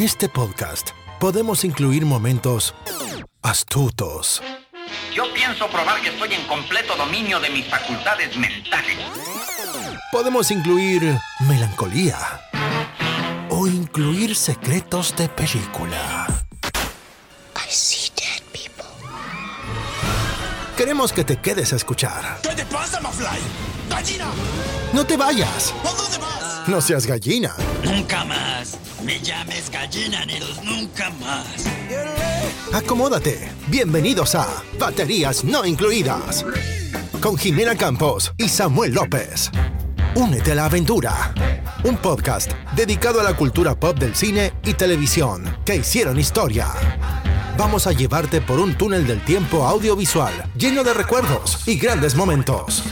[0.00, 2.74] En este podcast podemos incluir momentos
[3.42, 4.42] astutos,
[5.14, 8.96] Yo pienso probar que estoy en completo dominio de mis facultades mentales.
[10.10, 12.16] podemos incluir melancolía
[13.50, 16.26] o incluir secretos de película.
[17.56, 18.86] I see dead people.
[20.78, 22.38] Queremos que te quedes a escuchar.
[22.42, 23.38] ¿Qué te pasa, Mafly?
[23.90, 24.30] ¡Gallina!
[24.94, 25.74] No te vayas.
[25.84, 26.68] ¿A dónde vas?
[26.68, 27.54] No seas gallina.
[27.84, 28.79] Nunca más.
[29.04, 31.66] Me llames gallina, Neros, nunca más.
[32.72, 33.50] Acomódate.
[33.68, 34.46] Bienvenidos a
[34.78, 36.44] Baterías No Incluidas.
[37.20, 39.50] Con Jimena Campos y Samuel López.
[40.14, 41.32] Únete a la aventura.
[41.84, 46.66] Un podcast dedicado a la cultura pop del cine y televisión que hicieron historia.
[47.56, 52.82] Vamos a llevarte por un túnel del tiempo audiovisual lleno de recuerdos y grandes momentos.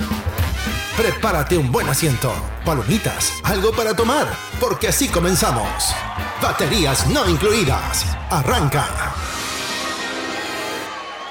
[0.98, 2.32] Prepárate un buen asiento,
[2.64, 4.26] palomitas, algo para tomar,
[4.58, 5.94] porque así comenzamos.
[6.42, 8.04] Baterías no incluidas.
[8.28, 9.14] Arranca.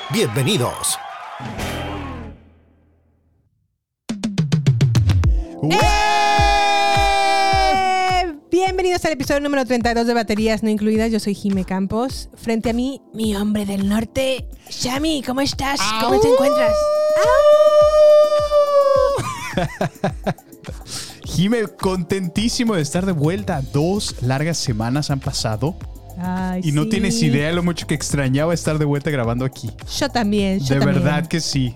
[0.10, 0.98] Bienvenidos.
[5.70, 5.98] ¡Eh!
[8.50, 11.12] Bienvenidos al episodio número 32 de Baterías No Incluidas.
[11.12, 12.30] Yo soy Jime Campos.
[12.36, 15.24] Frente a mí, mi hombre del norte, Shami.
[15.24, 15.82] ¿Cómo estás?
[16.00, 16.72] ¿Cómo te encuentras?
[21.26, 23.62] Jime, contentísimo de estar de vuelta.
[23.74, 25.76] Dos largas semanas han pasado
[26.18, 26.90] Ay, y no sí.
[26.90, 29.70] tienes idea de lo mucho que extrañaba estar de vuelta grabando aquí.
[30.00, 30.60] Yo también.
[30.60, 31.04] yo de también.
[31.04, 31.76] verdad que sí.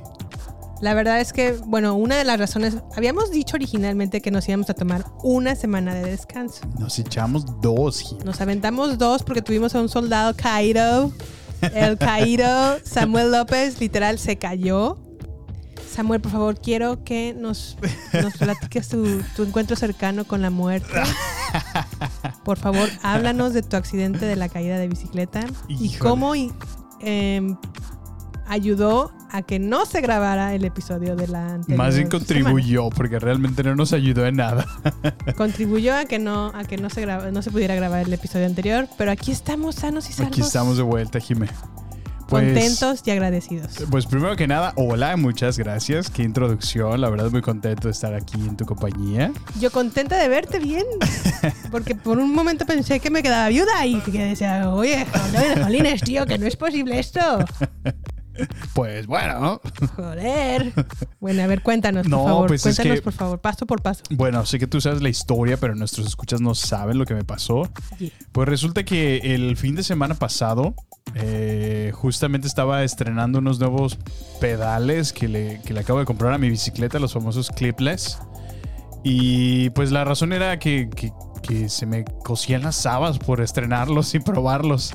[0.82, 2.78] La verdad es que, bueno, una de las razones.
[2.96, 6.62] Habíamos dicho originalmente que nos íbamos a tomar una semana de descanso.
[6.80, 8.24] Nos echamos dos, Jime.
[8.26, 11.12] Nos aventamos dos porque tuvimos a un soldado caído.
[11.76, 14.98] El caído, Samuel López, literal, se cayó.
[15.94, 17.78] Samuel, por favor, quiero que nos,
[18.14, 20.88] nos platiques tu, tu encuentro cercano con la muerte.
[22.46, 26.34] Por favor, háblanos de tu accidente de la caída de bicicleta y cómo
[27.02, 27.58] em,
[28.48, 32.20] ayudó a que no se grabara el episodio de la anterior Más bien semana.
[32.26, 34.66] contribuyó porque realmente no nos ayudó en nada.
[35.38, 38.46] Contribuyó a que no a que no se graba- no se pudiera grabar el episodio
[38.46, 40.32] anterior, pero aquí estamos sanos y salvos.
[40.34, 41.48] Aquí estamos de vuelta, Jime.
[42.32, 43.72] Pues, contentos y agradecidos.
[43.90, 46.10] Pues primero que nada, hola, muchas gracias.
[46.10, 47.00] Qué introducción.
[47.02, 49.32] La verdad, muy contento de estar aquí en tu compañía.
[49.60, 50.86] Yo contenta de verte bien,
[51.72, 56.02] porque por un momento pensé que me quedaba viuda y que decía, oye, joder, jolines,
[56.02, 57.20] tío, que no es posible esto.
[58.74, 59.60] Pues bueno.
[59.98, 60.72] Joder.
[61.20, 62.48] Bueno, a ver, cuéntanos, por No, favor.
[62.48, 64.04] pues es cuéntanos, que- por favor, paso por paso.
[64.10, 67.26] Bueno, sé que tú sabes la historia, pero nuestros escuchas no saben lo que me
[67.26, 67.70] pasó.
[68.00, 68.12] Sí.
[68.32, 70.76] Pues resulta que el fin de semana pasado,
[71.14, 73.98] eh, justamente estaba estrenando unos nuevos
[74.40, 78.18] pedales que le, que le acabo de comprar a mi bicicleta, los famosos clipless.
[79.04, 84.14] Y pues la razón era que, que- que se me cosían las habas por estrenarlos
[84.14, 84.94] y probarlos.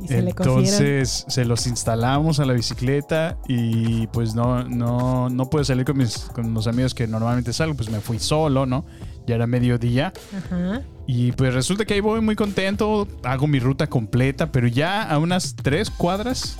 [0.00, 0.30] Y se le.
[0.30, 5.98] Entonces se los instalamos a la bicicleta y pues no, no, no pude salir con,
[5.98, 8.84] mis, con los amigos que normalmente salgo, pues me fui solo, ¿no?
[9.26, 10.82] Ya era mediodía Ajá.
[11.08, 15.18] Y pues resulta que ahí voy muy contento, hago mi ruta completa, pero ya a
[15.18, 16.58] unas tres cuadras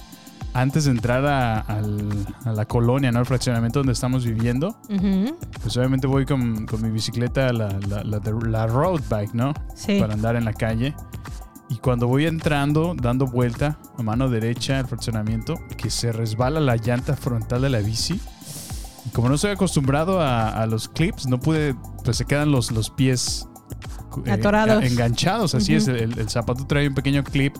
[0.54, 3.18] antes de entrar a, al- a la colonia, ¿no?
[3.18, 5.36] Al fraccionamiento donde estamos viviendo, Ujú.
[5.62, 9.52] pues obviamente voy con, con mi bicicleta, la, la, la, la road bike, ¿no?
[9.74, 10.00] Sí.
[10.00, 10.94] Para andar en la calle.
[11.68, 16.76] Y cuando voy entrando, dando vuelta a mano derecha al fraccionamiento, que se resbala la
[16.76, 18.18] llanta frontal de la bici.
[19.04, 22.72] Y como no estoy acostumbrado a, a los clips, no pude, pues se quedan los,
[22.72, 23.46] los pies
[24.26, 24.84] eh, Atorados.
[24.84, 25.54] enganchados.
[25.54, 27.54] Así es, el, el zapato trae un pequeño clip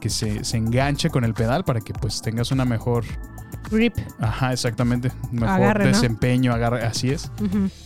[0.00, 3.04] que se, se engancha con el pedal para que pues tengas una mejor,
[3.70, 3.94] Grip.
[4.18, 5.90] ajá, exactamente, mejor Agarre, ¿no?
[5.90, 7.30] desempeño, agarre, así es.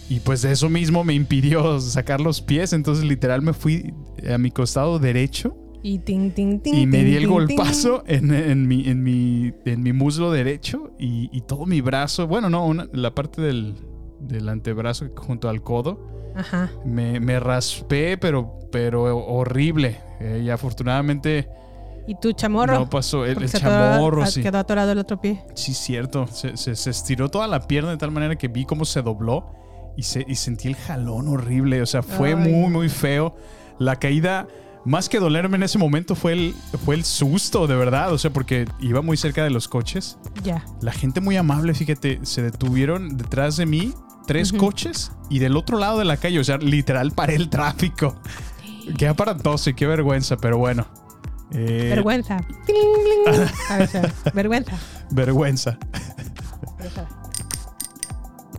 [0.08, 3.92] Y pues eso mismo me impidió sacar los pies, entonces literal me fui
[4.32, 6.74] a mi costado derecho Y ting, ting, ting.
[6.74, 11.28] y me di el golpazo en, en mi, en, mi, en mi muslo derecho y,
[11.36, 13.74] y todo mi brazo, bueno, no, una- la parte del,
[14.20, 16.22] del antebrazo junto al codo.
[16.36, 16.70] Ajá.
[16.84, 20.00] me, me raspé, pero, pero horrible.
[20.20, 21.48] Eh, y afortunadamente
[22.06, 22.74] ¿Y tu chamorro?
[22.78, 24.42] no pasó el, el chamorro, ah, sí.
[24.42, 25.42] Quedó atorado el otro pie.
[25.54, 26.26] Sí, cierto.
[26.26, 29.46] Se, se- se estiró toda la pierna de tal manera que vi cómo se dobló
[29.96, 31.80] y, se, y sentí el jalón horrible.
[31.82, 33.34] O sea, fue Ay, muy, muy feo.
[33.78, 34.46] La caída,
[34.84, 36.54] más que dolerme en ese momento, fue el,
[36.84, 38.12] fue el susto, de verdad.
[38.12, 40.18] O sea, porque iba muy cerca de los coches.
[40.42, 40.62] Ya.
[40.82, 43.94] La gente muy amable, fíjate, se detuvieron detrás de mí
[44.26, 48.16] tres coches y del otro lado de la calle, o sea, literal paré el tráfico.
[48.98, 50.86] Qué aparatoso y qué vergüenza, pero bueno.
[51.52, 52.36] Eh, Vergüenza.
[53.70, 54.12] A ver.
[54.34, 54.78] Vergüenza.
[55.10, 55.78] vergüenza.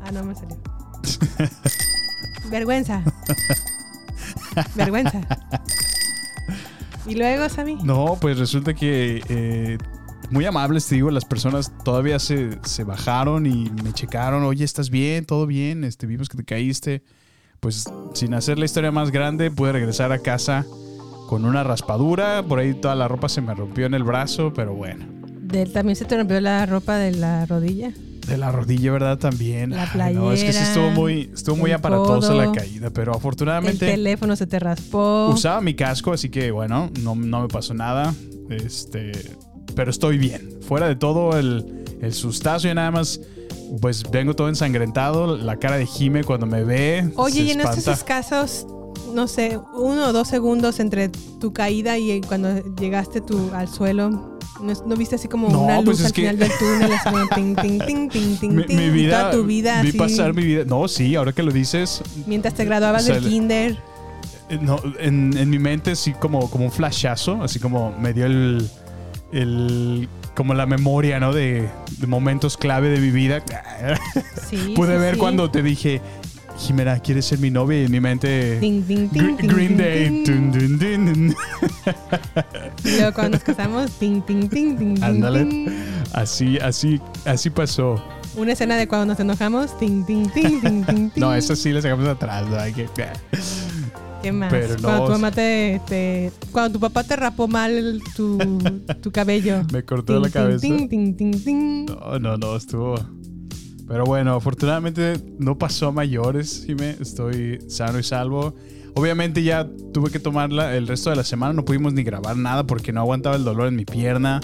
[0.02, 0.58] Ah, no me salió.
[2.50, 3.04] Vergüenza.
[4.76, 5.22] Vergüenza.
[7.08, 7.76] Y luego, Sammy.
[7.84, 9.78] No, pues resulta que eh,
[10.32, 14.90] muy amables, te digo, las personas todavía se, se bajaron y me checaron, oye, ¿estás
[14.90, 15.26] bien?
[15.26, 15.84] ¿Todo bien?
[15.84, 17.04] Este, vimos que te caíste.
[17.60, 20.66] Pues sin hacer la historia más grande, pude regresar a casa
[21.28, 22.44] con una raspadura.
[22.44, 25.06] Por ahí toda la ropa se me rompió en el brazo, pero bueno.
[25.42, 27.92] De- también se te rompió la ropa de la rodilla.
[28.28, 29.18] De la rodilla, ¿verdad?
[29.20, 29.70] También.
[29.72, 32.52] La Ay, no, es que sí playera, estuvo muy, estuvo muy el aparatosa codo, la
[32.52, 35.28] caída, pero El afortunadamente teléfono se te raspó.
[35.30, 38.14] usaba mi casco, así que bueno, no, no me pasó nada.
[38.50, 39.12] Este,
[39.76, 40.60] pero estoy bien.
[40.68, 43.20] Fuera de todo el, el sustazo y nada más,
[43.82, 45.38] pues vengo todo ensangrentado.
[45.38, 47.12] La cara de Jime cuando me ve.
[47.16, 48.68] Oye, y en estos escasos,
[49.14, 51.10] no sé, uno o dos segundos entre
[51.40, 54.10] tu caída y cuando llegaste tú al suelo,
[54.62, 56.92] ¿no, no viste así como No, una luz pues es al que- final del túnel?
[56.94, 59.90] Así como ting, ting, ting, ting, ting, Mi, ting, mi vida, toda tu vida vi
[59.90, 60.64] así, pasar mi vida.
[60.66, 63.78] No, sí, ahora que lo dices, mientras te graduabas O sea, del kinder.
[64.50, 68.26] Eh, No, en, en mi mente sí como, como un flashazo, así como me dio
[68.28, 68.70] el,
[69.36, 71.34] el como la memoria, ¿no?
[71.34, 73.42] De, de momentos clave de mi vida.
[74.50, 75.20] Sí, Pude sí, ver sí.
[75.20, 76.02] cuando te dije,
[76.58, 77.82] Jimena, ¿quieres ser mi novia?
[77.82, 80.24] Y en mi mente, Green Day.
[80.24, 80.52] ting.
[80.52, 81.36] Dun, dun, dun, dun.
[82.84, 83.92] Y luego cuando nos casamos,
[85.02, 85.70] Ándale.
[86.14, 88.02] Así, así, así pasó.
[88.38, 89.72] Una escena de cuando nos enojamos.
[91.16, 92.58] No, eso sí le sacamos atrás, ¿no?
[92.58, 92.90] Hay que-
[94.26, 94.50] ¿Qué más?
[94.52, 94.82] pero no.
[94.82, 98.38] Cuando tu mamá te, te- Cuando tu papá te rapó mal tu,
[99.02, 99.62] tu cabello.
[99.72, 100.62] Me cortó la cabeza.
[101.88, 102.96] No, no, no, estuvo.
[103.88, 106.96] Pero bueno, afortunadamente no pasó a mayores, Jimé.
[107.00, 108.56] Estoy sano y salvo.
[108.96, 111.54] Obviamente ya tuve que tomarla el resto de la semana.
[111.54, 114.42] No pudimos ni grabar nada porque no aguantaba el dolor en mi pierna.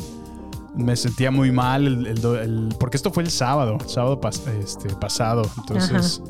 [0.75, 1.87] Me sentía muy mal.
[1.87, 5.49] el- el porque esto fue el sábado, sábado pas- este, pasado.
[5.57, 6.21] Entonces,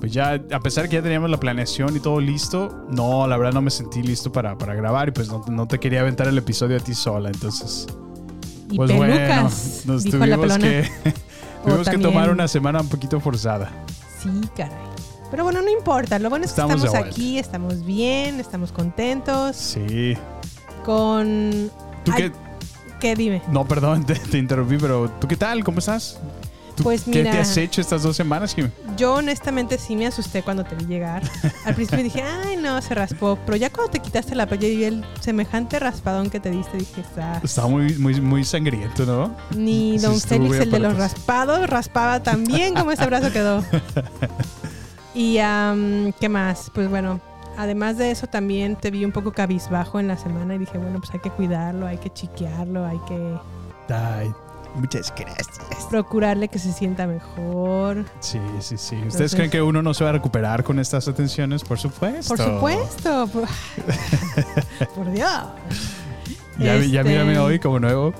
[0.00, 3.36] pues ya, a pesar de que ya teníamos la planeación y todo listo, no, la
[3.36, 6.28] verdad no me sentí listo para, para grabar y pues no, no te quería aventar
[6.28, 7.30] el episodio a ti sola.
[7.30, 7.86] Entonces,
[8.70, 10.88] Y pues pelucas, bueno, nos tuvimos que,
[11.64, 13.72] tuvimos que tomar una semana un poquito forzada.
[14.22, 14.76] Sí, caray.
[15.30, 16.18] Pero bueno, no importa.
[16.18, 19.56] Lo bueno es que Estamos aquí, estamos bien, estamos contentos.
[19.56, 20.16] Sí.
[20.84, 21.70] Con.
[22.04, 22.32] ¿Tú Ay, qué?
[23.00, 23.42] ¿Qué dime?
[23.50, 25.64] No, perdón, te, te interrumpí, pero ¿tú qué tal?
[25.64, 26.20] ¿Cómo estás?
[26.78, 28.70] ¿Tú Pues ¿Qué mira- te has hecho estas dos semanas, Jimmy?
[28.96, 31.22] Yo honestamente sí me asusté cuando te vi llegar.
[31.66, 33.38] Al principio dije, ay no, se raspó.
[33.44, 36.78] Pero ya cuando te quitaste la playa y vi el semejante raspadón que te diste,
[36.78, 37.44] dije, "Sas".
[37.44, 39.36] Estaba muy, muy, muy sangriento, ¿no?
[39.56, 43.30] Ni Sí, Don estuvo Félix, el de los raspados, raspaba tan bien como ese brazo
[43.32, 43.62] quedó.
[45.14, 46.70] Y, am, ¿qué más?
[46.72, 47.20] Pues bueno,
[47.56, 50.98] además de eso también te vi un poco cabizbajo en la semana y dije, bueno,
[51.00, 53.36] pues hay que cuidarlo, hay que chiquearlo, hay que
[53.92, 54.30] Ay,
[54.74, 55.48] muchas gracias.
[55.90, 58.04] procurarle que se sienta mejor.
[58.20, 58.96] Sí, sí, sí.
[58.96, 61.64] ¿Ustedes Entonces- creen que uno no se va a recuperar con estas atenciones?
[61.64, 62.34] Por supuesto.
[62.34, 63.26] Por supuesto.
[63.32, 63.48] Por,
[64.94, 65.30] por Dios.
[66.58, 68.12] Ya, vi- ya Este, mírame hoy como nuevo.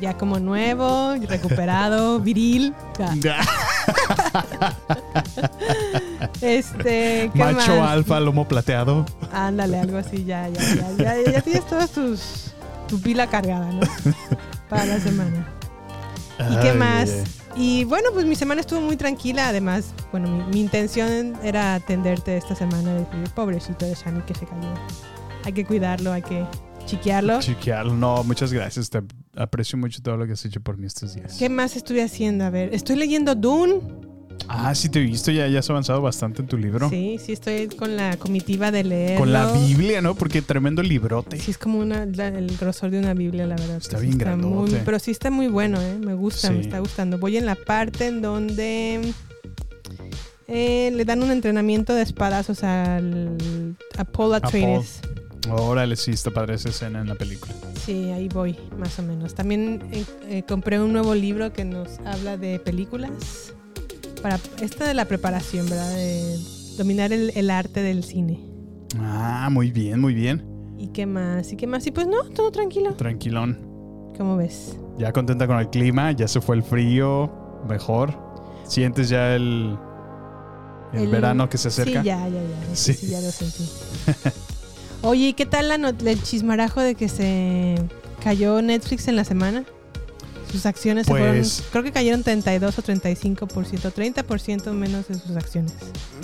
[0.00, 2.74] Ya como nuevo, recuperado, viril.
[6.40, 7.90] Este, ¿qué Macho más?
[7.90, 9.06] alfa, lomo plateado.
[9.32, 10.92] Ándale, algo así, ya, ya, ya,
[11.22, 12.52] ya, ya tienes todas tus,
[12.88, 13.80] tu pila cargada, ¿no?
[14.68, 15.46] Para la semana.
[16.38, 17.10] ¿Y qué más?
[17.10, 17.24] ay,
[17.56, 19.48] Y bueno, pues mi semana estuvo muy tranquila.
[19.48, 22.94] Además, bueno, mi, mi intención era atenderte esta semana.
[22.94, 24.74] Decir, pobrecito de Shani que se cayó.
[25.44, 26.44] Hay que cuidarlo, hay que
[26.86, 27.40] chiquearlo.
[27.40, 27.94] Chiquearlo.
[27.94, 28.90] No, muchas gracias.
[28.90, 29.02] Te
[29.36, 31.36] aprecio mucho todo lo que has hecho por mí estos días.
[31.38, 32.44] ¿Qué más estuve haciendo?
[32.44, 33.80] A ver, estoy leyendo Dune.
[34.48, 35.30] Ah, sí te he visto.
[35.30, 36.90] Ya, ya has avanzado bastante en tu libro.
[36.90, 39.18] Sí, sí, estoy con la comitiva de leer.
[39.18, 40.14] Con la Biblia, ¿no?
[40.14, 41.38] Porque tremendo librote.
[41.38, 43.76] Sí, es como una, la- el grosor de una Biblia, la verdad.
[43.78, 44.82] Está sí bien muy- grandote.
[44.84, 45.98] Pero sí está muy bueno, ¿eh?
[45.98, 47.18] Me gusta, me está gustando.
[47.18, 49.12] Voy en la parte en donde
[50.46, 55.00] eh, le dan un entrenamiento de espadazos al, a Paul Atreides.
[55.50, 57.52] Órale, sí, está padre esa escena en la película.
[57.84, 59.34] Sí, ahí voy, más o menos.
[59.34, 63.10] También eh, eh, compré un nuevo libro que nos habla de películas.
[64.24, 65.94] Para esta de la preparación, ¿verdad?
[65.94, 66.38] De
[66.78, 68.40] dominar el, el arte del cine.
[68.98, 70.42] Ah, muy bien, muy bien.
[70.78, 71.52] ¿Y qué más?
[71.52, 71.86] ¿Y qué más?
[71.86, 72.94] Y pues no, todo tranquilo.
[72.94, 73.58] Tranquilón.
[74.16, 74.78] ¿Cómo ves?
[74.96, 77.30] Ya contenta con el clima, ya se fue el frío,
[77.68, 78.18] mejor.
[78.66, 79.76] Sientes ya el,
[80.94, 82.00] el, El- verano que se acerca.
[82.00, 82.74] Sí, ya, ya, ya.
[82.76, 82.94] Sí.
[83.06, 83.68] Ya lo sentí.
[85.02, 87.74] Oye, ¿y qué tal la el chismarajo de que se
[88.22, 89.64] cayó Netflix en la semana?
[90.54, 95.34] Sus acciones Pues- se fueron, creo que cayeron 32 o 35%, 30% menos de sus
[95.36, 95.72] acciones.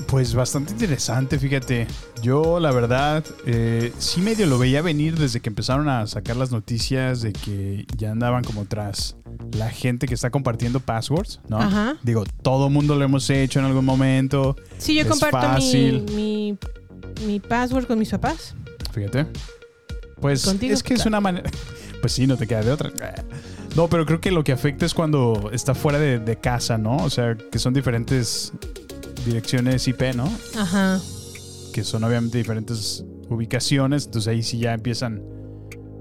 [0.06, 1.88] Pues bastante interesante, fíjate.
[2.22, 6.52] Yo, la verdad, eh, sí medio lo veía venir desde que empezaron a sacar las
[6.52, 9.16] noticias de que ya andaban como tras
[9.52, 11.58] la gente que está compartiendo passwords, ¿no?
[11.58, 11.96] Ajá.
[12.04, 14.54] Digo, todo mundo lo hemos hecho en algún momento.
[14.78, 16.02] Sí, yo Es comparto mi, fácil.
[16.14, 16.56] mi,
[17.26, 18.54] mi password con mis papás.
[18.92, 19.26] Fíjate.
[20.20, 21.50] Pues Contigo, es que es una manera.
[22.00, 22.90] Pues sí, no te queda de otra.
[23.76, 26.96] No, pero creo que lo que afecta es cuando está fuera de, de casa, ¿no?
[26.96, 28.52] O sea, que son diferentes
[29.24, 30.30] direcciones IP, ¿no?
[30.58, 31.00] Ajá.
[31.72, 34.06] Que son obviamente diferentes ubicaciones.
[34.06, 35.22] Entonces ahí sí ya empiezan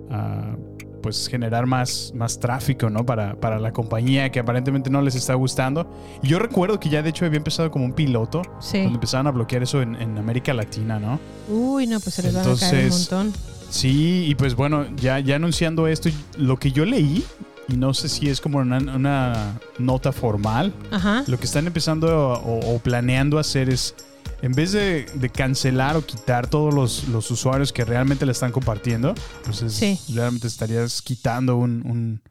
[0.09, 0.55] a
[1.03, 3.05] pues generar más, más tráfico, ¿no?
[3.05, 5.89] Para, para la compañía que aparentemente no les está gustando.
[6.23, 8.41] Y yo recuerdo que ya de hecho había empezado como un piloto.
[8.59, 8.79] Sí.
[8.79, 11.19] Donde empezaban a bloquear eso en, en América Latina, ¿no?
[11.47, 13.33] Uy, no, pues se les van a caer un Entonces- montón.
[13.69, 16.09] Sí, y pues bueno, ya, ya anunciando esto,
[16.39, 17.23] lo que yo leí,
[17.71, 21.23] y no sé si es como una, una nota formal, Ajá.
[21.27, 23.95] lo que están empezando o, o planeando hacer es,
[24.41, 28.51] en vez de, de cancelar o quitar todos los, los usuarios que realmente le están
[28.51, 29.13] compartiendo,
[29.45, 29.99] pues es- Sí.
[30.13, 32.21] realmente estarías quitando un, un-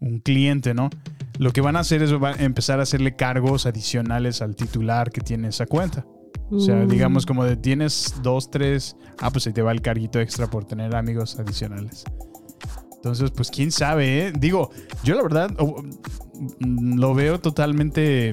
[0.00, 0.90] un cliente, ¿no?
[1.38, 5.20] Lo que van a hacer es a empezar a hacerle cargos adicionales al titular que
[5.20, 6.06] tiene esa cuenta.
[6.50, 6.86] O sea, Uh.
[6.86, 10.64] digamos como de tienes dos, tres, ah, pues ahí te va el carguito extra por
[10.66, 12.04] tener amigos adicionales.
[12.98, 14.32] Entonces, pues quién sabe, ¿eh?
[14.38, 14.70] Digo,
[15.04, 15.50] yo la verdad
[16.60, 18.32] mm, lo veo totalmente,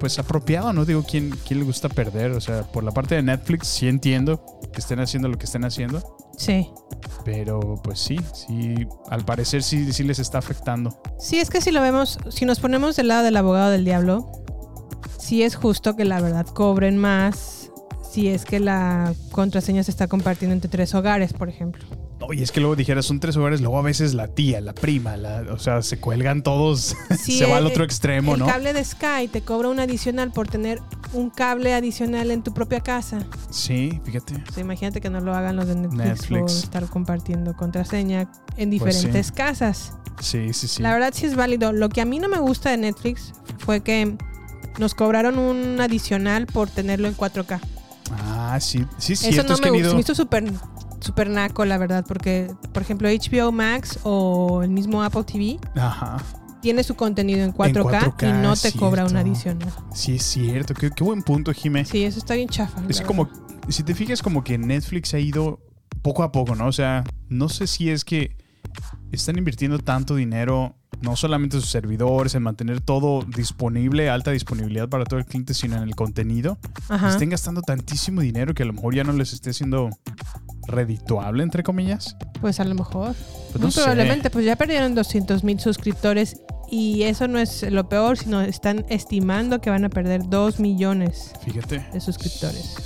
[0.00, 0.84] pues apropiado, ¿no?
[0.84, 2.32] Digo, ¿quién, ¿quién le gusta perder?
[2.32, 5.64] O sea, por la parte de Netflix sí entiendo que estén haciendo lo que estén
[5.64, 6.70] haciendo, Sí.
[7.24, 8.74] pero pues sí, sí,
[9.10, 11.00] al parecer sí, sí les está afectando.
[11.18, 14.30] Sí, es que si lo vemos, si nos ponemos del lado del abogado del diablo,
[15.18, 17.70] sí es justo que la verdad cobren más
[18.10, 21.84] si es que la contraseña se está compartiendo entre tres hogares, por ejemplo.
[22.28, 25.16] Oye, es que luego dijeras, son tres hogares, luego a veces la tía, la prima,
[25.16, 28.46] la- o sea, se cuelgan todos, Sí, se va al el- otro extremo, el ¿no?
[28.46, 30.82] cable de Sky te cobra un adicional por tener
[31.14, 33.20] un cable adicional en tu propia casa.
[33.48, 34.34] Sí, fíjate.
[34.46, 36.40] O sea, imagínate que no lo hagan los de Netflix, Netflix.
[36.40, 39.06] por estar compartiendo contraseña en Pues sí.
[39.06, 39.94] diferentes casas.
[40.20, 40.82] Sí, sí, sí.
[40.82, 41.72] La verdad sí es válido.
[41.72, 44.16] Lo que a mí no me gusta de Netflix fue que
[44.78, 47.58] nos cobraron un adicional por tenerlo en 4K.
[48.10, 49.78] Ah, sí, sí, es Eso no es me que han gusta.
[49.78, 50.44] ido- Se me hizo súper
[51.00, 56.18] super naco, la verdad, porque, por ejemplo, HBO Max o el mismo Apple TV Ajá.
[56.60, 59.28] tiene su contenido en 4K, 4K, y no te cobra un cierto.
[59.28, 59.72] adicional.
[59.94, 60.74] Sí, es cierto.
[60.74, 61.84] Qué, qué buen punto, Jimé.
[61.84, 62.82] Sí, eso está bien chafa.
[62.88, 63.28] es como,
[63.68, 65.60] si te fijas, como que Netflix ha ido
[66.02, 66.66] poco a poco, ¿no?
[66.66, 68.36] O sea, no sé si es que
[69.12, 74.88] están invirtiendo tanto dinero, no solamente en sus servidores, en mantener todo disponible, alta disponibilidad
[74.88, 76.58] para todo el cliente, sino en el contenido.
[76.88, 77.10] Ajá.
[77.10, 79.90] Estén gastando tantísimo dinero que a lo mejor ya no les esté siendo
[80.68, 82.16] redituable, entre comillas.
[82.40, 83.14] Pues a lo mejor.
[83.50, 83.80] Pues Muy no sé.
[83.80, 88.84] probablemente, pues ya perdieron 200 mil suscriptores y eso no es lo peor, sino están
[88.88, 91.84] estimando que van a perder 2 millones Fíjate.
[91.92, 92.76] de suscriptores.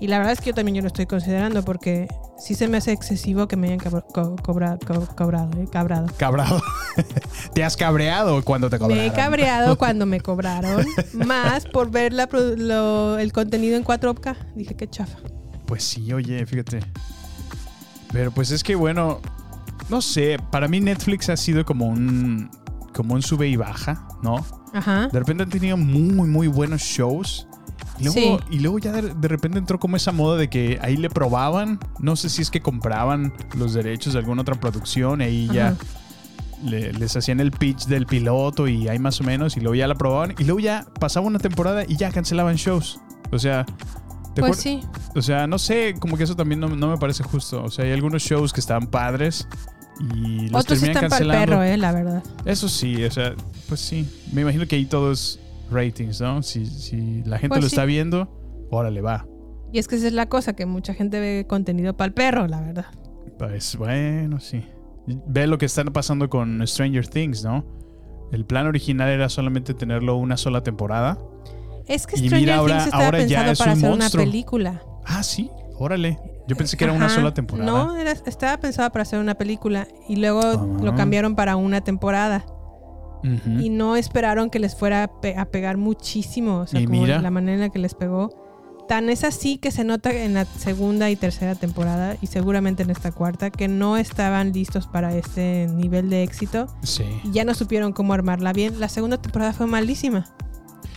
[0.00, 2.76] Y la verdad es que yo también yo lo estoy considerando porque sí se me
[2.78, 6.08] hace excesivo que me hayan cabro- co- cobra- co- cobrado, eh, cabrado.
[6.18, 6.60] Cabrado.
[7.54, 9.02] te has cabreado cuando te cobraron.
[9.02, 14.36] Me he cabreado cuando me cobraron más por ver la lo- el contenido en 4K.
[14.56, 15.18] Dije, qué chafa.
[15.66, 16.80] Pues sí, oye, fíjate.
[18.12, 19.20] Pero pues es que bueno,
[19.88, 22.50] no sé, para mí Netflix ha sido como un
[22.94, 24.44] como un sube y baja, ¿no?
[24.72, 25.08] Ajá.
[25.08, 27.48] De repente han tenido muy muy buenos shows.
[27.98, 28.44] Y luego, Sí.
[28.50, 31.78] y luego ya de, de repente entró como esa moda de que ahí le probaban,
[32.00, 35.76] no sé si es que compraban los derechos de alguna otra producción, y ahí ya
[36.64, 39.86] le- les hacían el pitch del piloto y ahí más o menos, y luego ya
[39.86, 43.00] la probaban, y luego ya pasaba una temporada y ya cancelaban shows.
[43.30, 43.64] O sea,
[44.34, 44.80] ¿te Pues sí.
[45.14, 47.62] o sea, no sé, como que eso también no, no me parece justo.
[47.64, 49.48] O sea, hay algunos shows que están padres
[50.00, 51.46] y los Otros terminan están para el cancelando.
[51.56, 52.22] perro, eh, la verdad.
[52.44, 53.34] Eso sí, o sea,
[53.68, 54.08] pues sí.
[54.32, 55.38] Me imagino que ahí todo es
[55.70, 56.42] ratings, ¿no?
[56.42, 57.74] Si, si la gente Pues lo sí.
[57.76, 59.26] está viendo, órale, va.
[59.72, 62.46] Y es que esa es la cosa, que mucha gente ve contenido para el perro,
[62.46, 62.86] la verdad.
[63.38, 64.64] Pues bueno, sí.
[65.26, 67.64] Ve lo que está pasando con Stranger Things, ¿no?
[68.32, 71.18] El plan original era solamente tenerlo una sola temporada.
[71.86, 73.90] Es que Y Stranger mira, ahora- Things estaba ahora ya pensado es para un hacer
[73.90, 74.22] monstruo.
[74.22, 74.82] una película.
[75.04, 76.18] Ah, sí, órale.
[76.46, 77.70] Yo pensé que era una sola temporada.
[77.70, 80.66] No, era- estaba pensado para hacer una película y luego Ah.
[80.82, 82.44] lo cambiaron para una temporada.
[83.58, 86.58] Y no esperaron que les fuera a, pe- a pegar muchísimo.
[86.58, 87.22] O sea, Y como mira.
[87.22, 88.28] la manera en la que les pegó.
[88.86, 92.90] Tan es así que se nota en la segunda y tercera temporada y seguramente en
[92.90, 97.04] esta cuarta que no estaban listos para este nivel de éxito Sí.
[97.24, 98.78] y ya no supieron cómo armarla bien.
[98.78, 100.26] La segunda temporada fue malísima.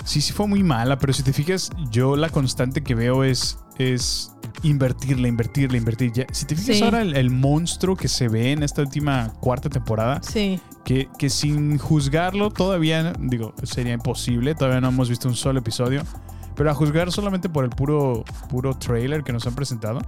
[0.07, 3.59] Sí, sí fue muy mala, pero si te fijas, yo la constante que veo es,
[3.77, 4.31] es
[4.63, 6.13] invertirle, invertirle, invertir.
[6.13, 6.83] Ya, si te fijas Sí.
[6.83, 10.61] ahora el, el monstruo que se ve en esta última cuarta temporada, Sí.
[10.85, 16.03] que, que sin juzgarlo todavía, digo, sería imposible, todavía no hemos visto un solo episodio,
[16.55, 19.99] pero a juzgar solamente por el puro, puro trailer que nos han presentado,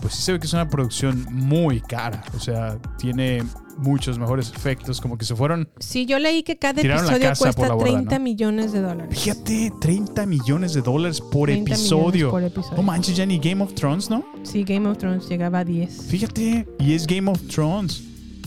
[0.00, 2.22] pues sí se ve que es una producción muy cara.
[2.36, 3.42] O sea, tiene
[3.76, 7.84] muchos mejores efectos, como que se fueron, Sí, yo leí que cada episodio cuesta borda,
[7.84, 8.24] 30 ¿no?
[8.24, 9.16] millones de dólares.
[9.16, 12.30] fíjate, 30 millones de dólares por 30 millones episodio.
[12.30, 12.76] por episodio.
[12.76, 14.24] No manches, ya ni Game of Thrones, ¿no?
[14.42, 16.06] Sí, Game of Thrones llegaba a 10.
[16.08, 18.02] Fíjate, y es Game of Thrones.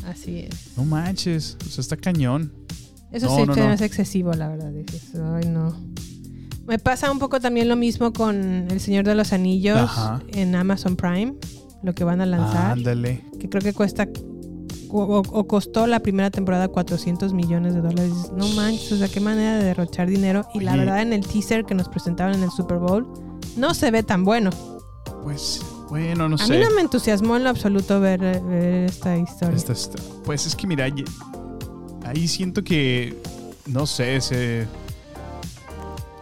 [0.05, 0.73] Así es.
[0.75, 2.51] No manches, o sea, está cañón.
[3.11, 4.71] Eso No, sí no, hace excesivo, la verdad.
[4.71, 5.75] Dices, ay, no.
[6.67, 10.21] Me pasa un poco también lo mismo con El Señor de los Anillos Ajá.
[10.33, 11.33] en Amazon Prime,
[11.83, 13.25] lo que van a lanzar, Ándale.
[13.39, 14.07] que creo que cuesta
[14.93, 18.11] o, costó la primera temporada 400 millones de dólares.
[18.35, 20.45] No manches, o sea, qué manera de derrochar dinero.
[20.53, 23.07] Y la verdad, en el teaser que nos presentaron en el Super Bowl,
[23.55, 24.49] no se ve tan bueno.
[25.23, 26.51] Pues, bueno, no A sé.
[26.57, 29.55] mí no me entusiasmó en lo absoluto ver, ver esta historia.
[29.55, 30.87] Esta- esta- Pues es que mira,
[32.05, 33.17] ahí siento que,
[33.67, 34.67] no sé, se...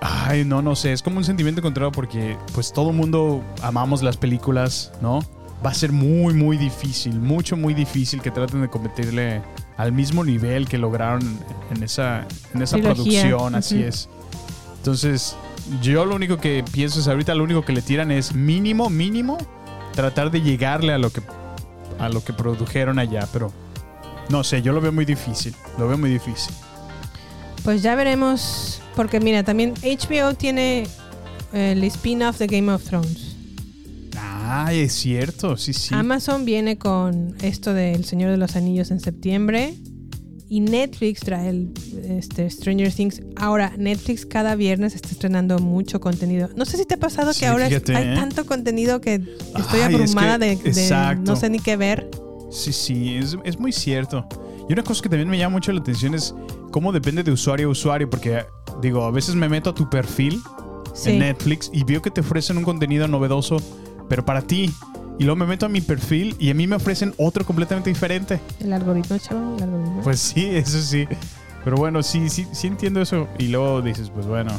[0.01, 4.01] Ay, no, no sé, es como un sentimiento encontrado porque pues todo el mundo amamos
[4.01, 5.20] las películas, ¿no?
[5.65, 9.41] Va a ser muy, muy difícil, mucho, muy difícil que traten de competirle
[9.75, 11.22] al mismo nivel que lograron
[11.75, 14.08] en esa, en esa Trilogía, producción, así es.
[14.77, 15.36] Entonces,
[15.82, 19.38] yo lo único que pienso es ahorita lo único que le tiran es mínimo, mínimo,
[19.94, 21.22] tratar de llegarle a lo que
[22.00, 23.51] a lo que produjeron allá, pero
[24.29, 26.53] no sé, yo lo veo muy difícil, lo veo muy difícil.
[27.63, 30.84] Pues ya veremos, porque mira, también HBO tiene
[31.53, 33.38] eh, el spin-off de Game of Thrones.
[34.18, 35.96] Ah, es cierto, sí, sí.
[35.96, 39.74] Amazon viene con esto de El Señor de los Anillos en septiembre
[40.50, 41.72] y Netflix trae el
[42.10, 43.22] este, Stranger Things.
[43.38, 46.50] Ahora, Netflix cada viernes está estrenando mucho contenido.
[46.58, 48.15] No sé si te ha pasado Sí, que ahora fíjate, hay ¿eh?
[48.15, 52.12] tanto contenido que estoy Ay, es abrumada que- de, de no sé ni qué ver.
[52.51, 54.27] Sí, sí, es, es muy cierto.
[54.68, 56.36] Y una cosa que también me llama mucho la atención es
[56.72, 58.44] cómo depende de usuario a usuario, porque
[58.81, 60.41] digo, a veces me meto a tu perfil
[60.93, 61.12] Sí.
[61.12, 63.57] en Netflix y veo que te ofrecen un contenido novedoso,
[64.09, 64.74] pero para ti.
[65.17, 68.39] Y luego me meto a mi perfil y a mí me ofrecen otro completamente diferente.
[68.59, 70.01] El algoritmo, chavo, el algoritmo.
[70.01, 71.07] Pues sí, eso sí.
[71.63, 73.27] Pero bueno, sí, sí, sí entiendo eso.
[73.38, 74.51] Y luego dices, pues bueno.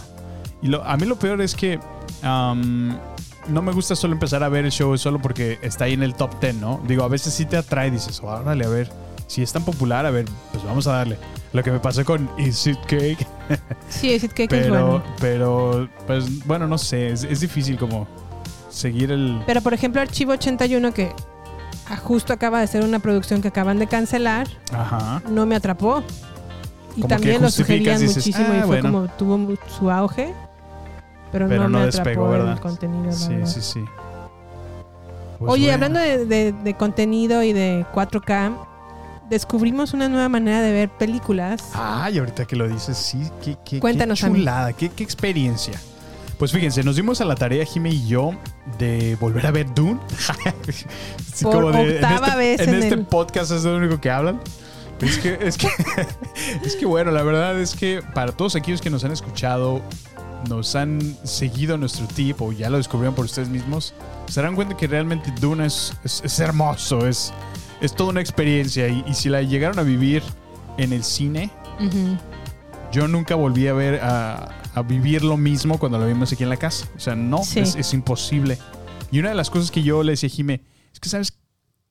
[0.62, 1.78] Y lo, a mí lo peor es que
[2.22, 6.14] no me gusta solo empezar a ver el show solo porque está ahí en el
[6.14, 6.80] top 10, ¿no?
[6.86, 8.90] Digo, a veces sí te atrae, dices, órale, a ver.
[9.26, 11.16] Si es tan popular, a ver, pues vamos a darle.
[11.52, 13.26] Lo que me pasó con Is It Cake.
[13.88, 15.02] sí, es que es Pero, bueno.
[15.20, 17.10] pero, pues bueno, no sé.
[17.12, 18.06] Es, es difícil como
[18.68, 19.42] seguir el.
[19.46, 21.12] Pero por ejemplo, Archivo 81, que
[21.88, 25.22] ah, justo acaba de ser una producción que acaban de cancelar, Ajá.
[25.28, 26.04] no me atrapó.
[26.96, 28.82] Y Como también lo sugerían dices, muchísimo "Ah, y fue bueno".
[28.92, 30.32] como tuvo su auge.
[31.32, 32.52] Pero, Pero no, no me despegó, atrapó ¿verdad?
[32.54, 33.46] el contenido, Sí, verdad.
[33.46, 33.84] sí, sí.
[35.38, 35.74] Pues Oye, bueno.
[35.74, 38.52] hablando de, de- de contenido y de 4K,
[39.30, 41.62] descubrimos una nueva manera de ver películas.
[41.72, 45.80] Ay, ahorita que lo dices, sí, qué, qué, Cuéntanos, qué chulada, qué, qué experiencia.
[46.38, 48.32] Pues fíjense, nos dimos a la tarea, Jimmy y yo,
[48.78, 50.00] de volver a ver Dune.
[51.32, 54.10] Así Por octava en este, vez en en este el- podcast es lo único que
[54.10, 54.40] hablan.
[55.00, 55.68] Es que, es que,
[56.64, 59.82] es que bueno, la verdad es que para todos aquellos que nos han escuchado,
[60.48, 63.94] nos han seguido nuestro tip o ya lo descubrieron por ustedes mismos,
[64.26, 67.32] se darán cuenta que realmente Dune es, es, es hermoso, es,
[67.80, 70.22] es toda una experiencia y, y si la llegaron a vivir
[70.78, 71.50] en el cine,
[72.92, 76.48] yo nunca volví a ver a, a vivir lo mismo cuando lo vimos aquí en
[76.48, 76.86] la casa.
[76.96, 77.60] O sea, no, Sí.
[77.60, 78.58] es, es imposible.
[79.10, 80.60] Y una de las cosas que yo le decía a Jime,
[80.92, 81.32] es que sabes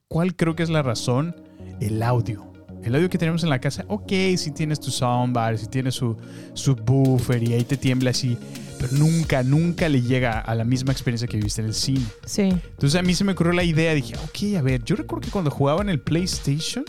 [0.07, 1.35] cuál creo que es la razón,
[1.79, 2.45] el audio.
[2.83, 6.15] El audio que tenemos en la casa, ok, si tienes tu soundbar, si tienes su,
[6.53, 8.37] su buffer y ahí te tiembla así,
[8.79, 12.05] pero nunca, nunca le llega a la misma experiencia que viviste en el cine.
[12.25, 12.43] Sí.
[12.43, 15.31] Entonces a mí se me ocurrió la idea, dije, ok, a ver, yo recuerdo que
[15.31, 16.85] cuando jugaba en el PlayStation,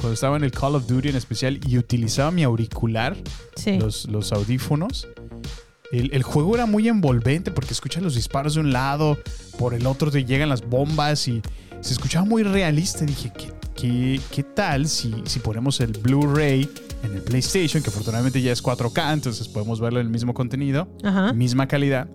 [0.00, 3.16] cuando estaba en el Call of Duty en especial y utilizaba mi auricular,
[3.56, 3.78] Sí.
[3.78, 5.06] los, los audífonos,
[5.92, 9.18] el, el juego era muy envolvente porque escuchas los disparos de un lado,
[9.58, 11.42] por el otro te llegan las bombas y
[11.80, 13.04] se escuchaba muy realista.
[13.04, 16.68] Dije, ¿qué, qué, qué tal si, si ponemos el Blu-ray
[17.02, 20.88] en el PlayStation, que afortunadamente ya es 4K, entonces podemos verlo en el mismo contenido?
[21.02, 21.32] Ajá.
[21.32, 22.08] misma calidad.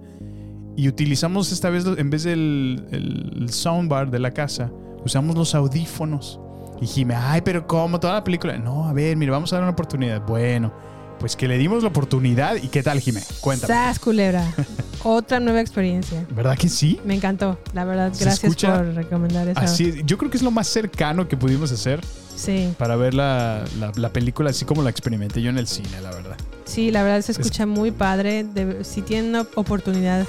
[0.75, 4.71] Y utilizamos esta vez, en vez del el, soundbar de la casa,
[5.03, 6.39] usamos los audífonos.
[6.81, 7.99] Y Jime, ay, pero ¿cómo?
[7.99, 8.57] Toda la película.
[8.57, 10.25] No, a ver, mira, vamos a dar una oportunidad.
[10.25, 10.73] Bueno,
[11.21, 12.55] pues que le dimos la oportunidad.
[12.55, 13.21] ¿Y qué tal, Jime?
[13.39, 13.73] Cuéntame.
[13.73, 14.43] Sas, culebra.
[15.03, 16.25] Otra nueva experiencia.
[16.35, 16.99] ¿Verdad que sí?
[17.05, 18.11] Me encantó, la verdad.
[18.13, 18.75] ¿Se Gracias escucha?
[18.77, 19.59] por recomendar eso.
[19.59, 20.01] Así.
[20.05, 22.01] Yo creo que es lo más cercano que pudimos hacer
[22.35, 26.01] Sí, para ver la, la- la película así como la experimenté yo en el cine,
[26.01, 26.35] la verdad.
[26.65, 28.43] sí, la verdad se escucha muy padre.
[28.43, 30.25] De- si tienen op- oportunidad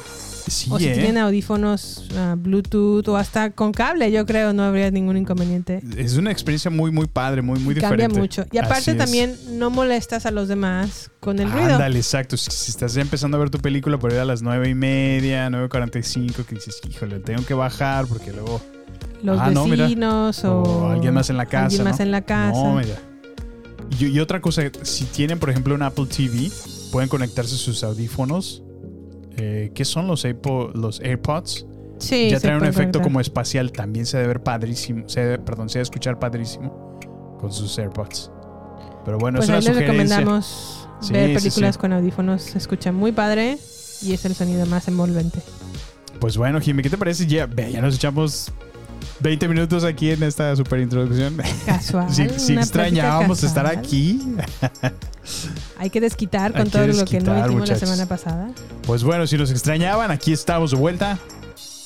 [0.46, 0.92] Sí, o si ¿eh?
[0.94, 5.80] tienen audífonos ah, Bluetooth o hasta con cable, yo creo no habría ningún inconveniente.
[5.96, 8.20] Es una experiencia muy, muy padre, muy, muy Y Cambia diferente.
[8.20, 8.44] mucho.
[8.52, 11.74] Y aparte también no molestas a los demás con el ruido.
[11.74, 12.36] Ándale, exacto.
[12.36, 14.74] Si, si estás ya empezando a ver tu película por ahí a las nueve y
[14.74, 18.60] media, 9.45, que dices, híjole, tengo que bajar porque luego
[19.22, 21.66] los Ah, no, vecinos o, O alguien más en la casa.
[21.66, 22.04] Alguien más ¿no?
[22.04, 22.52] en la casa.
[22.62, 22.96] No, mira.
[23.98, 26.50] Y, y otra cosa, si tienen, por ejemplo, un Apple TV,
[26.90, 28.62] pueden conectarse sus audífonos.
[29.36, 31.66] Eh, ¿Qué son los, Apple- los AirPods?
[31.98, 33.02] sí, ya traen un efecto conectar.
[33.02, 33.72] como espacial.
[33.72, 35.08] También se debe ver padrísimo.
[35.08, 36.98] Se debe- perdón, se debe escuchar padrísimo
[37.40, 38.30] con sus AirPods.
[39.04, 39.92] Pero bueno, Pues es una les sugerencia.
[40.18, 41.80] recomendamos Sí, ver sí, películas sí.
[41.80, 42.42] con audífonos.
[42.42, 43.58] Se escucha muy padre
[44.02, 45.40] y es el sonido más envolvente.
[46.20, 47.26] Pues bueno, Jimmy, ¿qué te parece?
[47.26, 48.52] Ya, ya nos echamos
[49.20, 51.36] 20 minutos aquí en esta super introducción.
[51.66, 52.08] Casual.
[52.14, 53.84] si, si extrañábamos estar casual.
[53.84, 54.20] aquí.
[55.78, 57.82] Hay que desquitar con todo lo que no hicimos muchachos.
[57.82, 58.50] la semana pasada.
[58.86, 61.18] Pues bueno, si nos extrañaban, aquí estamos de vuelta.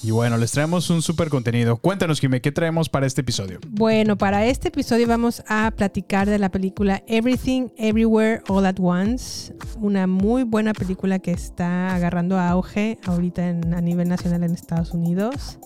[0.03, 1.79] Y bueno, les traemos un super contenido.
[1.79, 3.59] Cuéntanos, Jimmy, ¿qué traemos para este episodio?
[3.70, 9.53] Bueno, para este episodio vamos a platicar de la película Everything Everywhere All at Once,
[9.81, 14.92] una muy buena película que está agarrando auge ahorita en- a nivel nacional en Estados
[14.92, 15.59] Unidos.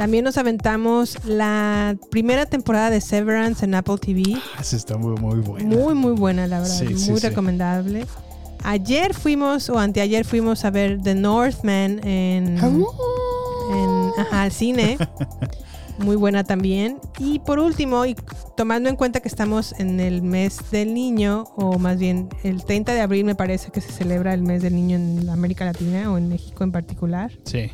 [0.00, 4.34] También nos aventamos la primera temporada de Severance en Apple TV.
[4.56, 5.76] Ah, sí, está muy, muy bueno.
[5.76, 6.74] Muy, muy buena, la verdad.
[6.74, 7.28] Sí, muy sí.
[7.28, 8.06] recomendable.
[8.64, 14.96] Ayer fuimos, o anteayer fuimos a ver The Northman en, en ajá, al cine.
[15.98, 16.98] Muy buena también.
[17.18, 18.16] Y por último, y
[18.56, 22.94] tomando en cuenta que estamos en el mes del niño, o más bien el 30
[22.94, 26.16] de abril me parece que se celebra el mes del niño en América Latina o
[26.16, 27.32] en México en particular.
[27.44, 27.70] Sí.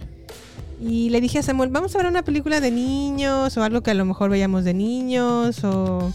[0.81, 3.91] Y le dije a Samuel, vamos a ver una película de niños o algo que
[3.91, 6.13] a lo mejor veíamos de niños o...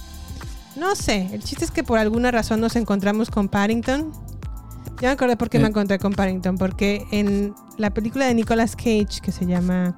[0.75, 4.11] No sé, el chiste es que por alguna razón nos encontramos con Paddington.
[5.01, 5.69] Ya me acordé por qué me Eh.
[5.69, 9.97] encontré con Paddington, porque en la película de Nicolas Cage que se llama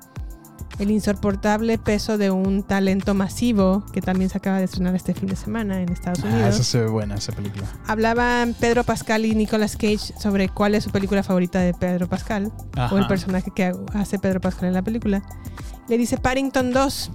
[0.80, 5.30] El insoportable peso de un talento masivo, que también se acaba de estrenar este fin
[5.30, 7.66] de semana en Estados Ah, Unidos, esa se ve buena, esa película.
[7.88, 12.52] hablaban Pedro Pascal y Nicolas Cage sobre cuál es su película favorita de Pedro Pascal
[12.92, 15.22] o el personaje que hace Pedro Pascal en la película.
[15.90, 17.12] Le dice Paddington 2.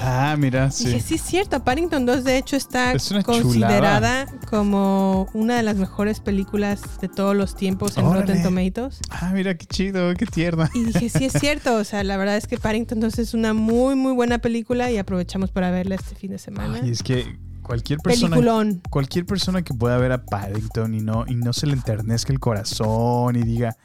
[0.00, 0.86] Ah, mira, sí.
[0.86, 5.76] Dije, sí es cierto, Paddington 2 de hecho está Es considerada como una de las
[5.76, 8.26] mejores películas de todos los tiempos en Órale.
[8.26, 9.00] Rotten Tomatoes.
[9.10, 10.70] Ah, mira, qué chido, qué tierna.
[10.74, 13.54] Y dije, sí es cierto, o sea, la verdad es que Paddington 2 es una
[13.54, 16.80] muy, muy buena película y aprovechamos para verla este fin de semana.
[16.82, 18.36] Ay, es que cualquier persona...
[18.36, 18.80] Peliculón.
[18.90, 22.38] Cualquier persona que pueda ver a Paddington y no, y no se le enternezca el
[22.38, 23.76] corazón y diga,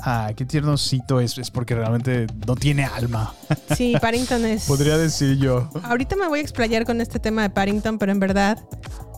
[0.00, 3.32] ah, qué tiernosito es, es porque realmente no tiene alma.
[3.76, 4.64] Sí, Paddington es...
[4.64, 5.68] Podría decir yo.
[5.84, 8.58] Ahorita me voy a explayar con este tema de Paddington, pero en verdad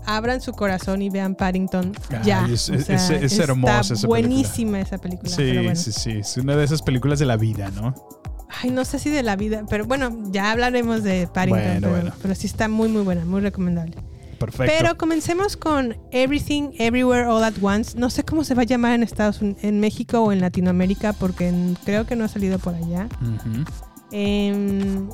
[0.06, 2.46] abran su corazón y vean Paddington Ay, ya.
[2.46, 4.08] es- O es- sea, es- es está hermosa esa película.
[4.08, 5.30] buenísima esa película.
[5.30, 5.76] Sí, bueno.
[5.76, 6.10] sí, sí.
[6.18, 7.94] Es una de esas películas de la vida, ¿no?
[8.62, 11.90] Ay, no sé si de la vida, pero bueno, ya hablaremos de Paddington, Bueno, pero,
[11.90, 12.12] bueno.
[12.22, 13.96] pero sí está muy, muy buena, muy recomendable.
[14.38, 14.72] Perfecto.
[14.78, 17.98] Pero comencemos con Everything Everywhere All at Once.
[17.98, 21.12] No sé cómo se va a llamar en Estados Unidos, en México o en Latinoamérica,
[21.12, 23.08] porque en- creo que no ha salido por allá.
[24.12, 25.08] Em,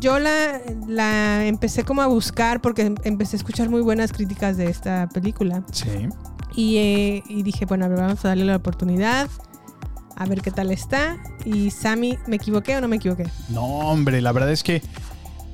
[0.00, 4.56] yo la, la empecé como a buscar porque em- empecé a escuchar muy buenas críticas
[4.56, 5.62] de esta película.
[5.72, 5.88] Sí.
[6.54, 9.28] Y, eh, y dije, bueno, a ver, vamos a darle la oportunidad.
[10.16, 11.16] A ver qué tal está.
[11.44, 13.26] Y Sammy, ¿me equivoqué o no me equivoqué?
[13.48, 14.82] No, hombre, la verdad es que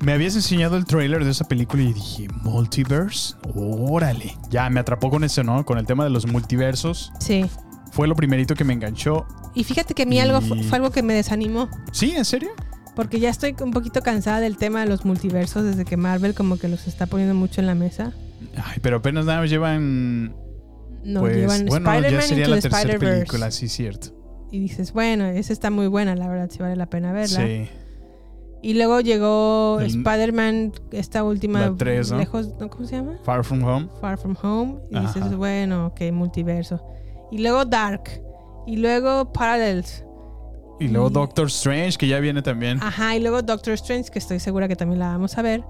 [0.01, 3.35] me habías enseñado el trailer de esa película y dije, ¿multiverse?
[3.53, 4.37] Órale.
[4.49, 5.65] Ya me atrapó con eso, ¿no?
[5.65, 7.11] Con el tema de los multiversos.
[7.19, 7.45] Sí.
[7.91, 9.25] Fue lo primerito que me enganchó.
[9.55, 11.69] Y fíjate que a mí algo fue algo que me desanimó.
[11.91, 12.11] ¿Sí?
[12.15, 12.49] ¿En serio?
[12.95, 16.57] Porque ya estoy un poquito cansada del tema de los multiversos desde que Marvel como
[16.57, 18.13] que los está poniendo mucho en la mesa.
[18.63, 20.35] Ay, pero apenas nada llevan.
[21.03, 24.18] No pues, llevan bueno, ya Spider-Man sería la tercera película, sí, cierto.
[24.51, 27.45] Y dices, bueno, esa está muy buena, la verdad, sí vale la pena verla.
[27.45, 27.67] Sí.
[28.61, 31.61] Y luego llegó Spider-Man, esta última.
[31.61, 32.17] La tres, ¿no?
[32.17, 32.69] Lejos, ¿no?
[32.69, 33.17] ¿Cómo se llama?
[33.23, 33.87] Far From Home.
[34.01, 34.79] Far From Home.
[34.91, 35.13] Y Ajá.
[35.13, 36.83] dices, bueno, ok, multiverso.
[37.31, 38.21] Y luego Dark.
[38.67, 40.03] Y luego Parallels.
[40.79, 42.79] Y luego Y- Doctor Strange, que ya viene también.
[42.81, 45.63] Ajá, y luego Doctor Strange, que estoy segura que también la vamos a ver.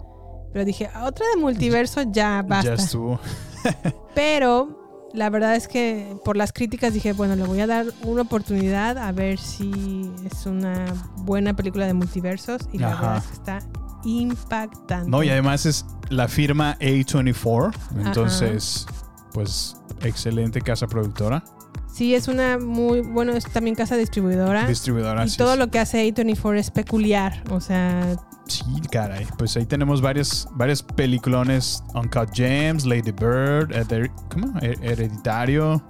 [0.52, 2.76] Pero dije, "Ah, otra de multiverso, ya basta.
[2.76, 3.20] ya estuvo.
[4.15, 4.79] Pero
[5.13, 8.98] la verdad es que por las críticas dije, bueno, le voy a dar una oportunidad
[8.98, 10.86] a ver si es una
[11.17, 12.69] buena película de multiversos.
[12.72, 13.02] Y la Ajá.
[13.02, 13.60] verdad es que está
[14.04, 15.10] impactante.
[15.10, 17.74] No, y además es la firma A24.
[18.06, 18.86] Entonces,
[19.34, 21.43] pues, excelente casa productora.
[21.91, 24.67] Sí, es una muy, bueno, es también casa distribuidora.
[24.67, 25.26] Distribuidora.
[25.26, 25.60] y todo es.
[25.60, 27.43] lo que hace A24 es peculiar.
[27.50, 28.15] O sea,
[28.50, 29.26] Sí, caray.
[29.38, 31.84] Pues ahí tenemos varias, varias peliculones.
[31.94, 34.48] Uncut Gems, Lady Bird, Hered- ¿cómo?
[34.60, 35.82] Her- Hereditario,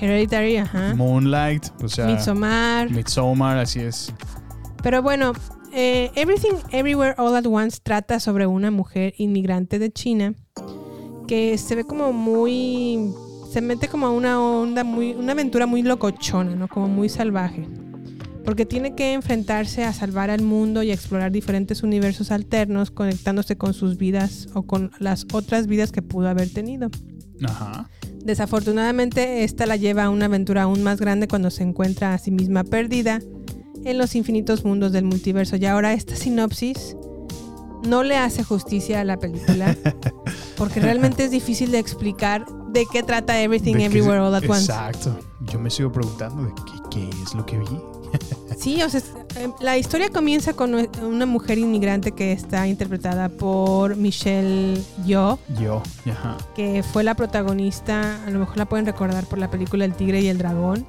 [0.00, 0.94] Hereditary, ajá.
[0.94, 2.90] Moonlight, o sea, Midsommar.
[2.90, 4.12] Midsommar, así es.
[4.82, 5.32] Pero bueno,
[5.72, 10.34] eh, Everything Everywhere All at Once trata sobre una mujer inmigrante de China
[11.28, 13.12] que se ve como muy.
[13.52, 15.12] Se mete como a una onda muy.
[15.12, 16.66] Una aventura muy locochona, ¿no?
[16.68, 17.68] Como muy salvaje.
[18.50, 23.56] Porque tiene que enfrentarse a salvar al mundo y a explorar diferentes universos alternos conectándose
[23.56, 26.90] con sus vidas o con las otras vidas que pudo haber tenido.
[27.44, 27.88] Ajá.
[28.24, 32.32] Desafortunadamente, esta la lleva a una aventura aún más grande cuando se encuentra a sí
[32.32, 33.20] misma perdida
[33.84, 35.54] en los infinitos mundos del multiverso.
[35.54, 36.96] Y ahora esta sinopsis
[37.86, 39.76] no le hace justicia a la película,
[40.56, 44.42] porque realmente es difícil de explicar de qué trata Everything ¿De qué Everywhere All at
[44.50, 44.64] Once.
[44.64, 45.16] Exacto.
[45.42, 47.99] Yo me sigo preguntando de qué, qué es lo que vi.
[48.58, 49.00] Sí, o sea,
[49.36, 55.82] eh, la historia comienza con una mujer inmigrante que está interpretada por Michelle Yeoh, Yo,
[56.10, 56.36] ajá.
[56.54, 60.20] que fue la protagonista, a lo mejor la pueden recordar por la película El Tigre
[60.20, 60.86] y el Dragón.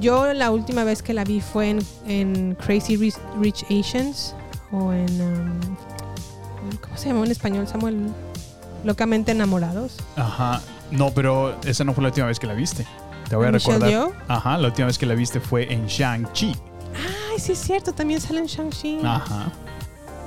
[0.00, 4.34] Yo la última vez que la vi fue en, en Crazy Rich, Rich Asians
[4.70, 5.20] o en...
[5.20, 5.60] um,
[6.80, 8.08] ¿Cómo se llamó en español, Samuel?
[8.84, 9.96] Locamente enamorados.
[10.16, 10.60] Ajá.
[10.90, 12.86] No, pero esa no fue la última vez que la viste.
[13.32, 13.90] Te voy a ¿Michelle recordar.
[13.90, 14.12] Yeoh?
[14.28, 16.52] Ajá, la última vez que la viste fue en Shang-Chi.
[17.32, 18.98] Ay, sí es cierto, también sale en Shang-Chi.
[19.02, 19.50] Ajá.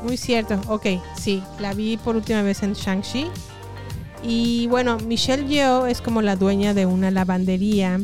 [0.02, 3.28] Muy cierto, ok, sí, la vi por última vez en Shang-Chi.
[4.24, 8.00] Y bueno, Michelle Yeoh es como la dueña de una lavandería.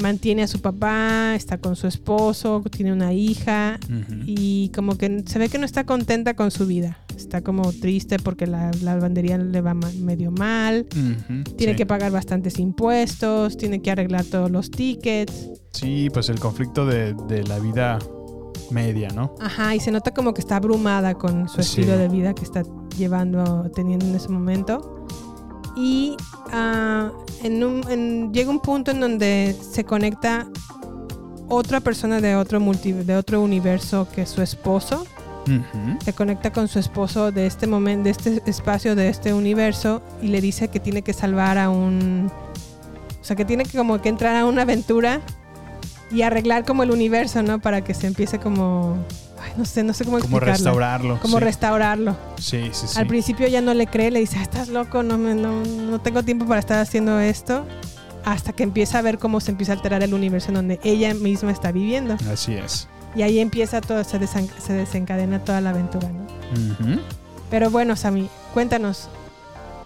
[0.00, 3.78] Mantiene a su papá, está con su esposo, tiene una hija
[4.24, 6.96] y como que se ve que no está contenta con su vida.
[7.16, 10.86] Está como triste porque la, la lavandería le va medio mal.
[11.56, 11.76] Tiene sí.
[11.76, 15.50] que pagar bastantes impuestos, tiene que arreglar todos los tickets.
[15.72, 17.98] Sí, pues el conflicto de, de la vida
[18.70, 19.34] media, ¿no?
[19.40, 21.80] Ajá, y se nota como que está abrumada con su Sí.
[21.80, 22.62] estilo de vida que está
[22.96, 25.06] llevando, teniendo en ese momento.
[25.76, 26.16] Y
[27.42, 30.48] en un- en- llega un punto en donde se conecta
[31.48, 35.04] otra persona de otro, multi- de otro universo que es su esposo.
[36.04, 40.28] Se conecta con su esposo de este momento, de este espacio, de este universo, y
[40.28, 42.30] le dice que tiene que salvar a un.
[43.20, 45.20] O sea, que tiene que como que entrar a una aventura
[46.10, 47.58] y arreglar como el universo, ¿no?
[47.58, 48.96] Para que se empiece como.
[49.42, 50.52] Ay, no sé, no sé cómo Como explicarlo.
[50.54, 51.20] restaurarlo.
[51.20, 51.44] Como sí.
[51.44, 52.16] restaurarlo.
[52.38, 52.98] Sí, sí, sí.
[52.98, 56.00] Al principio ya no le cree, le dice, "Ah, estás loco, no, me, no, no
[56.00, 57.66] tengo tiempo para estar haciendo esto.
[58.24, 61.12] Hasta que empieza a ver cómo se empieza a alterar el universo en donde ella
[61.12, 62.16] misma está viviendo.
[62.32, 62.88] Así es.
[63.14, 66.26] Y ahí empieza todo, se, desen- se desencadena toda la aventura, ¿no?
[67.50, 69.08] Pero bueno, Sammy, cuéntanos,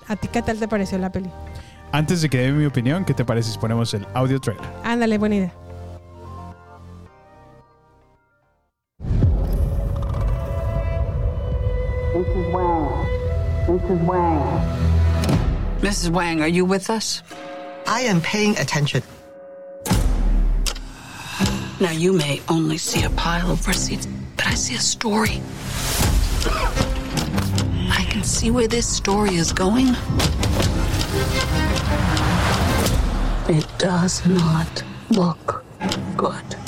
[0.06, 1.30] ¿a ti qué tal te pareció la peli?
[1.92, 4.64] Antes de que dé mi opinión, ¿qué te parece si ponemos el audio trailer?
[4.84, 5.52] Ándale, buena idea.
[12.14, 12.52] Mrs.
[12.52, 13.06] Wang.
[13.68, 14.00] Mrs.
[14.06, 14.38] Wang.
[15.82, 16.10] Mrs.
[16.10, 17.22] Wang, are you with us?
[17.86, 19.02] I am paying attention.
[21.80, 25.40] Now, you may only see a pile of receipts, but I see a story.
[27.90, 29.94] I can see where this story is going.
[33.48, 35.64] It does not look
[36.16, 36.67] good.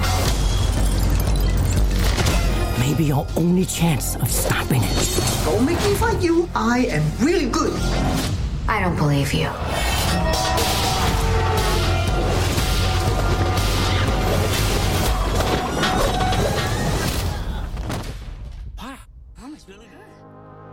[2.81, 4.97] may be your only chance of stopping it.
[5.45, 6.49] Don't make me fight you.
[6.55, 7.73] I am really good.
[8.67, 9.49] I don't believe you.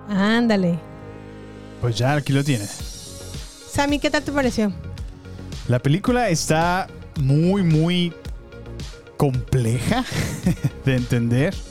[0.09, 0.79] Ándale.
[1.83, 2.71] Pues ya aquí lo tienes.
[3.71, 4.73] Sammy, ¿qué tal te pareció?
[5.69, 8.15] La película está muy, muy
[9.19, 10.03] compleja
[10.87, 11.68] de entender.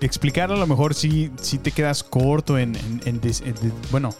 [0.00, 3.72] Explicar a lo mejor si, si te quedas corto en, en- en des- en de-
[3.90, 4.10] bueno,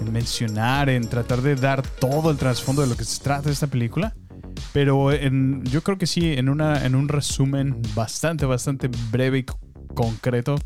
[0.00, 3.52] en mencionar, en tratar de dar todo el trasfondo de lo que se trata de
[3.52, 4.14] esta película.
[4.72, 9.46] Pero en- yo creo que sí, en, una, en un resumen bastante, bastante breve y
[9.94, 10.56] concreto,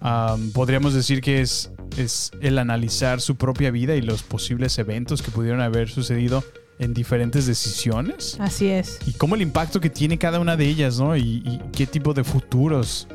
[0.00, 5.22] am, podríamos decir que es, es el analizar su propia vida y los posibles eventos
[5.22, 6.44] que pudieron haber sucedido
[6.78, 8.98] en diferentes decisiones Así es.
[9.06, 11.16] y cómo el impacto que tiene cada una de ellas, ¿no?
[11.16, 13.08] Y, y qué tipo de futuros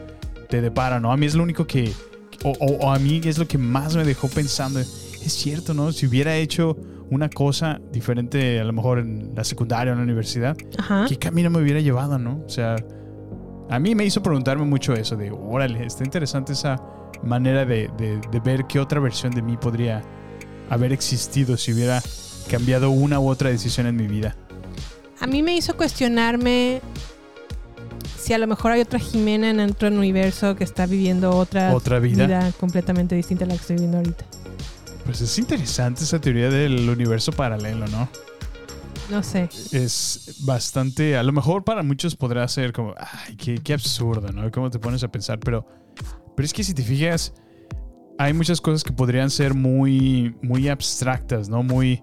[0.53, 1.11] te depara, ¿no?
[1.11, 1.91] A mí es lo único que,
[2.43, 4.79] o, o- o a mí es lo que más me dejó pensando.
[4.79, 5.91] Es cierto, ¿no?
[5.91, 6.77] Si hubiera hecho
[7.09, 11.05] una cosa diferente, a lo mejor en la secundaria o en la universidad, Ajá.
[11.09, 12.43] ¿qué camino me hubiera llevado, no?
[12.45, 12.75] O sea,
[13.71, 16.75] A mí me hizo preguntarme mucho eso, de, órale, está interesante esa
[17.23, 20.03] manera de, de- de ver qué otra versión de mí podría
[20.69, 21.99] haber existido si hubiera
[22.47, 24.35] cambiado una u otra decisión en mi vida.
[25.19, 26.81] A mí me hizo cuestionarme
[28.23, 31.99] si a lo mejor hay otra Jimena en otro universo que está viviendo otra, Otra
[31.99, 32.51] vida.
[32.59, 34.25] completamente distinta a la que estoy viviendo ahorita.
[35.05, 38.07] Pues es interesante esa teoría del universo paralelo, ¿no?
[39.09, 39.49] No sé.
[39.73, 44.49] Es bastante, a lo mejor para muchos podrá ser como, ay, qué, qué absurdo, ¿no?
[44.51, 45.39] ¿Cómo te pones a pensar?
[45.39, 45.67] Pero,
[46.35, 47.33] pero es que si te fijas,
[48.17, 51.61] hay muchas cosas que podrían ser muy, muy abstractas, ¿no?
[51.63, 52.01] Muy,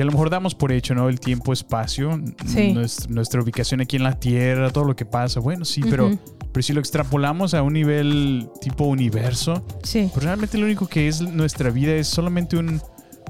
[0.00, 1.10] que a lo mejor damos por hecho, ¿no?
[1.10, 2.72] El tiempo, espacio, Sí.
[2.72, 5.40] nuestra, nuestra ubicación aquí en la Tierra, todo lo que pasa.
[5.40, 6.10] Bueno, sí, pero,
[6.52, 10.08] pero si lo extrapolamos a un nivel tipo universo, Sí.
[10.10, 12.80] pues realmente lo único que es nuestra vida es solamente un,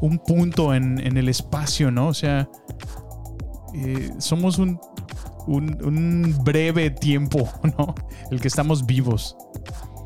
[0.01, 2.07] un punto en, en el espacio, ¿no?
[2.07, 2.49] O sea,
[3.75, 4.79] eh, somos un,
[5.49, 7.97] un, un breve tiempo, ¿no?
[8.31, 9.37] El que estamos vivos.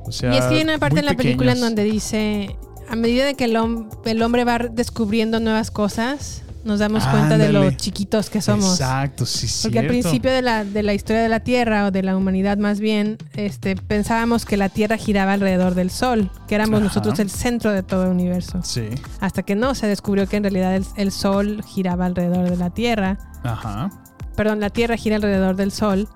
[0.07, 2.57] O sea, y es que hay una parte en la película en donde dice,
[2.89, 7.39] a medida de que el, hom- el hombre va descubriendo nuevas cosas, nos damos cuenta
[7.39, 8.81] de lo chiquitos que somos.
[8.81, 12.03] Exacto, sí, Porque al principio de la, de la historia de la Tierra o de
[12.03, 16.79] la humanidad más bien, este, pensábamos que la Tierra giraba alrededor del Sol, que éramos
[16.81, 16.85] Ajá.
[16.89, 18.61] nosotros el centro de todo el universo.
[18.63, 18.89] Sí,
[19.21, 22.71] Hasta que no, se descubrió que en realidad el, el Sol giraba alrededor de la
[22.71, 23.19] Tierra.
[23.43, 23.91] ajá.
[24.37, 26.09] Perdón, la Tierra gira alrededor del Sol.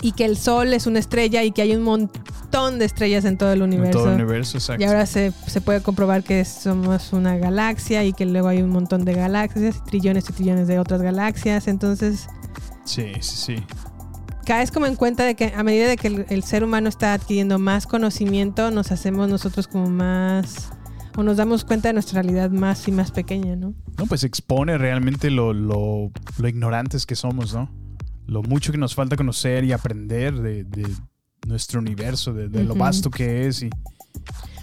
[0.00, 3.36] Y que el Sol es una estrella y que hay un montón de estrellas en
[3.38, 3.98] todo el En universo.
[4.00, 4.82] todo el universo, exacto.
[4.82, 8.70] Y ahora se, se puede comprobar que somos una galaxia y que luego hay un
[8.70, 11.68] montón de galaxias, y trillones y trillones de otras galaxias.
[11.68, 12.26] Entonces,
[12.84, 13.56] Sí, sí, sí.
[14.46, 17.12] caes como en cuenta de que a medida de que el, el ser humano está
[17.12, 20.70] adquiriendo más conocimiento, nos hacemos nosotros como más...
[21.16, 23.74] o nos damos cuenta de nuestra realidad más y más pequeña, ¿no?
[23.98, 27.68] No, pues expone realmente lo, lo, lo ignorantes que somos, ¿no?
[28.26, 30.86] Lo mucho que nos falta conocer y aprender de, de
[31.46, 33.70] nuestro universo, de, de lo vasto que es y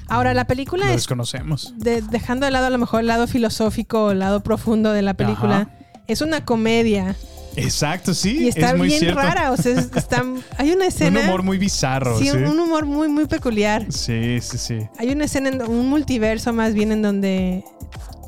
[0.08, 1.74] Ahora, la película lo es desconocemos.
[1.78, 5.16] de- dejando de lado a lo mejor el lado filosófico el lado profundo de la
[5.16, 5.70] película,
[6.08, 7.16] es una comedia
[7.56, 8.44] Exacto, sí.
[8.44, 9.20] y está es muy bien cierto.
[9.22, 9.52] rara.
[9.52, 10.24] O sea, es- está-
[10.58, 11.22] hay una escena.
[11.22, 12.38] Un humor muy bizarro, sí, sí.
[12.38, 13.86] un humor muy, muy peculiar.
[13.92, 14.80] Sí, sí, sí.
[15.00, 17.64] Hay una escena, en, un multiverso más bien, en donde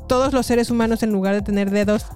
[0.08, 2.06] todos los seres humanos, en lugar de tener dedos,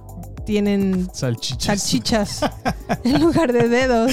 [0.45, 1.65] tienen Salchichas.
[1.81, 2.41] salchichas
[3.05, 4.13] en lugar de dedos.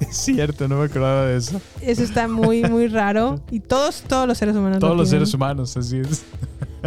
[0.00, 1.60] Es cierto, no me acordaba de eso.
[1.80, 3.40] Eso está muy, muy raro.
[3.50, 4.76] Y todos, todos los seres humanos.
[4.76, 5.26] lo Todos los tienen.
[5.26, 6.24] seres humanos, así es.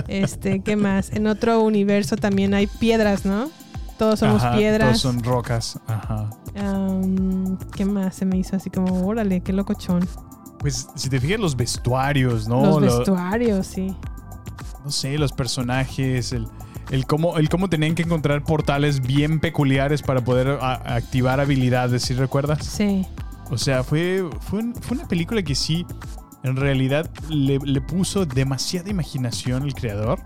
[0.07, 1.11] Este, ¿qué más?
[1.11, 3.49] En otro universo también hay piedras, ¿no?
[3.97, 4.89] Todos somos Ajá, piedras.
[4.89, 5.79] Todos son rocas.
[5.87, 6.29] Ajá.
[7.75, 10.07] ¿Qué más se me hizo así como, órale, qué locochón?
[10.59, 12.61] Pues si te fijas los vestuarios, ¿no?
[12.63, 13.95] Los Lo- vestuarios, sí.
[14.83, 16.47] no sé, los personajes, el,
[16.91, 22.03] el, cómo, el cómo tenían que encontrar portales bien peculiares para poder a- activar habilidades,
[22.03, 22.65] ¿sí recuerdas?
[22.65, 23.05] Sí.
[23.49, 25.85] O sea, fue, fue, un- fue una película que sí,
[26.43, 30.19] en realidad le, le puso demasiada imaginación el creador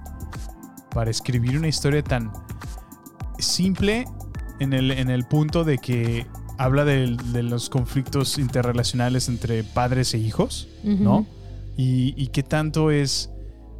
[0.93, 2.31] para escribir una historia tan
[3.39, 4.05] simple
[4.59, 6.25] en el, en el punto de que
[6.57, 11.27] habla de, los conflictos interrelacionales entre padres e hijos, ¿no?
[11.77, 13.29] Y, y qué tanto es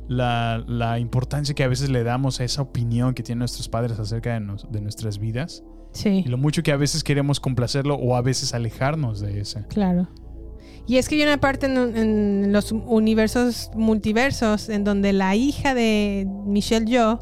[0.08, 4.00] la, la importancia que a veces le damos a esa opinión que tienen nuestros padres
[4.00, 7.96] acerca de, nos- de nuestras vidas Sí, y lo mucho que a veces queremos complacerlo
[7.96, 9.66] o a veces alejarnos de ese.
[9.68, 10.08] claro.
[10.90, 15.74] Y es que hay una parte en, en los universos multiversos en donde la hija
[15.74, 17.20] de Michelle Yeoh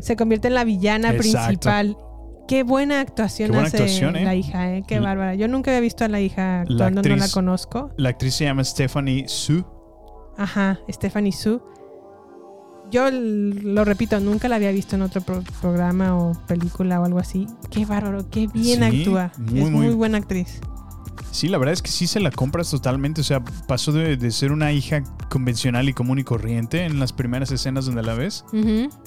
[0.00, 1.46] se convierte en la villana Exacto.
[1.48, 1.96] principal.
[2.46, 4.24] Qué buena actuación Qué buena hace actuación, ¿eh?
[4.24, 4.84] la hija, ¿eh?
[4.86, 5.34] Qué La- bárbara.
[5.34, 7.90] Yo nunca había visto a la hija La actuando, no la conozco.
[7.96, 9.64] La actriz se llama Stephanie Su.
[10.36, 11.62] Ajá, Stephanie Su.
[12.94, 17.18] Yo lo repito, nunca la había visto en otro pro- programa o película o algo
[17.18, 17.48] así.
[17.68, 19.32] Qué bárbaro, qué bien Sí, actúa.
[19.36, 20.60] muy, es muy, muy- buena actriz.
[21.32, 23.20] Sí, la verdad es que sí se la compras totalmente.
[23.20, 27.12] O sea, pasó de, de ser una hija convencional y común y corriente en las
[27.12, 28.44] primeras escenas donde la ves,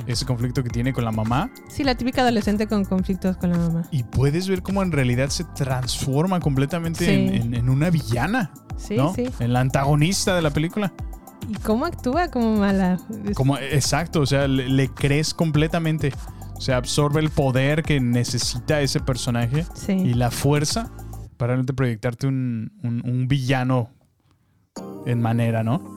[0.06, 3.58] ese conflicto que tiene con la mamá, Sí, la típica adolescente con conflictos con la
[3.58, 3.84] mamá.
[3.91, 7.12] y puedes ver cómo en realidad se transforma completamente Sí.
[7.12, 9.13] en, en- en una villana, Sí, ¿no?
[9.15, 9.30] sí.
[9.39, 10.91] En la antagonista de la película.
[11.50, 12.97] ¿Y cómo actúa como mala?
[13.36, 16.12] Como, exacto, o sea, le, le crees completamente.
[16.56, 19.93] O sea, absorbe el poder que necesita ese personaje Sí.
[19.93, 20.91] y la fuerza
[21.38, 23.91] para proyectarte un, un- un villano
[25.05, 25.97] en manera, ¿no?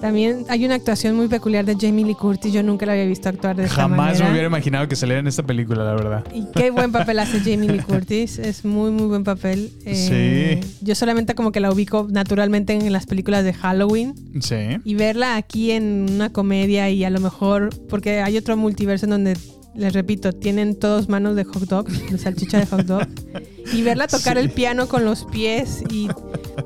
[0.00, 2.52] También hay una actuación muy peculiar de Jamie Lee Curtis.
[2.52, 4.24] Yo nunca la había visto actuar de esta Jamás manera.
[4.26, 6.24] me hubiera imaginado que saliera en esta película, la verdad.
[6.32, 8.38] Y qué buen papel hace Jamie Lee Curtis.
[8.38, 9.70] Es muy, muy buen papel.
[9.84, 14.14] Eh, Yo solamente como que la ubico naturalmente en las películas de Halloween.
[14.40, 14.78] Sí.
[14.84, 19.10] Y verla aquí en una comedia y a lo mejor, porque hay otro multiverso en
[19.10, 19.36] donde
[19.74, 23.06] les repito, tienen todos manos de hot dog, de salchicha de hot dog.
[23.72, 24.44] Y verla tocar Sí.
[24.44, 26.08] el piano con los pies y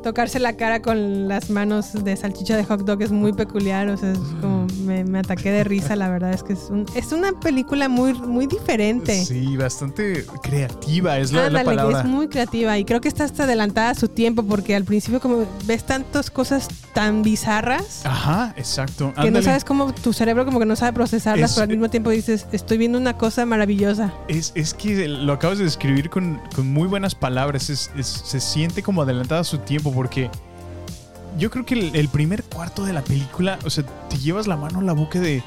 [0.02, 3.88] tocarse la cara con las manos de salchicha de hot dog es muy peculiar.
[3.88, 6.86] O sea, es como me, me ataqué de risa, la verdad es que es, un-
[6.94, 9.24] es una película muy, muy diferente.
[9.24, 12.00] Sí, bastante creativa es la, palabra.
[12.00, 15.20] es muy creativa y creo que está hasta adelantada a su tiempo porque al principio
[15.20, 19.12] como ves tantas cosas tan bizarras Ajá, exacto.
[19.20, 21.88] que no sabes cómo tu cerebro como que no sabe procesarlas, Es- pero al mismo
[21.90, 24.12] tiempo dices, estoy viendo una cosa maravillosa.
[24.28, 27.70] Es, es que lo acabas de describir con, con muy buenas palabras.
[27.70, 30.30] Es- es- se siente como adelantada a su tiempo porque
[31.38, 34.56] yo creo que el, el primer cuarto de la película, o sea, te llevas la
[34.56, 35.42] mano a la boca de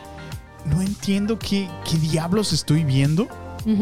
[0.65, 3.27] no entiendo qué, qué diablos estoy viendo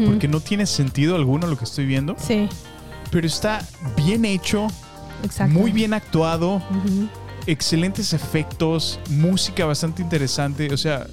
[0.06, 2.48] porque no tiene sentido alguno lo que estoy viendo, Sí,
[3.10, 4.66] pero está bien hecho,
[5.22, 5.52] exacto.
[5.58, 7.08] muy bien actuado, Ujú.
[7.46, 11.06] excelentes efectos, música bastante interesante, o sea,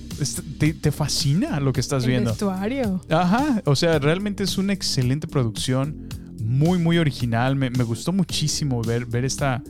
[0.58, 2.30] te, te fascina lo que estás El viendo.
[2.30, 3.02] vestuario.
[3.10, 6.08] Ajá, o sea, realmente es una excelente producción,
[6.42, 7.56] muy, muy original.
[7.56, 9.64] Me, me gustó muchísimo ver, ver esta.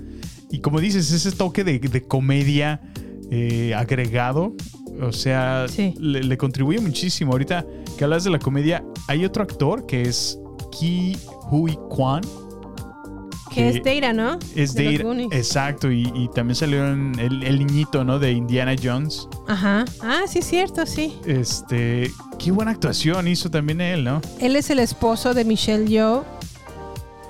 [0.51, 2.82] Y como dices, ese toque de, de comedia
[3.32, 4.55] eh, agregado,
[5.01, 5.93] o sea, Sí.
[5.97, 7.32] le, le contribuye muchísimo.
[7.32, 7.65] Ahorita
[7.97, 10.38] que hablas de la comedia, hay otro actor que es
[10.78, 11.17] Ki
[11.49, 12.22] Hui Kwan.
[13.53, 14.39] Que es Data, ¿no?
[14.55, 15.28] Es De los de Goonies.
[15.34, 18.17] Exacto, y, y también salió en el, el niñito, ¿no?
[18.17, 19.28] De Indiana Jones.
[19.45, 19.84] Ajá.
[20.01, 21.17] Ah, sí, es cierto, sí.
[21.26, 22.09] Este,
[22.39, 24.22] qué buena actuación hizo también él, ¿no?
[24.39, 26.24] Él es el esposo de Michelle Yeoh,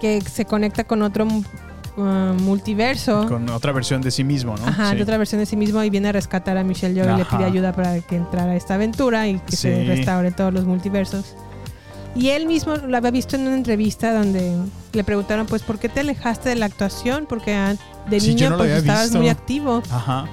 [0.01, 3.25] que se conecta con otro uh, multiverso.
[3.27, 4.65] Con otra versión de sí mismo, ¿no?
[4.67, 4.97] Ajá, Sí.
[4.97, 7.25] de otra versión de sí mismo y viene a rescatar a Michelle Yeoh y le
[7.25, 11.35] pide ayuda para que entrara a esta aventura y que se restaure todos los multiversos.
[12.13, 14.57] Y él mismo lo había visto en una entrevista donde
[14.91, 17.25] le preguntaron, pues, ¿por qué te alejaste de la actuación?
[17.29, 17.75] Porque ah,
[18.09, 19.17] de Sí, niño no pues estabas visto.
[19.19, 19.81] muy activo.
[19.89, 20.25] Ajá.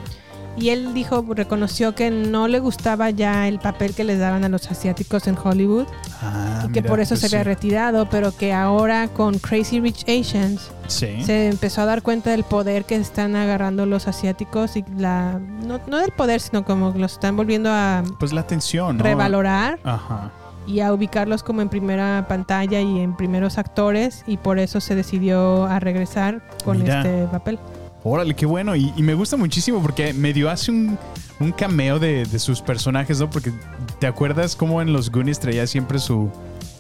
[0.60, 4.48] Y él dijo, reconoció que no le gustaba ya el papel que les daban a
[4.48, 5.86] los asiáticos en Hollywood
[6.22, 9.80] Ah, y que mira, por eso pues se había retirado, pero que ahora con Crazy
[9.80, 11.22] Rich Asians Sí.
[11.22, 15.80] se empezó a dar cuenta del poder que están agarrando los asiáticos y la no,
[15.86, 19.04] no del poder, sino como los están volviendo a Pues la atención, ¿no?
[19.04, 20.30] revalorar Ajá.
[20.66, 24.94] y a ubicarlos como en primera pantalla y en primeros actores y por eso se
[24.94, 27.00] decidió a regresar con Mira.
[27.00, 27.58] este papel.
[28.04, 28.76] Órale, qué bueno.
[28.76, 30.98] Y, y me gusta muchísimo porque medio hace un,
[31.40, 33.28] un cameo de, de sus personajes, ¿no?
[33.30, 33.52] Porque
[33.98, 36.30] te acuerdas cómo en los Goonies traía siempre su,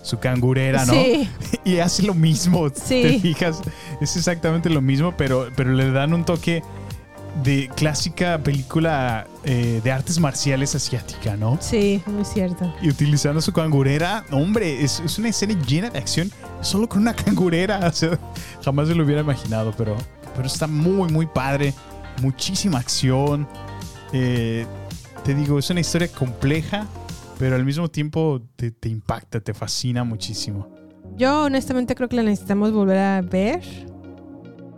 [0.02, 0.92] su cangurera, ¿no?
[0.92, 1.28] Sí.
[1.64, 2.68] Y hace lo mismo.
[2.70, 3.02] Sí.
[3.02, 3.60] Te fijas,
[4.00, 6.62] es exactamente lo mismo, pero, pero le dan un toque
[7.42, 11.58] de clásica película eh, de artes marciales asiática, ¿no?
[11.60, 12.72] Sí, muy cierto.
[12.80, 17.14] Y utilizando su cangurera, hombre, es, es una escena llena de acción solo con una
[17.24, 17.86] cangurera.
[17.86, 18.18] O sea,
[18.64, 19.96] jamás me lo hubiera imaginado, pero,
[20.38, 21.74] pero está muy, muy padre.
[22.22, 23.48] Muchísima acción.
[24.12, 24.64] Eh,
[25.24, 26.86] te digo, es una historia compleja,
[27.40, 30.68] pero al mismo tiempo te, te impacta, te fascina muchísimo.
[31.16, 33.62] Yo honestamente creo que la necesitamos volver a ver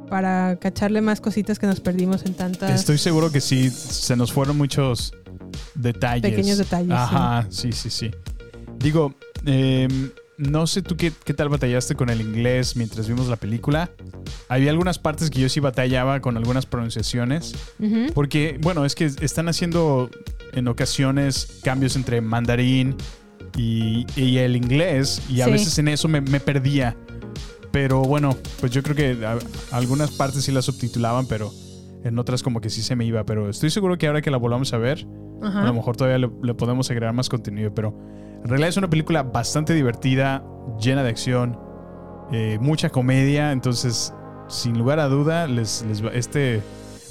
[0.09, 4.33] para cacharle más cositas que nos perdimos en tantas Estoy seguro que sí, se nos
[4.33, 5.13] fueron muchos
[5.75, 6.23] detalles.
[6.23, 8.11] Pequeños detalles, Ajá, sí, sí, sí.
[8.79, 10.11] Digo, em,
[10.41, 13.91] no sé tú qué, qué tal batallaste con el inglés mientras vimos la película.
[14.49, 17.55] Había algunas partes que yo sí batallaba con algunas pronunciaciones.
[17.79, 18.07] Ujú.
[18.15, 20.11] Porque, bueno, es que están haciendo
[20.53, 22.97] en ocasiones cambios entre mandarín
[23.57, 25.23] y, y el inglés.
[25.29, 25.51] Y a Sí.
[25.53, 26.97] veces en eso me, me perdía.
[27.71, 29.39] Pero bueno, pues yo creo que a-
[29.77, 31.53] algunas partes sí las subtitulaban, pero
[32.03, 33.25] en otras como que sí se me iba.
[33.25, 35.07] Pero estoy seguro que ahora que la volvamos a ver,
[35.43, 35.63] Ajá.
[35.63, 37.73] a lo mejor todavía le, le podemos agregar más contenido.
[37.75, 37.95] Pero
[38.43, 40.43] en realidad es una película bastante divertida,
[40.81, 41.59] llena de acción,
[42.33, 43.53] eh, mucha comedia.
[43.53, 44.13] Entonces,
[44.49, 46.63] sin lugar a duda, les, les va- este,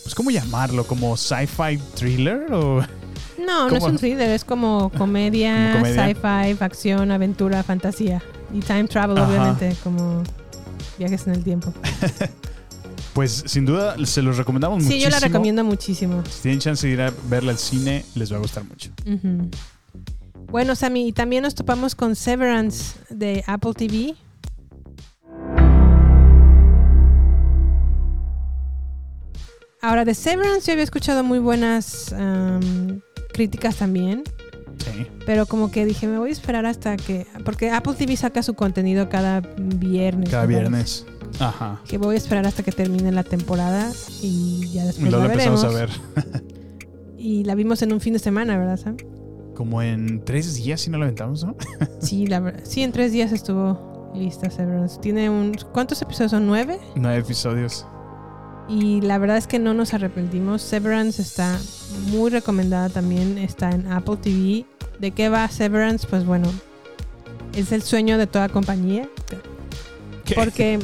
[0.04, 2.82] pues cómo llamarlo, como sci-fi thriller o
[3.46, 8.22] No, no es un thriller, es como comedia, sci-fi, acción, aventura, fantasía.
[8.54, 9.28] Y time travel, Ajá.
[9.30, 10.24] obviamente, como
[10.98, 11.74] viajes en el tiempo.
[13.14, 15.04] pues sin duda se los recomendamos Sí, muchísimo.
[15.04, 16.24] yo la recomiendo muchísimo.
[16.30, 18.90] Si tienen chance de ir a verla al cine, les va a gustar mucho.
[19.06, 19.50] Ujú.
[20.52, 24.16] Bueno, Sammy, y también nos topamos con Severance de Apple TV.
[29.82, 33.00] Ahora, de Severance yo había escuchado muy buenas am,
[33.34, 34.24] críticas también,
[34.78, 35.08] Sí.
[35.26, 37.28] pero como que dije, me voy a esperar hasta que...
[37.46, 40.30] Porque Apple TV saca su contenido cada viernes.
[40.30, 40.50] Cada ¿no?
[40.50, 41.06] viernes.
[41.40, 41.82] Ajá.
[41.88, 43.92] Que voy a esperar hasta que termine la temporada
[44.22, 46.00] y ya después la la empezamos veremos.
[46.24, 46.50] a ver.
[47.22, 48.96] Y la vimos en un fin de semana, ¿verdad, Sam?
[49.60, 51.54] Como en tres días si no la aventamos, ¿no?
[52.00, 54.98] Sí, la ver- sí, en tres días estuvo lista Severance.
[55.02, 55.54] Tiene un...
[55.74, 56.48] ¿Cuántos episodios son?
[56.48, 56.80] ¿Nueve?
[56.96, 57.86] Nueve episodios.
[58.70, 60.62] Y la verdad es que no nos arrepentimos.
[60.62, 61.60] Severance está
[62.08, 63.38] muy recomendada también.
[63.38, 64.66] Está en Apple TV.
[64.98, 66.08] ¿De qué va Severance?
[66.10, 66.48] Pues bueno,
[67.54, 69.10] es el sueño de toda compañía.
[70.24, 70.36] ¿Qué?
[70.36, 70.80] Porque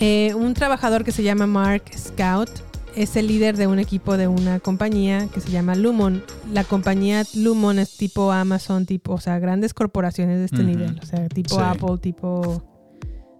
[0.00, 2.50] eh, un trabajador que se llama Mark Scout
[2.96, 6.22] es el líder de un equipo de una compañía que se llama Lumon.
[6.52, 10.98] La compañía Lumon es tipo Amazon, tipo, o sea, grandes corporaciones de este nivel.
[11.02, 11.60] O sea, tipo Sí.
[11.62, 12.62] Apple, tipo,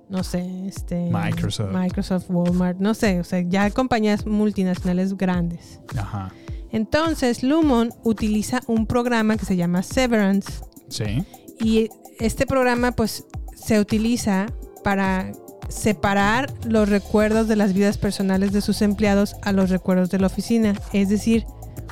[0.08, 1.10] no sé, este...
[1.12, 1.72] Microsoft.
[1.72, 5.80] Microsoft, Walmart, no sé, o sea, ya compañías multinacionales grandes.
[5.96, 6.32] Ajá.
[6.72, 10.50] Entonces, Lumon utiliza un programa que se llama Severance
[10.88, 11.24] Sí.
[11.60, 11.88] y
[12.20, 13.24] este programa pues
[13.56, 14.46] se utiliza
[14.84, 15.32] para
[15.70, 20.26] separar los recuerdos de las vidas personales de sus empleados a los recuerdos de la
[20.26, 20.74] oficina.
[20.92, 21.46] Es decir,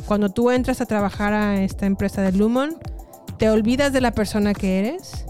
[0.07, 2.77] cuando tú entras a trabajar a esta empresa de Lumon,
[3.39, 5.25] te olvidas de la persona que eres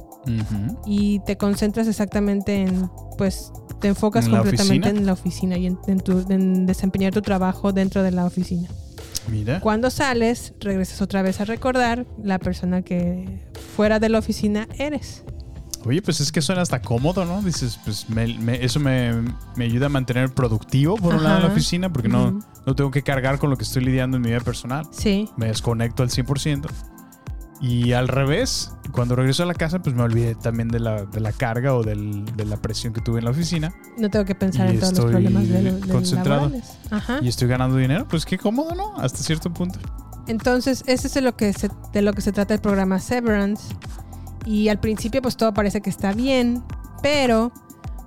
[0.87, 5.67] y te concentras exactamente en, pues, te enfocas ¿En la completamente en la oficina y
[5.67, 8.69] en, en tu- en desempeñar tu trabajo dentro de la oficina.
[9.31, 9.61] Mira.
[9.61, 13.41] Cuando sales, regresas otra vez a recordar la persona que
[13.77, 15.23] fuera de la oficina eres.
[15.85, 17.41] Oye, pues es que suena hasta cómodo, ¿no?
[17.43, 19.13] Dices, pues me- me- eso me,
[19.57, 21.55] me ayuda a mantener productivo por un lado en la Ajá.
[21.55, 22.41] oficina porque no, Ujú.
[22.67, 24.87] no tengo que cargar con lo que estoy lidiando en mi vida personal.
[24.91, 25.29] Sí.
[25.37, 26.69] Me desconecto al 100%.
[27.61, 31.19] Y al revés, cuando regreso a la casa, pues me olvidé también de la, de
[31.21, 33.73] la carga o del- de la presión que tuve en la oficina.
[33.97, 36.53] No tengo que pensar Y en todos los problemas de, de concentrado.
[36.91, 37.19] Ajá.
[37.21, 38.07] Y estoy ganando dinero.
[38.09, 38.97] Pues qué cómodo, ¿no?
[38.99, 39.79] Hasta cierto punto.
[40.29, 43.75] Entonces, ese es de lo que se, de lo que se trata el programa Severance.
[44.49, 46.65] Y al principio, pues todo parece que está bien,
[47.03, 47.53] pero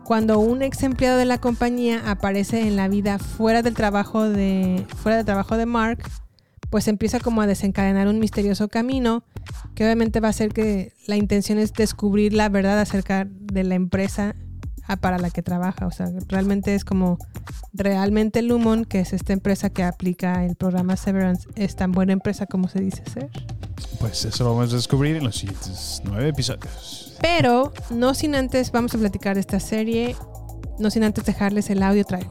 [0.04, 4.84] cuando un ex empleado de la compañía aparece en la vida fuera del trabajo de
[4.98, 6.00] fuera del trabajo de Mark,
[6.72, 9.24] pues empieza como a desencadenar un misterioso camino
[9.76, 13.76] que obviamente va a hacer que la intención es descubrir la verdad acerca de la
[13.76, 14.34] empresa
[14.98, 15.88] para la que trabaja.
[15.88, 17.18] O sea, realmente es como
[17.74, 22.46] realmente Lumon, que es esta empresa que aplica el programa Severance, es tan buena empresa
[22.46, 23.30] como se dice ser.
[24.00, 27.16] Pues eso lo vamos a descubrir en los siguientes nueve episodios.
[27.22, 30.16] Pero no sin antes vamos a platicar de esta serie,
[30.80, 32.30] no sin antes dejarles el audio trailer.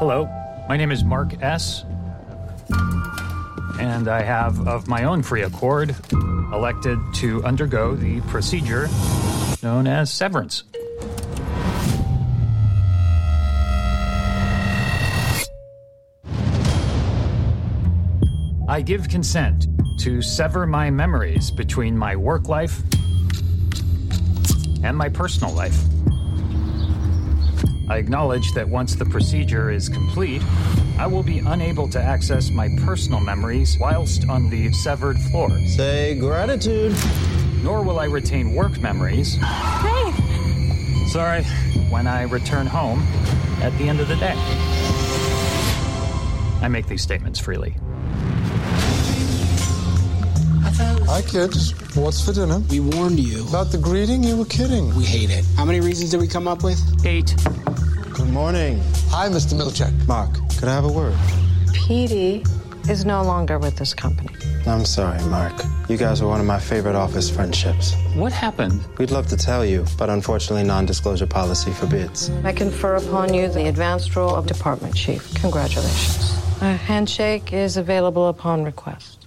[0.00, 0.26] Hello,
[0.68, 1.84] my name is Mark S.
[3.80, 5.96] And I have, of my own free accord,
[6.52, 8.88] elected to undergo the procedure
[9.62, 10.64] known as severance.
[18.68, 19.66] I give consent
[19.98, 22.80] to sever my memories between my work life
[24.82, 25.76] and my personal life.
[27.90, 30.42] I acknowledge that once the procedure is complete,
[30.96, 35.50] I will be unable to access my personal memories whilst on the severed floor.
[35.66, 36.94] Say gratitude.
[37.64, 39.34] Nor will I retain work memories.
[39.34, 40.12] Hey!
[41.08, 41.42] Sorry,
[41.90, 43.00] when I return home
[43.60, 44.34] at the end of the day.
[46.62, 47.74] I make these statements freely.
[51.12, 51.72] Hi, kids.
[51.96, 52.60] What's for dinner?
[52.70, 53.48] We warned you.
[53.48, 54.22] About the greeting?
[54.22, 54.94] You were kidding.
[54.94, 55.44] We hate it.
[55.56, 56.80] How many reasons did we come up with?
[57.04, 57.34] Eight.
[58.30, 58.80] Good morning.
[59.08, 59.54] Hi, Mr.
[59.58, 60.06] Milchek.
[60.06, 61.18] Mark, could I have a word?
[61.74, 62.44] Petey
[62.88, 64.32] is no longer with this company.
[64.68, 65.52] I'm sorry, Mark.
[65.88, 67.92] You guys were one of my favorite office friendships.
[68.14, 68.86] What happened?
[68.98, 72.30] We'd love to tell you, but unfortunately, non disclosure policy forbids.
[72.44, 75.34] I confer upon you the advanced role of department chief.
[75.34, 76.32] Congratulations.
[76.60, 79.26] A handshake is available upon request.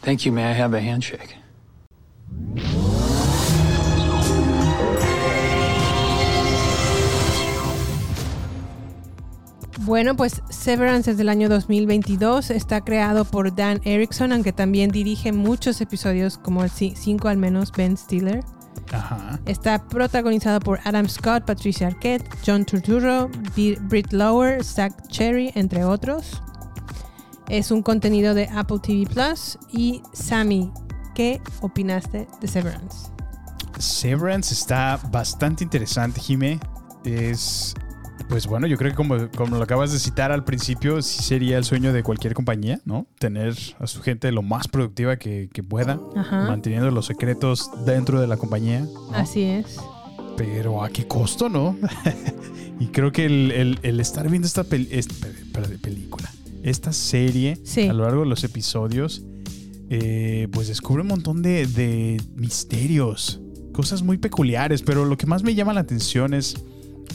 [0.00, 0.32] Thank you.
[0.32, 1.34] May I have a handshake?
[9.80, 12.50] Bueno, pues Severance es del año 2022.
[12.50, 17.72] Está creado por Dan Erickson, aunque también dirige muchos episodios, como el 5 al menos,
[17.72, 18.44] Ben Stiller.
[18.92, 19.40] Ajá.
[19.46, 25.84] Está protagonizado por Adam Scott, Patricia Arquette, John Turturro, B- Britt Lower, Zach Cherry, entre
[25.84, 26.42] otros.
[27.48, 29.58] Es un contenido de Apple TV Plus.
[29.72, 30.70] Y Sammy,
[31.14, 33.08] ¿qué opinaste de Severance?
[33.78, 36.60] Severance está bastante interesante, Jime.
[37.04, 37.74] Es.
[38.30, 41.58] Pues bueno, yo creo que como, como lo acabas de citar al principio, sí sería
[41.58, 43.06] el sueño de cualquier compañía, ¿no?
[43.18, 46.46] Tener a su gente lo más productiva que, que pueda, Ajá.
[46.46, 48.80] manteniendo los secretos dentro de la compañía.
[48.82, 49.10] ¿no?
[49.14, 49.78] Así es.
[50.36, 51.76] Pero a qué costo, ¿no?
[52.80, 56.30] y creo que el, el- el estar viendo esta, pel- esta pe- pe- película,
[56.62, 57.88] esta serie, Sí.
[57.88, 59.22] a lo largo de los episodios,
[59.90, 63.40] eh, pues descubre un montón de, de misterios,
[63.72, 66.54] cosas muy peculiares, pero lo que más me llama la atención es,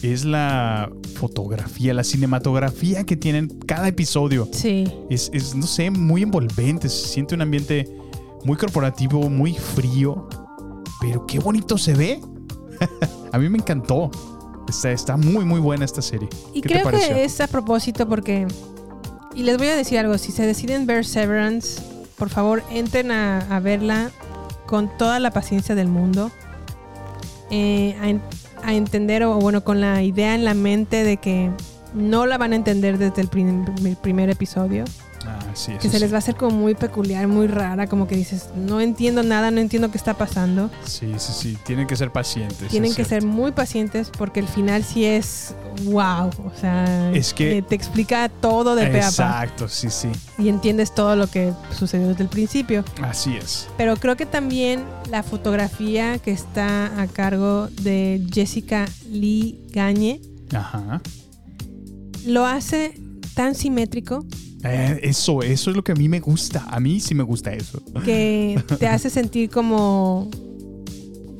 [0.02, 4.48] es la fotografía, la cinematografía que tienen cada episodio.
[4.52, 4.86] Sí.
[5.10, 7.90] Es, es, no sé, muy envolvente, se siente un ambiente
[8.44, 10.28] muy corporativo, muy frío,
[11.02, 12.22] pero qué bonito se ve.
[13.32, 14.12] A mí me encantó.
[14.68, 16.28] Está, está muy, muy buena esta serie.
[16.54, 17.16] Y ¿Qué te creo pareció?
[17.16, 18.48] que es a propósito porque.
[19.36, 21.82] Y les voy a decir algo: si se deciden ver Severance,
[22.18, 24.10] por favor entren a, a verla
[24.66, 26.32] con toda la paciencia del mundo.
[27.52, 31.50] eh, a, a entender, o bueno, con la idea en la mente de que
[31.94, 34.84] no la van a entender desde el prim- el primer episodio.
[35.56, 36.00] Sí, Que se sí.
[36.00, 39.50] les va a hacer como muy peculiar, muy rara, como que dices, no entiendo nada,
[39.52, 40.70] no entiendo qué está pasando.
[40.86, 41.58] Sí, sí, sí.
[41.66, 42.68] Tienen que ser pacientes.
[42.70, 43.10] Tienen que cierto.
[43.10, 46.28] ser muy pacientes porque el final sí es wow.
[46.46, 50.10] O sea, Es que- eh, te explica todo de pe a pa Exacto, sí, sí.
[50.38, 52.84] y entiendes todo lo que sucedió desde el principio.
[53.02, 53.68] Así es.
[53.78, 60.20] Pero creo que también la fotografía que está a cargo de Jessica Lee Gagne
[60.54, 61.02] Ajá.
[62.26, 62.94] lo hace
[63.36, 64.26] tan simétrico
[64.66, 66.66] Eh, eso, eso es lo que a mí me gusta.
[66.70, 67.80] A mí sí me gusta eso.
[68.04, 70.30] que te hace sentir como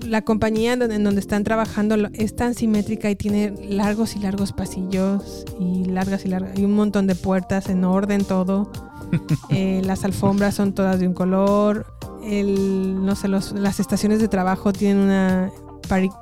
[0.06, 4.20] la compañía en donde, en donde están trabajando es tan simétrica y tiene largos y
[4.20, 8.72] largos pasillos y largas y largas y un montón de puertas en orden todo.
[9.52, 11.86] Eh, las alfombras son todas de un color.
[12.24, 15.52] El, no sé, los- las estaciones de trabajo tienen una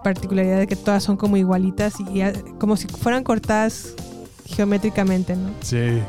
[0.03, 2.23] particularidad de que todas son como igualitas y, y
[2.59, 3.93] como si fueran cortadas
[4.45, 5.49] geométricamente, ¿no?
[5.61, 5.99] Sí.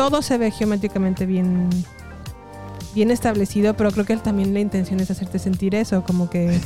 [0.00, 1.68] Todo se ve geométricamente bien
[2.94, 6.58] bien establecido, pero creo que también la intención es hacerte sentir eso, como que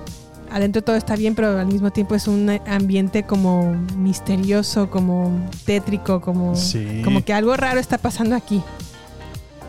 [0.50, 5.30] adentro todo está bien, pero al mismo tiempo es un ambiente como misterioso, como
[5.64, 7.00] tétrico, como, Sí.
[7.04, 8.60] como que algo raro está pasando aquí.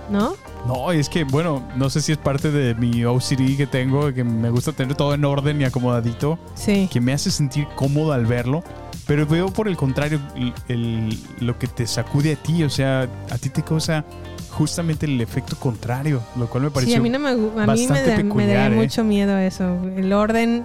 [0.10, 0.34] ¿No?
[0.68, 4.24] No, es que, bueno, no sé si es parte de mi OCD que tengo, que
[4.24, 6.90] me gusta tener todo en orden y acomodadito, Sí.
[6.92, 8.64] que me hace sentir cómodo al verlo.
[9.12, 13.10] Pero veo por el contrario el- el- lo que te sacude a ti, o sea,
[13.30, 14.06] a ti te causa
[14.52, 17.88] justamente el efecto contrario, lo cual me pareció Sí, a mí, no me, a mí
[17.90, 18.80] me, da- me peculiar, daría ¿eh?
[18.82, 19.78] mucho miedo eso.
[19.98, 20.64] El orden,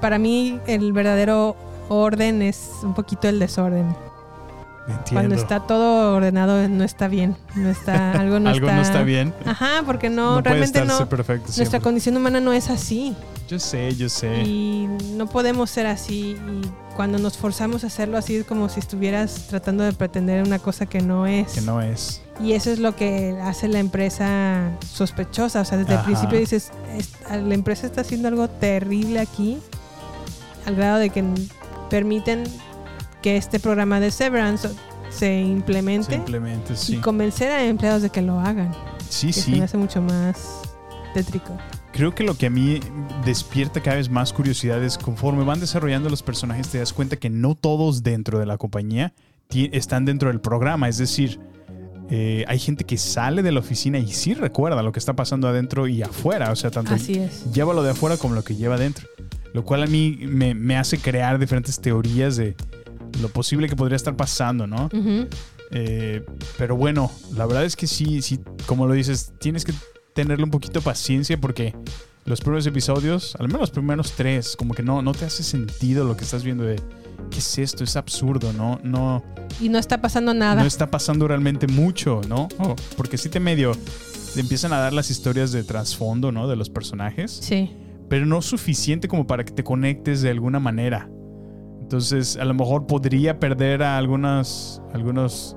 [0.00, 1.56] para mí el verdadero
[1.88, 3.88] orden es un poquito el desorden.
[4.86, 5.10] Entiendo.
[5.12, 9.02] Cuando está todo ordenado no está bien, no está algo no Algo está no está
[9.02, 9.34] bien.
[9.46, 11.80] Ajá, porque no, No puede realmente no perfecto nuestra siempre.
[11.80, 13.16] condición humana no es así
[13.48, 14.42] Yo sé, yo sé.
[14.44, 18.80] y no podemos ser así y cuando nos forzamos a hacerlo así es como si
[18.80, 21.52] estuvieras tratando de pretender una cosa que no es.
[21.52, 22.20] Que no es.
[22.42, 25.60] Y eso es lo que hace la empresa sospechosa.
[25.60, 26.00] O sea, desde Ajá.
[26.02, 29.58] el principio dices, "Es- la empresa está haciendo algo terrible aquí,
[30.66, 31.24] al grado de que
[31.88, 32.44] permiten
[33.22, 34.68] que este programa de Severance
[35.10, 36.94] se implemente Simplemente, sí.
[36.96, 38.74] y convencer a empleados de que lo hagan.
[39.08, 39.40] Sí, que sí.
[39.42, 40.38] se me hace mucho más
[41.14, 41.52] tétrico.
[41.92, 42.80] Creo que lo que a mí
[43.24, 47.30] despierta cada vez más curiosidad es conforme van desarrollando los personajes te das cuenta que
[47.30, 49.12] no todos dentro de la compañía
[49.50, 50.88] están dentro del programa.
[50.88, 51.40] Es decir,
[52.08, 55.48] eh, hay gente que sale de la oficina y sí recuerda lo que está pasando
[55.48, 56.52] adentro y afuera.
[56.52, 56.96] O sea, tanto
[57.52, 59.08] lleva lo de afuera como lo que lleva adentro.
[59.52, 62.54] Lo cual a mí me, me hace crear diferentes teorías de
[63.20, 64.88] lo posible que podría estar pasando, ¿no?
[65.72, 66.24] Eh,
[66.58, 69.72] pero bueno, la verdad es que sí, sí, como lo dices, tienes que
[70.14, 71.74] tenerle un poquito de paciencia porque
[72.24, 76.04] los primeros episodios, al menos los primeros tres, como que no, no te hace sentido
[76.04, 76.76] lo que estás viendo de
[77.30, 78.80] qué es esto, es absurdo, ¿no?
[78.82, 79.22] No,
[79.60, 80.60] Y no está pasando nada.
[80.60, 82.48] no está pasando realmente mucho, ¿no?
[82.58, 83.72] Oh, porque sí te medio
[84.34, 86.46] te empiezan a dar las historias de trasfondo, ¿no?
[86.46, 87.74] De los personajes Sí.
[88.08, 91.08] pero no suficiente como para que te conectes de alguna manera.
[91.80, 95.56] Entonces, a lo mejor podría perder a algunas, algunas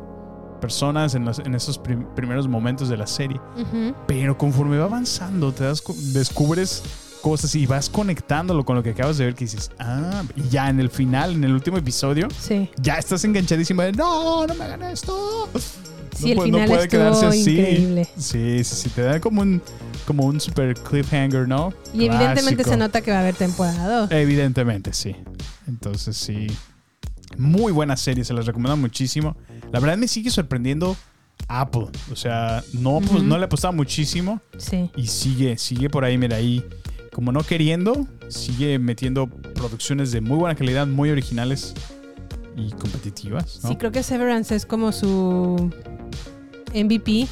[0.67, 3.37] personas en, los- en esos prim- primeros momentos de la serie.
[3.59, 3.93] Ujú.
[4.07, 6.81] Pero conforme va avanzando, te das, cu- descubres
[7.21, 10.69] cosas y vas conectándolo con lo que acabas de ver que dices, ah, y ya
[10.69, 12.69] en el final, en el último episodio, Sí.
[12.81, 15.49] ya estás enganchadísimo de, no, no me hagan esto.
[16.17, 18.07] Sí, el final estuvo increíble.
[18.17, 19.61] Sí, sí, sí, te da como un,
[20.07, 21.73] como un super cliffhanger, ¿no?
[21.93, 24.11] Y evidentemente se nota que va a haber temporada dos.
[24.11, 25.13] Evidentemente, sí.
[25.67, 26.47] Entonces, sí.
[27.37, 29.35] Muy buena serie, se las recomiendo muchísimo.
[29.73, 30.95] La verdad me sigue sorprendiendo
[31.47, 31.87] Apple.
[32.11, 33.23] O sea, no, pues, Ujú.
[33.23, 34.39] no le apostaba muchísimo.
[34.57, 34.89] Sí.
[34.95, 36.63] Y sigue, sigue por ahí, mira ahí.
[37.11, 41.73] Como no queriendo, sigue metiendo producciones de muy buena calidad, muy originales
[42.55, 43.69] y competitivas, ¿no?
[43.69, 45.71] Sí, creo que Severance es como su
[46.73, 47.27] MVP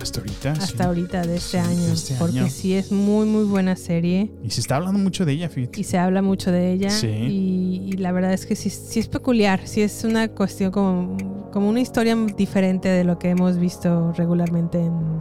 [0.00, 0.54] Hasta ahorita.
[0.56, 0.60] sí.
[0.62, 1.86] hasta ahorita de este Sí, año.
[1.86, 2.50] de este porque año.
[2.50, 4.30] sí es muy, muy buena serie.
[4.42, 5.80] Y se está hablando mucho de ella, fíjate.
[5.80, 6.90] Y se habla mucho de ella.
[6.90, 7.06] Sí.
[7.08, 9.60] Y, y la verdad es que sí, sí es peculiar.
[9.66, 11.16] Sí es una cuestión como,
[11.52, 15.20] como una historia diferente de lo que hemos visto regularmente en,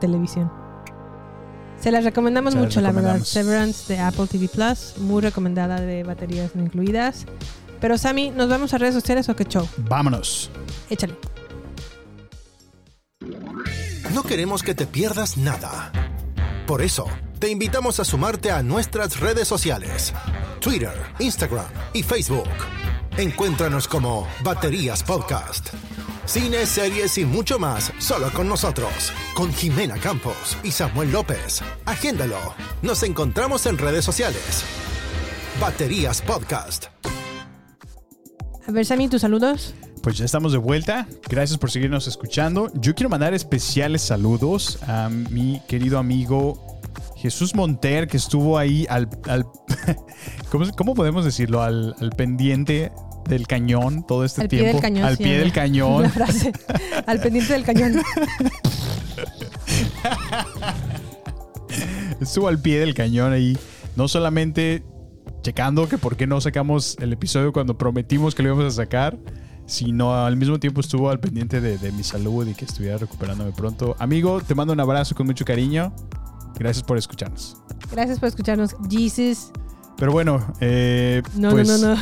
[0.00, 0.50] televisión.
[1.80, 3.18] Se las recomendamos Se las mucho, la verdad.
[3.24, 7.26] Severance de Apple TV Plus, muy recomendada de baterías no incluidas.
[7.80, 9.66] Pero Sammy, ¿nos vamos a redes sociales o qué show?
[9.88, 10.48] Vámonos.
[10.88, 11.14] Échale.
[14.12, 15.90] No queremos que te pierdas nada.
[16.66, 17.06] Por eso,
[17.38, 20.12] te invitamos a sumarte a nuestras redes sociales,
[20.60, 22.48] Twitter, Instagram y Facebook.
[23.16, 25.68] Encuéntranos como Baterías Podcast.
[26.26, 31.62] Cine, series y mucho más, solo con nosotros, con Jimena Campos y Samuel López.
[31.86, 32.54] Agéndalo.
[32.82, 34.62] Nos encontramos en redes sociales.
[35.58, 36.86] Baterías Podcast.
[38.68, 39.74] A ver, Sammy, tus saludos.
[40.02, 41.06] Pues ya estamos de vuelta.
[41.28, 42.70] Gracias por seguirnos escuchando.
[42.74, 46.80] Yo quiero mandar especiales saludos a mi querido amigo
[47.16, 49.08] Jesús Monter, que estuvo ahí al.
[49.28, 49.46] al
[50.50, 51.62] ¿cómo, cómo podemos decirlo?
[51.62, 52.90] Al, al pendiente
[53.28, 54.78] del cañón todo este Al pie tiempo.
[54.78, 56.10] del cañón, al sí, pie del cañón.
[56.10, 56.52] Frase.
[57.06, 58.02] Al pendiente del cañón.
[62.20, 63.56] Estuvo al pie del cañón ahí.
[63.94, 64.82] No solamente
[65.42, 69.16] checando que por qué no sacamos el episodio cuando prometimos que lo íbamos a sacar,
[69.66, 73.52] sino al mismo tiempo estuvo al pendiente de, de mi salud y que estuviera recuperándome
[73.52, 73.96] pronto.
[73.98, 75.92] Amigo, te mando un abrazo con mucho cariño.
[76.58, 77.56] Gracias por escucharnos.
[77.90, 79.50] Gracias por escucharnos, Jesus.
[79.96, 82.00] Pero bueno, eh, No, pues, no, no, no.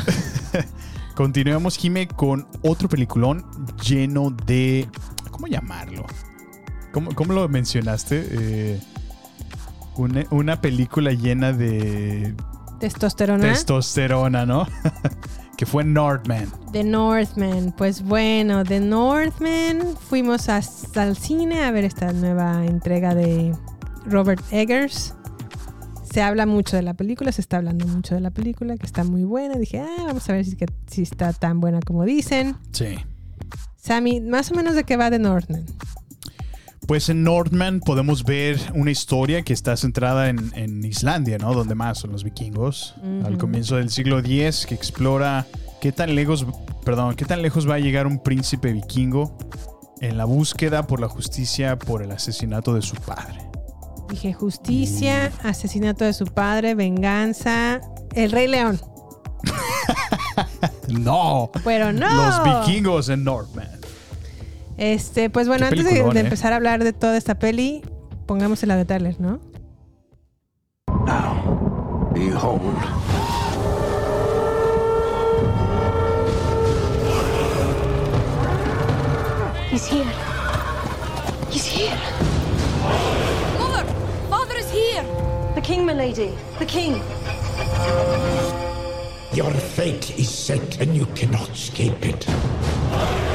[1.15, 3.45] continuemos, Jime, con otro peliculón
[3.85, 4.89] lleno de.
[5.31, 6.07] ¿Cómo llamarlo?
[6.93, 8.27] ¿Cómo, cómo lo mencionaste?
[8.31, 8.81] Eh,
[9.97, 12.35] una, una película llena de
[12.79, 13.45] Testosterona.
[13.45, 14.67] testosterona, ¿no?
[15.61, 16.51] que fue Northman.
[16.73, 17.75] The Northman.
[17.77, 19.95] Pues bueno, The Northman.
[20.09, 23.55] Fuimos hasta el cine a ver esta nueva entrega de
[24.07, 25.15] Robert Eggers.
[26.11, 29.05] Se habla mucho de la película, se está hablando mucho de la película, que está
[29.05, 29.57] muy buena.
[29.57, 32.57] Dije, ah, vamos a ver si, que, si está tan buena como dicen.
[32.73, 32.97] Sí.
[33.77, 35.67] Sammy, más o menos de qué va The Northman.
[36.91, 41.55] Pues en Northman podemos ver una historia que está centrada en, en Islandia, ¿no?
[41.55, 42.97] Donde más son los vikingos.
[43.24, 45.47] Al comienzo del siglo X, que explora
[45.80, 46.45] qué tan lejos,
[46.84, 49.38] perdón, qué tan lejos va a llegar un príncipe vikingo
[50.01, 53.38] en la búsqueda por la justicia por el asesinato de su padre.
[54.09, 57.80] Dije justicia, asesinato de su padre, venganza,
[58.16, 58.80] el Rey León.
[60.88, 61.53] No.
[61.62, 62.09] Pero no.
[62.12, 63.80] Los vikingos en Northman.
[64.81, 66.20] Este, pues bueno, Qué antes de, ¿eh?
[66.20, 67.83] empezar a hablar de toda esta peli,
[68.24, 69.39] pongamos el de Tyler, ¿no?
[72.14, 72.62] Behold.
[79.70, 80.11] He's here.
[81.51, 81.99] He's here.
[83.59, 83.85] Mother!
[84.31, 85.05] Father is here!
[85.55, 86.33] The king, milady.
[86.59, 87.03] The king.
[89.35, 93.30] Your fate is set and you cannot escape it.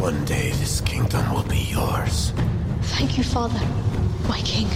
[0.00, 2.32] One day this kingdom will be yours.
[2.96, 3.60] Thank you, father.
[4.26, 4.66] My king.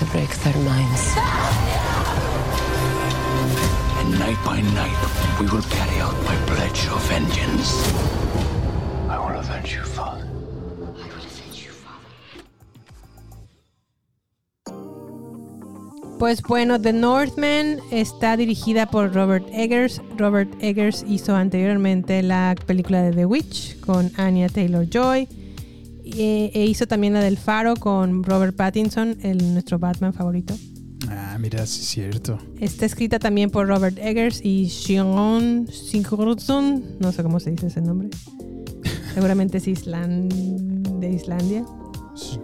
[0.00, 1.14] To break their minds.
[3.98, 4.96] And night by night,
[5.38, 7.70] we will carry out my pledge of vengeance.
[9.10, 10.26] I will avenge you, father.
[16.18, 20.00] Pues bueno, The Northman está dirigida por Robert Eggers.
[20.16, 25.28] Robert Eggers hizo anteriormente la película de The Witch con Anya Taylor Joy.
[26.16, 30.54] E, e hizo también la del Faro con Robert Pattinson, el, nuestro Batman favorito.
[31.08, 32.38] Ah, mira, sí es cierto.
[32.60, 36.96] Está escrita también por Robert Eggers y Sean Sigurdsson.
[37.00, 38.10] No sé cómo se dice ese nombre.
[39.14, 40.32] Seguramente es Island
[41.00, 41.64] de Islandia.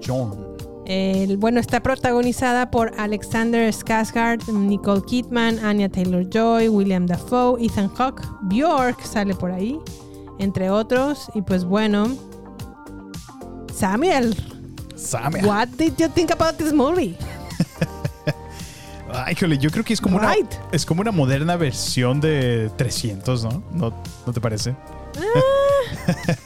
[0.04, 0.56] John.
[0.86, 8.22] El- bueno, está protagonizada por Alexander Skarsgård, Nicole Kidman, Anya Taylor-Joy, William Dafoe, Ethan Hawke,
[8.42, 9.78] Bjork sale por ahí,
[10.38, 11.28] entre otros.
[11.34, 12.06] Y pues bueno,
[13.76, 14.34] Samuel,
[14.96, 15.44] Samuel.
[15.46, 17.16] what did you think about this movie?
[19.12, 20.46] Ay, híjole, yo creo que es como, Right.
[20.52, 23.62] una, es como una moderna versión de 300, ¿no?
[23.72, 23.92] ¿No,
[24.26, 24.74] ¿no te parece?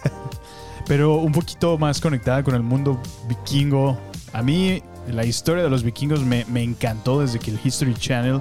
[0.87, 3.99] pero un poquito más conectada con el mundo vikingo.
[4.33, 8.41] A mí la historia de los vikingos me, me encantó desde que el History Channel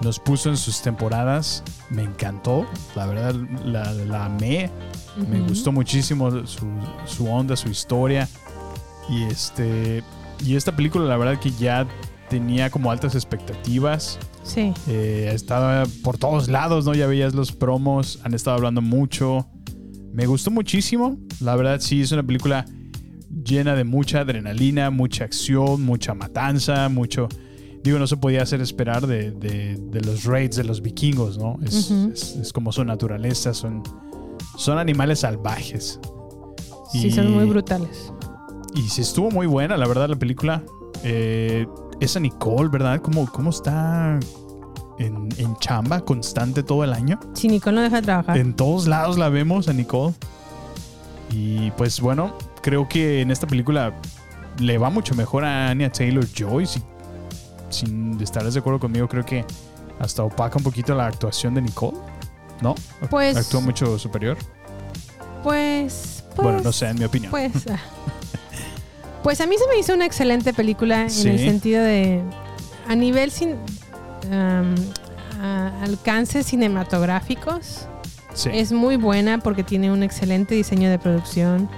[0.00, 1.62] nos puso en sus temporadas.
[1.90, 4.70] Me encantó, la verdad la, la amé.
[5.28, 6.66] Me gustó muchísimo su,
[7.06, 8.28] su onda, su historia.
[9.08, 10.02] Y este
[10.44, 11.86] y esta película la verdad que ya
[12.28, 14.18] tenía como altas expectativas.
[14.44, 14.72] Sí.
[14.86, 16.94] Eh, estaba por todos lados, ¿no?
[16.94, 19.46] Ya veías los promos, han estado hablando mucho.
[20.12, 21.16] Me gustó muchísimo.
[21.40, 22.64] La verdad, sí, es una película
[23.44, 27.28] llena de mucha adrenalina, mucha acción, mucha matanza, mucho.
[27.82, 31.58] Digo, no se podía hacer esperar de, de- de los raids de los vikingos, ¿no?
[31.62, 33.82] Es- es como su naturaleza, son,
[34.58, 36.00] son animales salvajes.
[36.92, 38.12] Sí, son muy brutales.
[38.74, 40.64] Y sí estuvo muy buena, la verdad, la película.
[41.04, 41.66] Eh,
[42.00, 43.00] esa Nicole, ¿verdad?
[43.00, 44.18] ¿Cómo, cómo está
[44.98, 47.20] en, en chamba constante todo el año?
[47.34, 48.36] Si Nicole no deja de trabajar.
[48.36, 50.14] En todos lados la vemos a Nicole.
[51.30, 53.94] Y pues bueno, creo que en esta película
[54.58, 56.66] le va mucho mejor a Anya Taylor Joy.
[56.66, 56.82] Si,
[57.70, 59.44] sin estar de acuerdo conmigo, creo que
[60.00, 61.96] hasta opaca un poquito la actuación de Nicole.
[62.60, 62.74] ¿No?
[63.10, 64.36] Pues- Actúa mucho superior.
[65.42, 66.44] Pues, pues.
[66.44, 67.30] bueno, no sé, en mi opinión.
[67.30, 67.52] Pues.
[67.70, 67.78] ah.
[69.22, 71.28] Pues a mí se me hizo una excelente película Sí.
[71.28, 72.22] en el sentido de.
[72.88, 73.56] A nivel sin.
[74.32, 77.86] a- alcances cinematográficos.
[78.34, 78.50] Sí.
[78.52, 81.68] Es muy buena porque tiene un excelente diseño de producción.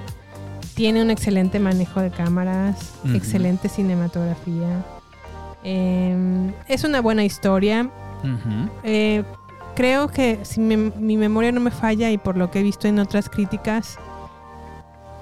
[0.74, 2.76] Tiene un excelente manejo de cámaras.
[3.14, 4.84] Excelente cinematografía.
[5.62, 7.90] em, es una buena historia.
[8.82, 9.22] Eh,
[9.80, 12.86] creo que si me- mi memoria no me falla y por lo que he visto
[12.86, 13.96] en otras críticas,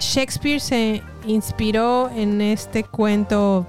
[0.01, 3.65] Shakespeare se inspiró en este cuento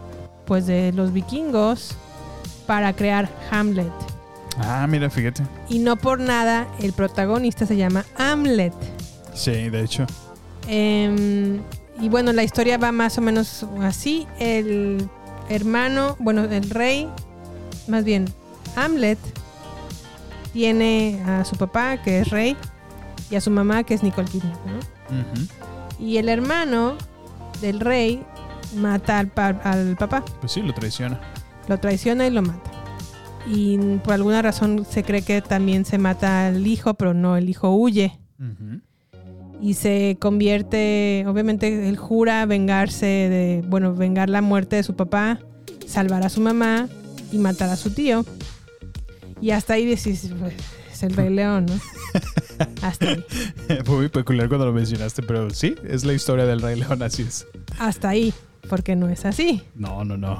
[0.47, 1.95] pues de los vikingos
[2.65, 3.91] para crear Hamlet.
[4.57, 5.43] Ah, mira, fíjate.
[5.69, 8.73] Y no por nada el protagonista se llama Hamlet.
[9.35, 10.07] Sí, de hecho.
[10.67, 11.61] Em,
[12.01, 14.25] y bueno, la historia va más o menos así.
[14.39, 15.07] El
[15.49, 17.07] hermano, bueno, el rey,
[17.87, 18.25] más bien,
[18.75, 19.19] Hamlet,
[20.53, 22.55] tiene a su papá, que es rey,
[23.29, 26.05] y a su mamá, que es Nicole Kidman, ¿no?
[26.05, 26.95] Y el hermano
[27.61, 28.23] del rey
[28.75, 31.19] mata al, pa- al papá, Pues sí, lo traiciona.
[31.67, 32.71] lo traiciona y lo mata.
[33.47, 37.49] Y por alguna razón se cree que también se mata al hijo, pero no, el
[37.49, 38.17] hijo huye.
[39.61, 45.39] Y se convierte, obviamente él jura vengarse de, bueno, vengar la muerte de su papá,
[45.85, 46.87] salvar a su mamá
[47.31, 48.23] y matar a su tío.
[49.41, 50.53] Y hasta ahí decís, pues,
[50.91, 51.79] es el Rey León, ¿no?
[52.81, 53.25] Hasta ahí.
[53.85, 57.21] Fue muy peculiar cuando lo mencionaste, pero sí, es la historia del Rey León, así
[57.23, 57.47] es.
[57.77, 58.33] Hasta ahí,
[58.67, 59.63] porque no es así.
[59.75, 60.39] No, no, no.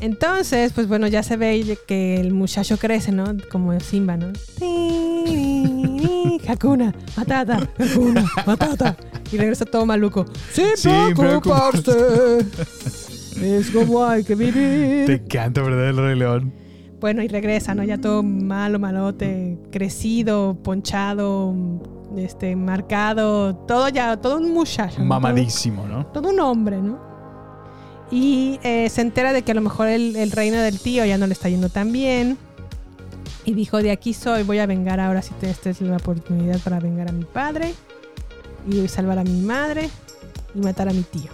[0.00, 3.36] Entonces, pues bueno, ya se ve que el muchacho crece, ¿no?
[3.50, 4.32] Como Simba, ¿no?
[6.48, 8.96] Hakuna, Matata, Hakuna, Matata.
[9.30, 10.26] Y regresa todo maluco.
[10.52, 12.40] Sin Sin preocuparse.
[13.40, 15.06] es como hay que vivir.
[15.06, 15.90] Te encanta, ¿verdad?
[15.90, 16.61] El Rey León.
[17.02, 17.82] Bueno, y regresa, ¿no?
[17.82, 21.52] Ya todo malo, malote, crecido, ponchado,
[22.16, 25.00] este, marcado, todo ya, todo un muchacho.
[25.02, 26.06] Mamadísimo, ¿no?
[26.06, 27.00] Todo, todo un hombre, ¿no?
[28.12, 31.18] Y eh, se entera de que a lo mejor el, el reino del tío ya
[31.18, 32.38] no le está yendo tan bien.
[33.44, 36.60] Y dijo, de aquí soy, voy a vengar ahora si te, esta es la oportunidad
[36.60, 37.74] para vengar a mi padre.
[38.70, 39.90] Y salvar a mi madre
[40.54, 41.32] y matar a mi tío.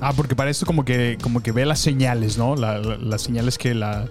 [0.00, 2.56] Ah, porque para esto como que, como que ve las señales, ¿no?
[2.56, 4.08] La- la- las señales que la,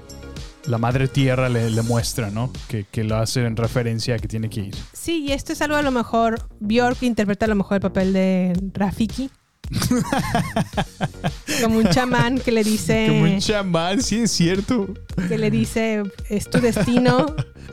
[0.66, 2.52] la madre tierra le, le muestra, ¿no?
[2.68, 4.76] Que, que lo hace en referencia a que tiene que ir.
[4.94, 8.14] Sí, y esto es algo a lo mejor, Bjork interpreta a lo mejor el papel
[8.14, 9.30] de Rafiki.
[11.62, 13.06] Como un chamán que le dice...
[13.08, 14.94] Como un chamán, sí es cierto.
[15.28, 17.26] que le dice, es tu destino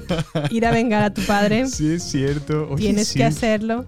[0.51, 1.66] ir a vengar a tu padre.
[1.66, 2.68] Sí es cierto.
[2.70, 3.18] Oye, Tienes sí.
[3.18, 3.86] que hacerlo.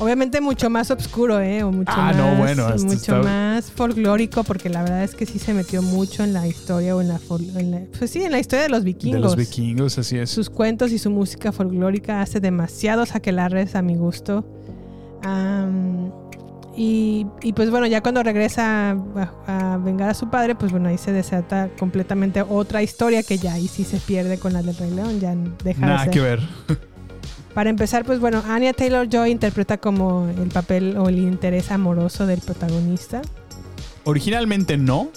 [0.00, 1.62] Obviamente mucho más oscuro, ¿eh?
[1.62, 5.26] O mucho Ah, más, no, bueno, mucho está- más folclórico, porque la verdad es que
[5.26, 7.20] sí se metió mucho en la historia o en la,
[7.56, 9.20] en la- pues sí, en la historia de los vikingos.
[9.20, 10.30] De los vikingos, así es.
[10.30, 14.44] Sus cuentos y su música folclórica hace demasiados aquelarres a mi gusto.
[15.22, 16.10] Am,
[16.76, 20.88] y, y pues bueno, ya cuando regresa a, a vengar a su padre, pues bueno,
[20.88, 24.76] ahí se desata completamente otra historia que ya ahí sí se pierde con la del
[24.76, 26.10] Rey León, ya deja de Nada ser.
[26.12, 26.40] que ver.
[27.60, 32.24] Para empezar, pues bueno, Anya Taylor Joy interpreta como el papel o el interés amoroso
[32.24, 33.20] del protagonista.
[34.04, 35.10] Originalmente no,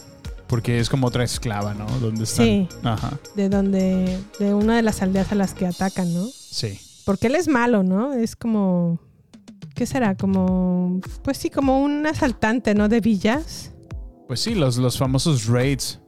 [0.47, 1.85] porque es como otra esclava, ¿no?
[2.01, 2.45] Donde están.
[2.45, 2.67] Sí.
[2.83, 3.17] Ajá.
[3.37, 6.25] De donde, de una de las aldeas a las que atacan, ¿no?
[6.27, 6.77] Sí.
[7.05, 8.11] Porque él es malo, ¿no?
[8.11, 8.99] Es como,
[9.73, 10.17] ¿qué será?
[10.17, 12.89] Como, pues sí, como un asaltante, ¿no?
[12.89, 13.71] De villas.
[14.27, 16.01] Pues sí, los, los famosos raids.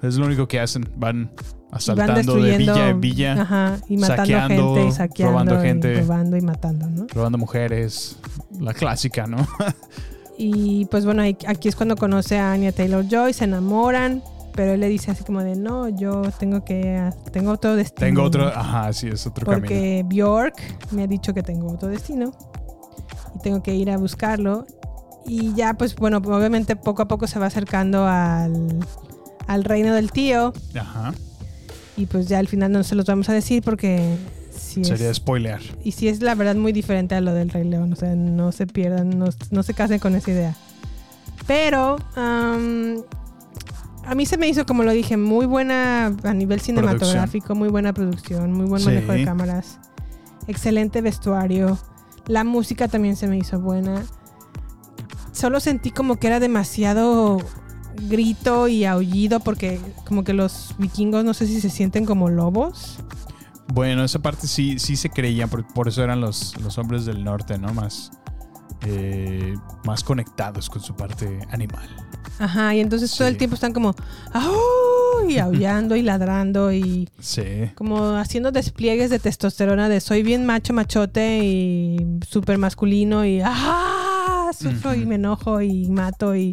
[0.00, 0.90] Es lo único que hacen.
[0.96, 1.30] Van
[1.72, 3.42] asaltando de destruyendo, villa en villa.
[3.42, 6.00] Ajá, y matando saqueando, gente, y saqueando, robando y gente.
[6.00, 7.06] robando y matando, ¿no?
[7.12, 8.18] robando mujeres.
[8.60, 9.38] La clásica, ¿no?
[10.38, 14.22] Y pues bueno, aquí es cuando conoce a Anya Taylor Joy, se enamoran,
[14.54, 18.06] pero él le dice así como de no, yo tengo que tengo otro destino.
[18.06, 19.62] Tengo otro, ajá, sí, es otro camino.
[19.62, 20.56] porque Bjork
[20.90, 22.32] me ha dicho que tengo otro destino
[23.34, 24.66] y tengo que ir a buscarlo.
[25.26, 28.80] Y ya, pues bueno, obviamente poco a poco se va acercando al,
[29.46, 30.52] al reino del tío.
[30.74, 31.12] Ajá.
[31.96, 34.16] Y pues ya al final no se los vamos a decir porque
[34.50, 35.60] sí Sería es, spoilear.
[35.84, 37.92] y sí es la verdad muy diferente a lo del Rey León.
[37.92, 40.56] O sea, no se pierdan, no, no se casen con esa idea.
[41.46, 47.68] Pero a mí se me hizo, como lo dije, muy buena a nivel cinematográfico, muy
[47.68, 48.86] buena producción, muy buen Sí.
[48.88, 49.78] manejo de cámaras,
[50.46, 51.78] excelente vestuario.
[52.26, 54.02] La música también se me hizo buena.
[55.32, 57.38] Solo sentí como que era demasiado
[58.08, 62.98] grito y aullido porque como que los vikingos no sé si se sienten como lobos.
[63.72, 67.24] Bueno, esa parte sí, sí se creían, por, por eso eran los, los hombres del
[67.24, 67.72] norte, ¿no?
[67.72, 68.10] Más,
[68.86, 71.88] eh, más conectados con su parte animal.
[72.38, 73.94] Ajá, y entonces todo el tiempo están como
[74.32, 77.44] "Au", y aullando y ladrando y Sí.
[77.76, 84.50] como haciendo despliegues de testosterona de soy bien macho machote y súper masculino y ¡ah!
[84.58, 86.52] sufro y me enojo y mato y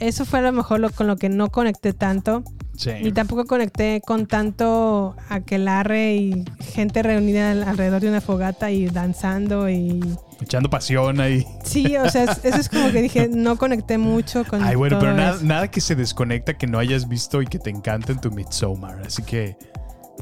[0.00, 2.42] eso fue a lo mejor lo, con lo que no conecté tanto.
[2.76, 2.90] Sí.
[3.02, 8.86] Ni tampoco conecté con tanto aquelarre y gente reunida al- alrededor de una fogata y
[8.86, 10.00] danzando y...
[10.40, 11.46] Echando pasión ahí.
[11.62, 14.98] Sí, o sea, es- eso es como que dije, no conecté mucho con Ay, bueno,
[14.98, 18.10] todo pero nada, nada que se desconecta que no hayas visto y que te encante
[18.12, 19.02] en tu Midsommar.
[19.06, 19.56] Así que.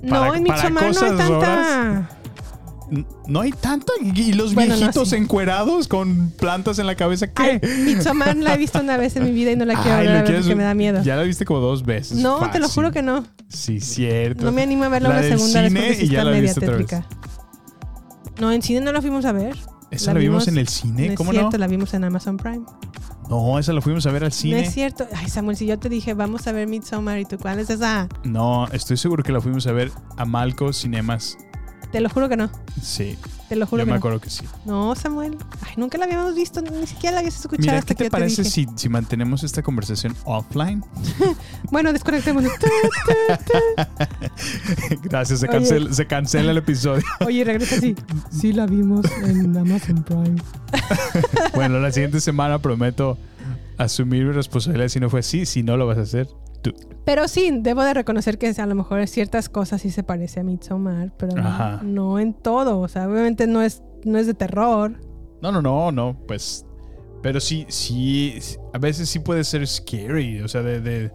[0.02, 2.10] No, en Midsommar no hay tanta...
[3.26, 3.92] No hay tanta.
[4.02, 5.16] Y los Bueno, no, viejitos sí.
[5.16, 7.32] encuerados con plantas en la cabeza.
[7.32, 7.60] ¿Qué?
[7.84, 10.12] Midsommar la he visto una vez en mi vida y no la quiero Ay, volver
[10.22, 11.02] ¿lo a ver porque me da miedo.
[11.02, 12.18] Ya la viste como dos veces.
[12.18, 13.24] No, te lo juro que no.
[13.48, 14.44] Sí, cierto.
[14.44, 16.24] No me animo a verla La una segunda vez cine porque sí y ya está
[16.24, 16.54] la media vez.
[16.54, 17.06] tétrica.
[18.40, 19.56] No, en cine no la fuimos a ver.
[19.90, 21.06] ¿Esa la vimos en el cine?
[21.06, 21.38] No es ¿Cómo no?
[21.38, 22.64] cierto, la vimos en Amazon Prime.
[23.28, 24.60] No, esa la fuimos a ver al No cine.
[24.64, 25.06] es cierto.
[25.14, 28.08] Ay, Samuel, si yo te dije, vamos a ver Midsommar y tú, ¿cuál es esa?
[28.24, 31.36] No, estoy seguro que la fuimos a ver a Malco Cinemas.
[31.92, 32.50] Te lo juro que no.
[32.82, 33.18] Sí.
[33.50, 33.98] Te lo juro Yo que me no.
[33.98, 34.44] acuerdo que sí.
[34.64, 35.36] No, Samuel.
[35.60, 38.08] Ay, nunca la habíamos visto, ni siquiera la habías escuchado Mira, hasta ¿qué que te
[38.08, 38.54] yo parece dije.
[38.54, 40.82] si, si mantenemos esta conversación offline?
[41.70, 42.44] Bueno, desconectemos.
[45.02, 45.58] Gracias, se Oye.
[45.58, 47.02] cancela, se cancela el episodio.
[47.26, 47.94] Oye, regresa así.
[48.30, 50.36] Sí, la vimos en Amazon Prime.
[51.54, 53.18] bueno, la siguiente semana prometo
[53.78, 55.46] asumir mi responsabilidad si no fue así.
[55.46, 56.28] Si no, lo vas a hacer
[56.62, 56.72] tú.
[57.04, 60.44] Pero sí, debo de reconocer que a lo mejor ciertas cosas sí se parece a
[60.44, 61.34] Midsommar, pero
[61.82, 62.78] no, en todo.
[62.80, 65.00] O sea, obviamente no es, no es de terror.
[65.42, 66.64] No, no, no, no, pues.
[67.22, 68.38] Pero sí, sí,
[68.72, 71.12] a veces sí puede ser scary, o sea, de, de,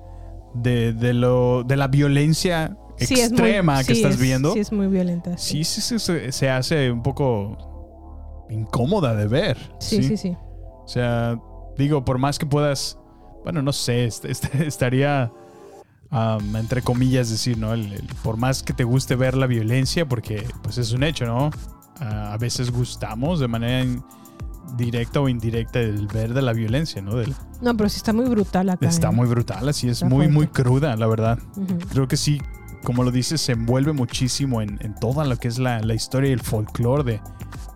[0.54, 4.54] de, de lo, de la violencia Sí, es muy- extrema que sí, estás es- viendo.
[4.54, 5.38] Sí, es muy violenta.
[5.38, 9.58] Sí, sí, sí, se, se hace un poco incómoda de ver.
[9.80, 10.36] Sí, sí, sí.
[10.84, 11.40] O sea,
[11.78, 12.98] digo, por más que puedas,
[13.48, 15.32] bueno, no sé, est- est- estaría,
[16.56, 17.74] entre comillas, decir, ¿no?
[17.74, 21.26] El- el- por más que te guste ver la violencia, porque pues es un hecho,
[21.26, 21.50] ¿no?
[22.02, 23.86] Ah, a veces gustamos de manera
[24.76, 27.16] directa o indirecta el ver de la violencia, ¿no?
[27.16, 28.86] Del- No, pero sí está muy brutal acá.
[28.86, 29.12] está ¿eh?
[29.14, 30.34] muy brutal, así es Está muy, fuerte.
[30.34, 31.40] muy cruda, la verdad.
[31.90, 32.42] Creo que sí,
[32.84, 36.32] como lo dices, se envuelve muchísimo en, en toda lo que es la, la historia
[36.32, 37.22] y el folclore de,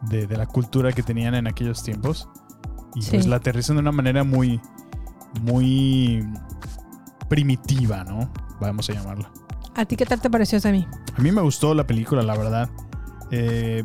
[0.09, 2.27] de, de la cultura que tenían en aquellos tiempos.
[2.93, 3.11] Y Sí.
[3.11, 4.59] pues la aterrizan de una manera muy,
[5.41, 6.25] muy
[7.29, 8.31] primitiva, ¿no?
[8.59, 9.31] Vamos a llamarla.
[9.75, 10.85] ¿A ti qué tal te pareció a mí?
[11.15, 12.69] A mí me gustó la película, la verdad.
[13.31, 13.83] Eh,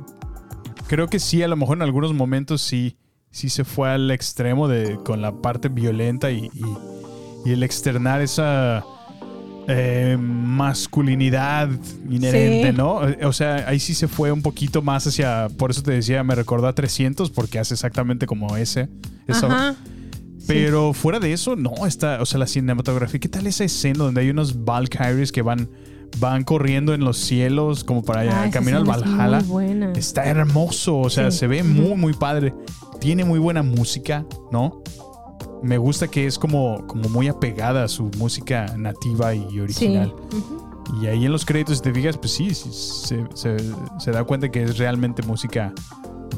[0.88, 2.96] creo que sí, a lo mejor en algunos momentos sí,
[3.30, 6.62] sí se fue al extremo de, con la parte violenta y, y-
[7.44, 8.84] y el externar esa
[9.68, 11.68] eh, masculinidad
[12.10, 12.76] inherente, Sí.
[12.76, 13.00] ¿no?
[13.22, 16.34] O sea, ahí sí se fue un poquito más hacia, por eso te decía, me
[16.34, 18.88] recordó a 300 porque hace exactamente como ese.
[19.28, 19.76] Ajá.
[20.46, 24.20] Pero fuera de eso, no, está, o sea, la cinematografía, ¿qué tal esa escena donde
[24.20, 25.68] hay unos Valkyries que van,
[26.18, 29.92] van corriendo en los cielos como para Ah, caminar al es Valhalla?
[29.96, 31.38] Está hermoso, o sea, Sí.
[31.38, 32.54] se ve muy, muy padre.
[33.00, 34.82] Tiene muy buena música, ¿no?
[35.62, 40.14] Me gusta que es como, como muy apegada a su música nativa y original.
[40.30, 40.44] Sí.
[41.02, 43.56] Y ahí en los créditos, si te fijas, pues sí, sí, se, se-
[43.98, 45.72] se da cuenta que es realmente música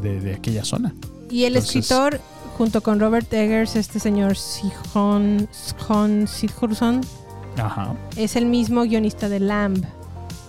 [0.00, 0.94] de, de aquella zona.
[1.30, 2.20] Y el Entonces- escritor,
[2.58, 5.48] junto con Robert Eggers, este señor Sijon,
[6.26, 7.00] Sigurdsson,
[7.56, 7.94] Ajá.
[8.16, 9.82] es el mismo guionista de Lamb.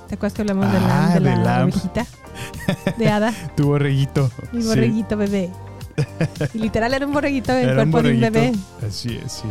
[0.08, 1.72] ¿Te acuerdas que hablamos de Ah, Lamb, de de la Lamb.
[1.72, 2.06] ovejita?
[2.98, 3.34] De Hada.
[3.56, 4.30] Tu borreguito.
[4.52, 4.68] Mi Sí.
[4.68, 5.50] borreguito bebé.
[6.54, 8.54] Y literal era un borreguito en cuerpo de un bebé.
[8.88, 9.48] Así es, sí.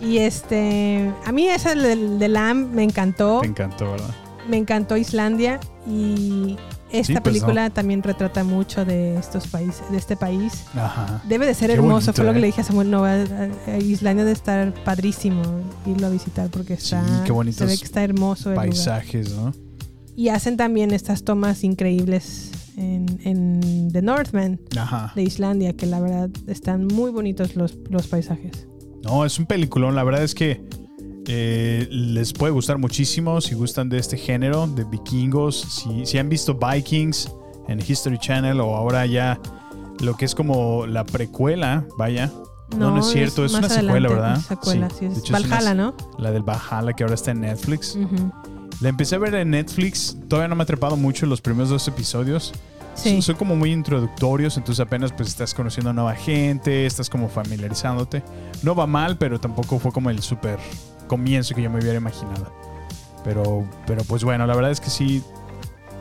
[0.00, 3.40] Y este, a mí ese de, de Lamb me encantó.
[3.42, 4.10] Te encantó, ¿verdad?
[4.48, 6.56] Me encantó Islandia y
[6.90, 10.64] Esta pues, película también retrata mucho de estos países, de este país.
[10.74, 11.22] Ajá.
[11.28, 12.40] Debe de ser Qué hermoso, bonito, fue lo que ¿eh?
[12.40, 12.90] le dije a Samuel.
[12.90, 15.42] No, a- a- a Islandia debe estar padrísimo
[15.86, 18.68] irlo a visitar porque está, Sí, se ve que está hermoso el lugar.
[18.68, 19.52] Paisajes, ¿no?
[20.16, 25.12] Y hacen también estas tomas increíbles en, en The Northman Ajá.
[25.14, 28.66] de Islandia, que la verdad están muy bonitos los, los paisajes.
[29.04, 29.94] No, es un peliculón.
[29.94, 30.60] La verdad es que
[31.30, 35.60] eh, les puede gustar muchísimo si gustan de este género, de vikingos.
[35.60, 37.30] Si, si han visto Vikings
[37.68, 39.38] en History Channel o ahora ya
[40.00, 42.32] lo que es como la precuela, vaya.
[42.76, 44.36] No, no, es cierto, es, una secuela, ¿verdad?
[44.38, 45.94] es secuela, sí, es una- Valhalla, ¿no?
[46.18, 47.98] La del Valhalla que ahora está en Netflix.
[48.80, 50.16] La empecé a ver en Netflix.
[50.28, 52.52] Todavía no me ha atrapado mucho los primeros dos episodios.
[52.94, 53.10] Sí.
[53.12, 57.28] Son, son como muy introductorios, entonces apenas pues estás conociendo a nueva gente, estás como
[57.28, 58.22] familiarizándote.
[58.62, 60.58] No va mal, pero tampoco fue como el súper
[61.08, 62.52] comienzo que yo me hubiera imaginado.
[63.24, 65.22] Pero, pero pues bueno, la verdad es que sí,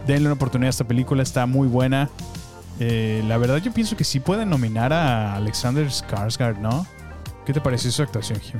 [0.06, 2.10] denle una oportunidad a esta película, está muy buena.
[2.80, 6.86] Eh, la verdad yo pienso que sí pueden nominar a Alexander Skarsgård, ¿no?
[7.46, 8.60] ¿Qué te pareció su actuación, Jim?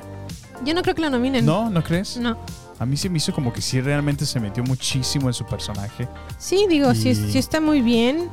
[0.66, 1.46] Yo no creo que lo nominen.
[1.46, 1.70] ¿No?
[1.70, 2.18] ¿No crees?
[2.18, 2.36] No.
[2.80, 6.08] A mí se me hizo como que sí realmente se metió muchísimo en su personaje.
[6.40, 8.28] Sí, digo, sí, Y- sí está muy bien,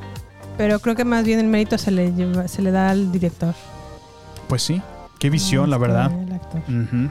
[0.57, 3.53] pero creo que más bien el mérito se le, lleva- se le da al director.
[4.47, 4.81] Pues sí,
[5.19, 6.11] qué visión, la que verdad.
[6.33, 6.61] actor.
[6.67, 7.09] Ujú.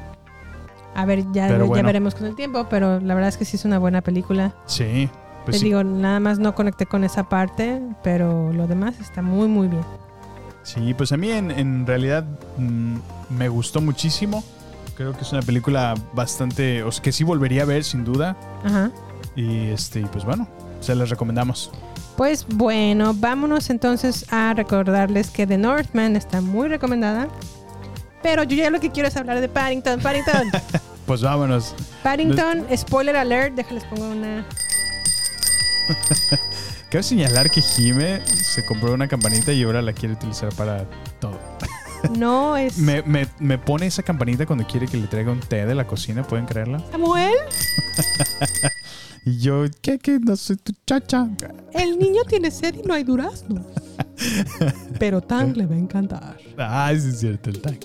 [0.94, 1.86] A ver, ya, Pero ya bueno.
[1.86, 4.54] veremos con el tiempo, pero la verdad es que sí es una buena película.
[4.66, 5.08] Sí,
[5.44, 5.64] pues Te sí.
[5.66, 9.82] digo, nada más no conecté con esa parte, pero lo demás está muy, muy bien.
[10.62, 12.24] Sí, pues a mí en, en realidad
[12.58, 12.96] mm,
[13.36, 14.42] me gustó muchísimo.
[14.96, 18.36] Creo que es una película bastante, o sea, que sí volvería a ver sin duda.
[18.64, 18.90] Ajá.
[19.36, 20.46] Y este, pues bueno,
[20.80, 21.70] se les recomendamos.
[22.16, 27.26] Pues bueno, vámonos entonces a recordarles que The Northman está muy recomendada.
[28.24, 30.00] Pero yo ya lo que quiero es hablar de Paddington.
[30.00, 30.50] Paddington.
[31.06, 31.74] Pues vámonos.
[32.02, 33.54] Paddington, spoiler alert.
[33.54, 34.46] Déjales pongo una.
[36.90, 40.86] Quiero señalar que Jime se compró una campanita y ahora la quiere utilizar para
[41.20, 41.38] todo.
[42.18, 42.76] No es.
[42.78, 45.86] Me, me- me pone esa campanita cuando quiere que le traiga un té de la
[45.86, 46.82] cocina, ¿pueden creerla?
[46.90, 47.32] Samuel,
[49.26, 49.98] Y yo, ¿qué?
[49.98, 50.18] ¿Qué?
[50.20, 51.28] No soy tu chacha.
[51.72, 53.64] el niño tiene sed y no hay duraznos.
[54.98, 56.36] Pero Tang le va a encantar.
[56.58, 57.78] Ah, sí es cierto, el tag.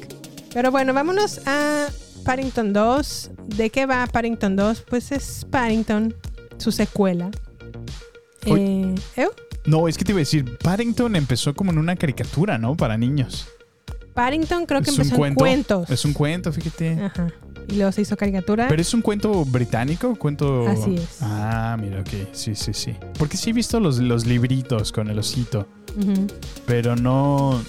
[0.53, 1.87] Pero bueno, vámonos a
[2.23, 3.31] Paddington 2.
[3.55, 4.83] ¿De qué va Paddington 2?
[4.89, 6.15] Pues es Paddington,
[6.57, 7.29] su secuela.
[8.45, 9.27] Eh, ¿eh?
[9.65, 12.75] No, es que te iba a decir, Paddington empezó como en una caricatura, ¿no?
[12.75, 13.47] Para niños.
[14.13, 15.75] Paddington creo que es empezó un en cuento.
[15.75, 15.89] cuentos.
[15.89, 17.03] Es un cuento, fíjate.
[17.03, 17.27] Ajá.
[17.67, 18.67] Y luego se hizo caricatura.
[18.67, 20.67] Pero es un cuento británico, cuento.
[20.67, 21.17] Así es.
[21.21, 22.29] Ah, mira, ok.
[22.31, 22.95] Sí, sí, sí.
[23.17, 25.67] Porque sí he visto los, los libritos con el osito.
[26.65, 27.61] Pero no.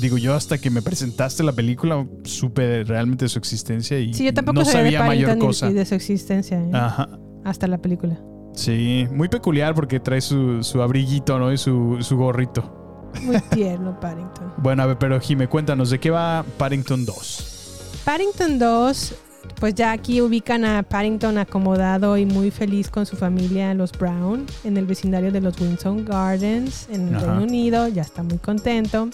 [0.00, 4.24] Digo, yo hasta que me presentaste la película supe realmente de su existencia y Sí,
[4.24, 5.70] yo tampoco no sabía, de mayor cosa.
[5.70, 6.58] y de su existencia.
[6.60, 6.70] ¿eh?
[6.72, 7.08] Ajá.
[7.44, 8.20] Hasta la película.
[8.54, 11.52] Sí, muy peculiar porque trae su, su abriguito, ¿no?
[11.52, 13.10] Y su, su gorrito.
[13.22, 14.52] Muy tierno Paddington.
[14.58, 18.00] Bueno, a ver, pero Jime, cuéntanos, ¿de qué va Paddington 2?
[18.04, 19.14] Paddington 2,
[19.60, 24.44] pues ya aquí ubican a Paddington acomodado y muy feliz con su familia, los Brown,
[24.64, 27.26] en el vecindario de los Windsor Gardens, en el Ajá.
[27.26, 27.88] Reino Unido.
[27.88, 29.08] Ya está muy contento.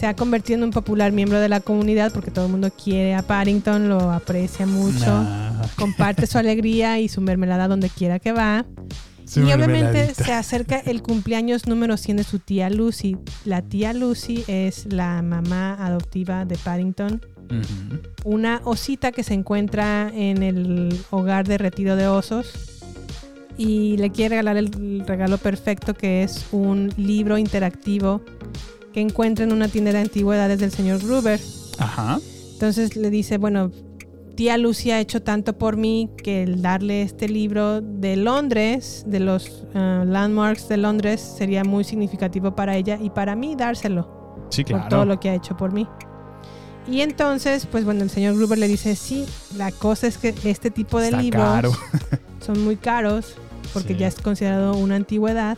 [0.00, 3.14] Se ha convertido en un popular miembro de la comunidad porque todo el mundo quiere
[3.14, 5.62] a Paddington, lo aprecia mucho, Ah.
[5.76, 8.64] comparte su alegría y su mermelada donde quiera que va.
[9.26, 13.18] Su y obviamente se acerca el cumpleaños número 100 de su tía Lucy.
[13.44, 17.20] La tía Lucy es la mamá adoptiva de Paddington
[18.24, 22.80] una osita que se encuentra en el hogar de retiro de osos
[23.58, 28.22] y le quiere regalar el regalo perfecto que es un libro interactivo
[28.92, 31.40] que encuentra en una tienda de antigüedades del señor Gruber.
[31.78, 32.18] Ajá.
[32.52, 33.70] Entonces le dice, bueno,
[34.34, 39.20] tía Lucy ha hecho tanto por mí que el darle este libro de Londres, de
[39.20, 44.18] los ah, landmarks de Londres, sería muy significativo para ella y para mí dárselo
[44.50, 44.88] Sí, por claro.
[44.88, 45.86] todo lo que ha hecho por mí.
[46.90, 49.24] Y entonces, pues bueno, el señor Gruber le dice, sí,
[49.56, 51.72] la cosa es que este tipo de Está libros caro.
[52.44, 53.34] son muy caros
[53.72, 54.00] porque Sí.
[54.00, 55.56] ya es considerado una antigüedad.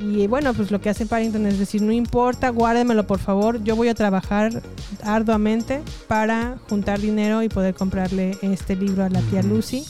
[0.00, 3.76] Y bueno, pues lo que hace Paddington es decir, no importa, guárdemelo por favor, yo
[3.76, 4.62] voy a trabajar
[5.02, 9.84] arduamente para juntar dinero y poder comprarle este libro a la tía Lucy.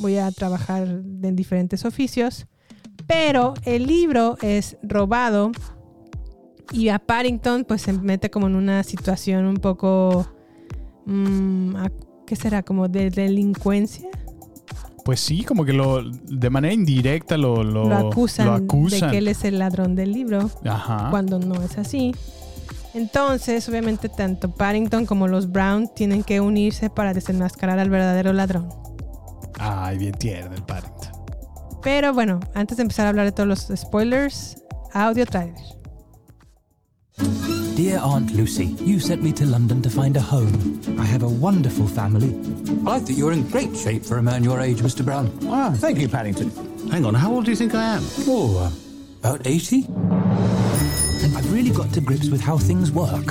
[0.00, 2.46] Voy a trabajar en diferentes oficios,
[3.06, 5.52] pero el libro es robado
[6.72, 10.26] y a Paddington pues se mete como en una situación un poco,
[11.06, 11.76] mm,
[12.26, 12.64] ¿qué será?
[12.64, 14.10] Como de delincuencia.
[15.08, 19.08] Pues sí, como que lo de manera indirecta lo, lo, lo acusan, lo acusan.
[19.08, 21.08] de que él es el ladrón del libro, Ajá.
[21.08, 22.14] cuando no es así.
[22.92, 28.68] Entonces, obviamente, tanto Paddington como los Brown tienen que unirse para desenmascarar al verdadero ladrón.
[29.58, 31.12] Ay, bien tierno el Paddington.
[31.82, 34.62] Pero bueno, antes de empezar a hablar de todos los spoilers,
[34.92, 35.56] audio trailer.
[37.78, 40.82] Dear Aunt Lucy, you sent me to London to find a home.
[40.98, 42.34] I have a wonderful family.
[42.84, 45.04] I like that you're in great shape for a man your age, Mr.
[45.04, 45.30] Brown.
[45.44, 46.50] Ah, thank you, Paddington.
[46.90, 48.02] Hang on, how old do you think I am?
[48.26, 48.72] Oh, uh,
[49.20, 49.84] about 80?
[49.86, 53.26] And I've really got to grips with how things work.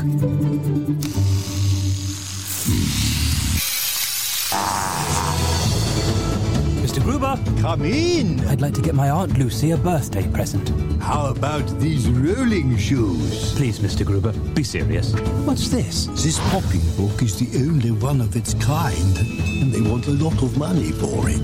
[6.97, 7.03] Mr.
[7.03, 8.39] Gruber, Come in.
[8.47, 10.67] I'd like to get my Aunt Lucy a birthday present.
[10.99, 13.53] How about these rolling shoes?
[13.53, 14.03] Please, Mr.
[14.03, 15.13] Gruber, be serious.
[15.45, 16.07] What's this?
[16.23, 20.41] This popping book is the only one of its kind, and they want a lot
[20.41, 21.41] of money for it.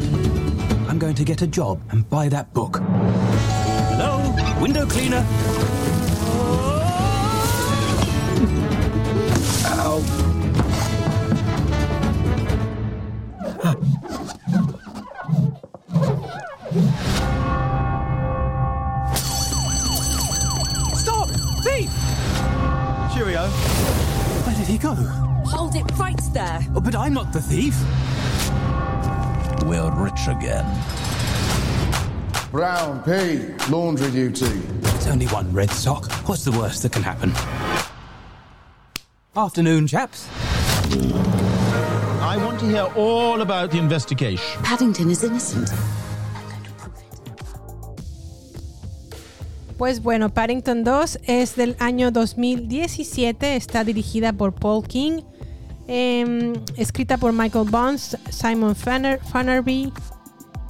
[0.89, 2.77] I'm going to get a job and buy that book.
[3.91, 4.33] Hello?
[4.59, 5.23] Window cleaner?
[24.73, 24.95] He go?
[25.45, 26.59] Hold it right there.
[26.75, 27.75] Oh, but I'm not the thief.
[29.67, 30.65] We're rich again.
[32.49, 34.61] Brown P, laundry duty.
[34.95, 36.11] It's only one red sock.
[36.27, 37.31] What's the worst that can happen?
[39.35, 40.27] Afternoon, chaps.
[42.21, 44.63] I want to hear all about the investigation.
[44.63, 45.69] Paddington is innocent.
[49.83, 55.23] Pues bueno, Paddington 2 es del año 2017, está dirigida por Paul King,
[55.87, 59.91] em, escrita por Michael Bonds, Simon Fanner- Fannerby,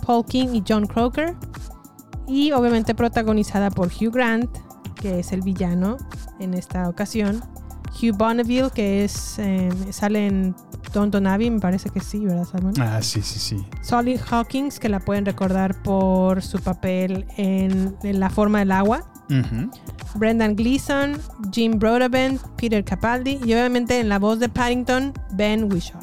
[0.03, 1.35] Paul King y John Croker,
[2.27, 4.49] y obviamente protagonizada por Hugh Grant,
[4.95, 5.98] que es el villano
[6.40, 7.44] en esta ocasión,
[8.02, 10.56] Hugh Bonneville, que es em, sale en
[10.94, 12.74] Downton Abbey, me parece que sí, ¿verdad, Simon?
[12.80, 13.65] Ah, sí, sí, sí.
[13.82, 19.10] Solid Hawkins, que la pueden recordar por su papel en, en La forma del agua.
[20.15, 21.20] Brendan Gleeson,
[21.52, 25.99] Jim Broadbent, Peter Capaldi y obviamente en la voz de Paddington, Ben Whishaw.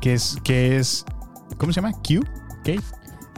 [0.00, 1.04] Que es, que es.
[1.58, 1.92] ¿Cómo se llama?
[1.92, 2.20] Q.
[2.62, 2.80] ¿Qué?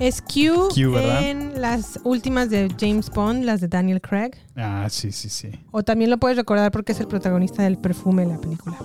[0.00, 4.32] Es Q, en las últimas de James Bond, las de Daniel Craig.
[4.56, 5.50] Ah, sí, sí, sí.
[5.70, 8.76] O también lo puedes recordar porque es el protagonista del perfume de la película.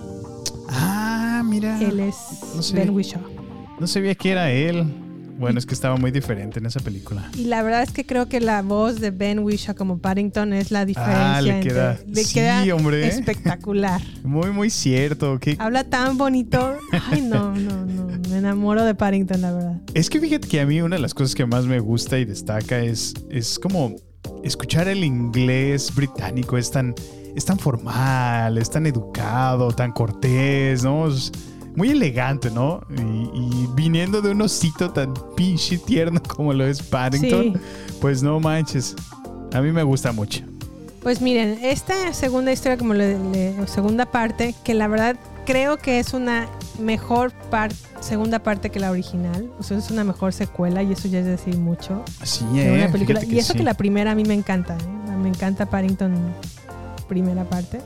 [0.68, 1.80] Ah, mira.
[1.80, 2.16] Él es
[2.54, 2.76] No sé.
[2.76, 3.22] Ben Whishaw.
[3.80, 4.86] No sabía que era él.
[5.40, 7.30] Bueno, es que estaba muy diferente en esa película.
[7.34, 10.70] Y la verdad es que creo que la voz de Ben Whishaw como Paddington es
[10.70, 11.36] la diferencia.
[11.36, 13.08] Ah, le entre- queda- le sí, queda hombre.
[13.08, 14.02] espectacular.
[14.22, 15.38] Muy, muy cierto.
[15.58, 16.76] Habla tan bonito.
[17.10, 18.06] Ay, no, no, no.
[18.28, 19.80] Me enamoro de Paddington, la verdad.
[19.94, 22.24] Es que fíjate que a mí una de las cosas que más me gusta y
[22.26, 23.96] destaca es, es como
[24.44, 26.58] escuchar el inglés británico.
[26.58, 26.94] Es tan,
[27.34, 31.08] es tan formal, es tan educado, tan cortés, ¿no?
[31.08, 31.32] Es
[31.76, 32.80] muy elegante, ¿no?
[32.90, 33.00] Y,
[33.38, 37.60] y viniendo de un osito tan pinche tierno como lo es Paddington, Sí.
[38.00, 38.94] pues no manches.
[39.52, 40.42] A mí me gusta mucho.
[41.02, 45.16] Pues miren, esta segunda historia, como le- segunda parte, que la verdad
[45.46, 46.46] creo que es una
[46.78, 49.50] mejor par- segunda parte que la original.
[49.58, 52.02] O sea, es una mejor secuela y eso ya es decir mucho.
[52.22, 53.24] Sí, de eh, una película.
[53.24, 53.58] Y eso sí.
[53.58, 54.74] que la primera a mí me encanta.
[54.76, 55.16] ¿eh?
[55.16, 56.14] Me encanta Paddington
[57.08, 57.80] primera parte.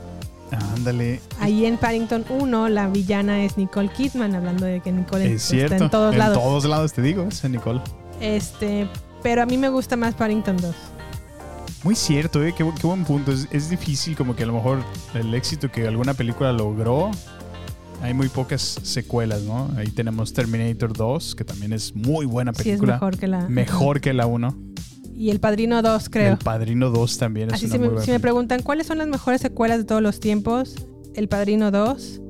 [0.75, 1.19] Ándale.
[1.39, 5.67] Ahí en Paddington 1 la villana es Nicole Kidman, hablando de que Nicole Es está
[5.67, 5.83] cierto.
[5.85, 6.37] en todos lados.
[6.37, 7.81] todos lados te digo, esa Nicole.
[8.21, 8.87] Este,
[9.23, 10.75] pero a mí me gusta más Paddington 2.
[11.83, 12.53] Muy cierto, ¿eh?
[12.57, 13.31] qué, bu- qué buen punto.
[13.31, 14.79] Es, es difícil como que a lo mejor
[15.13, 17.11] el éxito que alguna película logró,
[18.01, 19.69] hay muy pocas secuelas, ¿no?
[19.77, 22.93] Ahí tenemos Terminator 2, que también es muy buena Sí, es película.
[22.93, 24.55] mejor que la- Mejor que la 1.
[25.15, 26.33] Y El Padrino 2, creo.
[26.33, 28.87] El Padrino 2 también es Así una si muy me, buena si me preguntan cuáles
[28.87, 30.75] son las mejores secuelas de todos los tiempos,
[31.13, 32.21] El Padrino 2,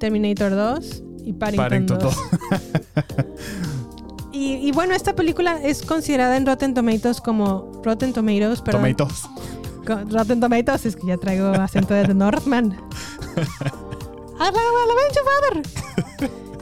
[0.00, 2.16] Terminator 2 y Paddington, Paddington 2.
[4.32, 8.96] Y, y bueno, esta película es considerada en Rotten Tomatoes como Rotten Tomatoes, perdón.
[8.96, 9.28] Tomatoes.
[10.10, 12.74] Rotten Tomatoes, es que ya traigo acento de The Northman.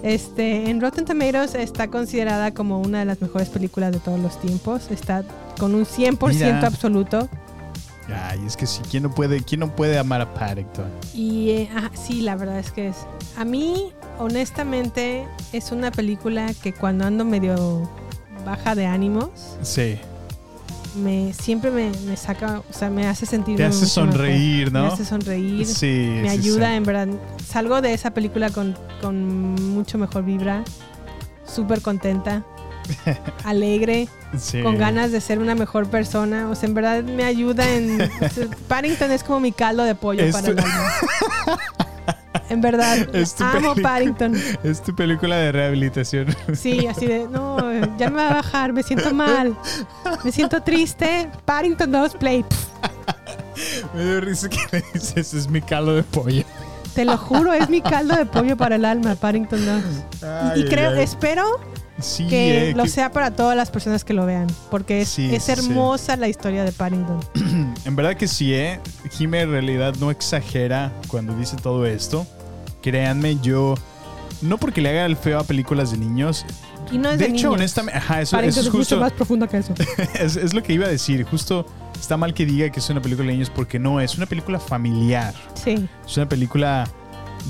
[0.03, 4.41] Este, en Rotten Tomatoes está considerada como una de las mejores películas de todos los
[4.41, 4.91] tiempos.
[4.91, 5.25] Está
[5.59, 6.67] con un 100% Mira.
[6.67, 7.29] absoluto.
[8.13, 10.91] Ay, es que sí, ¿quién no puede, quién no puede amar a Paddington?
[11.15, 12.97] Y eh, ah, sí, la verdad es que es.
[13.37, 17.89] A mí, honestamente, es una película que cuando ando medio
[18.45, 19.29] baja de ánimos,
[19.63, 19.99] Sí.
[20.97, 23.57] Me, siempre me, me saca, o sea, me hace sentir.
[23.57, 23.89] Te hace mejor.
[23.89, 24.83] sonreír, ¿no?
[24.83, 25.67] Me hace sonreír.
[25.67, 25.87] Sí,
[26.23, 26.77] Me sí, ayuda, sí.
[26.77, 27.09] en verdad.
[27.47, 30.65] Salgo de esa película con, con mucho mejor vibra,
[31.47, 32.45] súper contenta,
[33.45, 34.09] alegre,
[34.39, 34.63] Sí.
[34.63, 36.49] con ganas de ser una mejor persona.
[36.51, 38.01] O sea, en verdad me ayuda en.
[38.01, 40.93] o sea, Paddington es como mi caldo de pollo Es para el alma.
[42.51, 43.83] En verdad, Es tu amo película.
[43.89, 44.35] Paddington.
[44.65, 46.27] Es tu película de rehabilitación.
[46.55, 47.57] Sí, así de, no,
[47.97, 49.57] ya me va a bajar, me siento mal,
[50.25, 51.29] me siento triste.
[51.45, 52.45] Paddington 2 Play.
[53.95, 56.45] Me dio risa que me dices, es mi caldo de pollo.
[56.95, 59.83] Te lo juro, es mi caldo de pollo para el alma, Paddington 2.
[60.29, 61.45] Ay, y creo, ay, espero
[62.01, 65.09] Sí, que eh, lo que- sea para todas las personas que lo vean, porque es,
[65.09, 65.61] Sí, es sí, sí.
[65.61, 67.21] hermosa la historia de Paddington.
[67.85, 68.81] En verdad que sí, ¿eh?
[69.13, 72.27] Jime en realidad no exagera cuando dice todo esto.
[72.83, 73.75] Créanme, yo...
[74.43, 76.47] No porque le haga el feo a películas de niños.
[76.91, 77.55] Y no es de, de hecho, niños.
[77.55, 78.99] honestamente, ajá, eso, eso es justo...
[78.99, 79.75] más profunda que eso.
[80.19, 81.25] es, es lo que iba a decir.
[81.25, 84.25] Justo está mal que diga que es una película de niños porque no, es una
[84.27, 85.35] película familiar.
[85.63, 85.87] Sí.
[86.07, 86.89] Es una película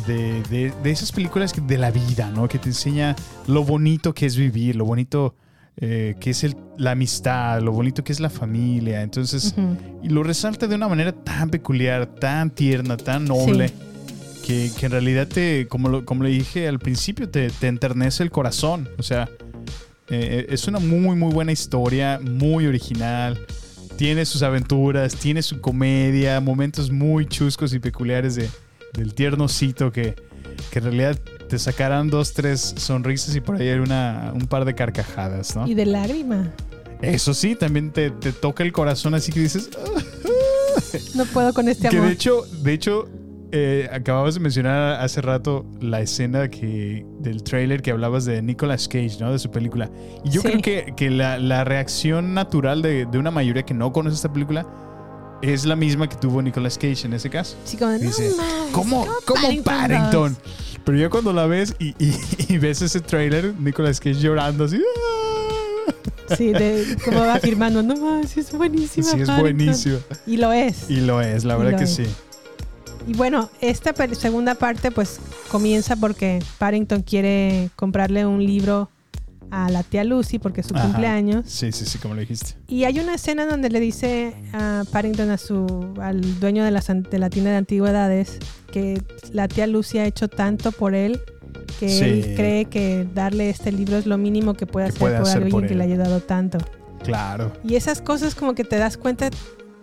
[0.09, 2.49] de, de- de esas películas que- de la vida, ¿no?
[2.49, 3.15] Que te enseña
[3.47, 5.37] lo bonito que es vivir, lo bonito
[5.77, 9.03] eh, que es el- la amistad, lo bonito que es la familia.
[9.03, 9.55] Entonces,
[10.03, 13.69] y lo resalta de una manera tan peculiar, tan tierna, tan noble.
[13.69, 13.75] Sí.
[14.51, 18.25] Que, que en realidad te, como, lo- como le dije al principio, te, te enternece
[18.25, 18.89] el corazón.
[18.99, 19.29] O sea,
[20.09, 23.39] eh, es una muy, muy buena historia, muy original.
[23.97, 28.49] Tiene sus aventuras, tiene su comedia, momentos muy chuscos y peculiares de,
[28.95, 30.17] del tiernocito que,
[30.73, 31.17] que en realidad
[31.49, 35.65] te sacarán dos, tres sonrisas y por ahí hay una, un par de carcajadas, ¿no?
[35.69, 36.51] Y de lágrima.
[37.03, 39.71] Eso sí, también te, te toca el corazón así que dices...
[41.15, 42.09] No puedo con este Que amor.
[42.09, 43.09] de hecho, de hecho,
[43.53, 48.87] eh, acababas de mencionar hace rato la escena que del trailer que hablabas de Nicolas
[48.89, 49.33] Cage, ¿no?
[49.33, 49.91] De su película.
[50.25, 50.49] Y yo Sí.
[50.49, 54.33] creo que, que la, la reacción natural de, de una mayoría que no conoce esta
[54.33, 54.67] película
[55.43, 57.57] es la misma que tuvo Nicolas Cage en ese caso.
[57.65, 60.33] Sí, como no Dice, mames, ¿Cómo, cómo Paddington Paddington?
[60.35, 60.43] dos?"
[60.85, 62.15] Pero ya cuando la ves y, y-
[62.49, 64.83] y ves ese trailer, Nicolas Cage llorando así.
[64.83, 66.37] "Ah".
[66.37, 69.05] Sí, de, como va afirmando, no mames, es buenísima.
[69.07, 69.41] Sí, es Paddington".
[69.41, 69.99] buenísimo.
[70.27, 70.89] Y lo es.
[70.89, 71.95] Y lo es, la Y verdad que es.
[71.95, 72.05] sí.
[73.07, 75.19] Y bueno, esta segunda parte pues
[75.51, 78.91] comienza porque Paddington quiere comprarle un libro
[79.51, 80.85] a la tía Lucy porque es su Ajá.
[80.85, 81.45] cumpleaños.
[81.49, 82.55] Sí, sí, sí, como lo dijiste.
[82.69, 86.81] Y hay una escena donde le dice a Paddington, a su, al dueño de la,
[86.81, 88.39] de la tienda de antigüedades,
[88.73, 89.03] que
[89.33, 91.21] la tía Lucy ha hecho tanto por él
[91.81, 92.05] que Sí.
[92.05, 95.37] él cree que darle este libro es lo mínimo que puede hacer puede por hacer
[95.39, 96.59] alguien por que le ha ayudado tanto.
[97.03, 97.53] Claro.
[97.65, 99.31] Y esas cosas como que te das cuenta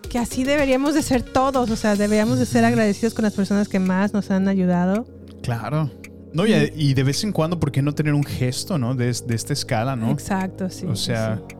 [0.09, 3.67] que así deberíamos de ser todos, o sea, deberíamos de ser agradecidos con las personas
[3.67, 5.05] que más nos han ayudado.
[5.43, 5.89] Claro.
[6.33, 8.95] No, y, y de vez en cuando, ¿por qué no tener un gesto, no?
[8.95, 10.11] De, de esta escala, ¿no?
[10.11, 10.85] Exacto, sí.
[10.85, 11.55] o sea, sí.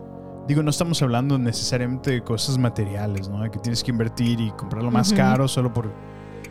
[0.48, 3.50] digo, no estamos hablando necesariamente de cosas materiales, ¿no?
[3.50, 5.18] Que tienes que invertir y comprarlo más Ujú.
[5.18, 5.92] caro solo por...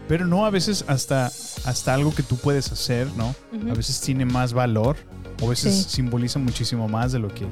[0.09, 3.35] Pero no, a veces hasta, hasta algo que tú puedes hacer, ¿no?
[3.53, 3.71] Ujú.
[3.71, 4.97] A veces tiene más valor
[5.43, 5.97] o a veces Sí.
[5.97, 7.47] simboliza muchísimo más de lo que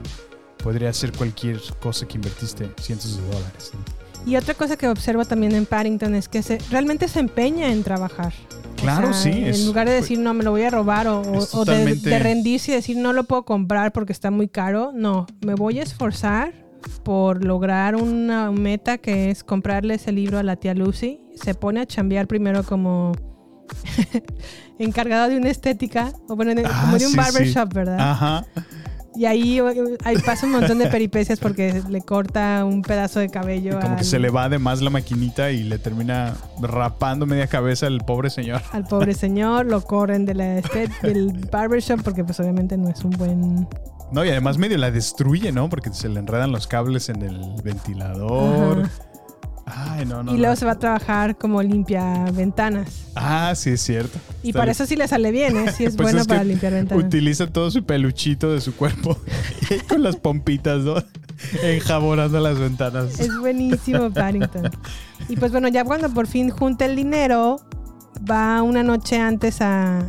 [0.63, 3.73] podría ser cualquier cosa que invertiste cientos de dólares.
[3.75, 4.04] ¿no?
[4.27, 7.83] Y otra cosa que observo también en Paddington es que se, realmente se empeña en
[7.83, 8.33] trabajar.
[8.73, 11.07] O Claro, sea, sí, En es- lugar de decir, no, me lo voy a robar
[11.09, 14.49] o, o- o de, de rendirse y decir, no lo puedo comprar porque está muy
[14.49, 14.93] caro.
[14.95, 16.53] No, me voy a esforzar
[17.03, 21.21] por lograr una meta que es comprarle ese libro a la tía Lucy.
[21.43, 23.13] Se pone a chambear primero como
[24.79, 27.75] encargado de una estética, o bueno, Ah, como de un sí, barbershop, sí.
[27.75, 27.99] ¿verdad?
[28.01, 28.47] Ajá.
[29.17, 29.61] Y ahí,
[30.05, 34.05] ahí pasa un montón de peripecias porque le corta un pedazo de cabello Como que
[34.05, 38.29] se le va de más la maquinita y le termina rapando media cabeza al pobre
[38.31, 38.61] señor.
[38.73, 43.05] al pobre señor, lo corren de la este- del barbershop porque pues obviamente no es
[43.05, 43.69] un buen...
[44.13, 45.69] No, y además medio la destruye, ¿no?
[45.69, 48.81] Porque se le enredan los cables en el ventilador.
[48.83, 48.91] Ajá.
[49.67, 50.33] Ay, no, no.
[50.35, 50.57] y luego no.
[50.57, 53.07] se va a trabajar como limpia ventanas.
[53.15, 54.19] Ah, sí, es cierto.
[54.43, 54.71] Y Está para bien.
[54.73, 55.73] eso sí le sale bien, ¿eh?
[55.73, 57.05] Sí es Pues bueno es para limpiar ventanas.
[57.05, 59.17] Utiliza todo su peluchito de su cuerpo
[59.89, 60.97] con las pompitas, ¿no?
[61.63, 63.19] Enjabonando las ventanas.
[63.19, 64.71] Es buenísimo Paddington.
[65.29, 67.61] Y pues bueno, ya cuando por fin junta el dinero,
[68.31, 70.03] va una noche antes a, a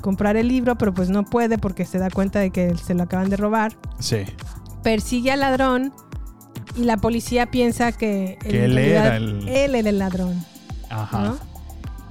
[0.00, 3.04] comprar el libro, pero pues no puede porque se da cuenta de que se lo
[3.04, 3.76] acaban de robar.
[4.00, 4.24] Sí.
[4.82, 5.92] Persigue al ladrón
[6.76, 10.44] y la policía piensa que, él era el- él era el ladrón.
[10.88, 11.22] Ajá.
[11.24, 11.50] ¿no?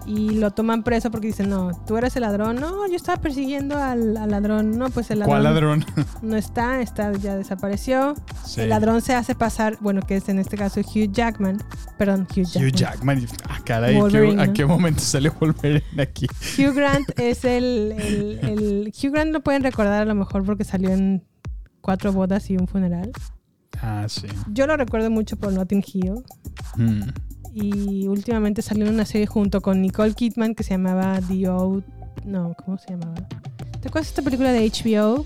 [0.06, 2.56] Y lo toman preso porque dicen, no, tú eres el ladrón.
[2.56, 4.76] No, yo estaba persiguiendo al, al ladrón.
[4.76, 5.32] No, pues el ladrón.
[5.34, 5.86] ¿Cuál ladrón?
[6.24, 8.16] No está, está, ya desapareció.
[8.44, 8.62] Sí.
[8.62, 11.62] El ladrón se hace pasar, bueno, que es en este caso Hugh Jackman.
[11.98, 12.64] Perdón, Hugh Jackman.
[12.68, 13.28] Hugh Jackman.
[13.50, 16.26] Ah, caray, ¿qué- Wolverine, ¿a qué momento sale Wolverine aquí?
[16.58, 20.64] Hugh Grant es el, el, el- Hugh Grant lo pueden recordar a lo mejor porque
[20.64, 21.24] salió en
[21.82, 23.12] Cuatro bodas y un funeral.
[23.82, 24.28] Ah, sí.
[24.52, 26.24] Yo lo recuerdo mucho por Notting Hill.
[26.76, 27.04] Mm.
[27.54, 31.84] Y últimamente salió en una serie junto con Nicole Kidman que se llamaba The Old...
[32.26, 33.16] No, ¿cómo se llamaba?
[33.82, 35.26] ¿Te acuerdas de esta película de HBO?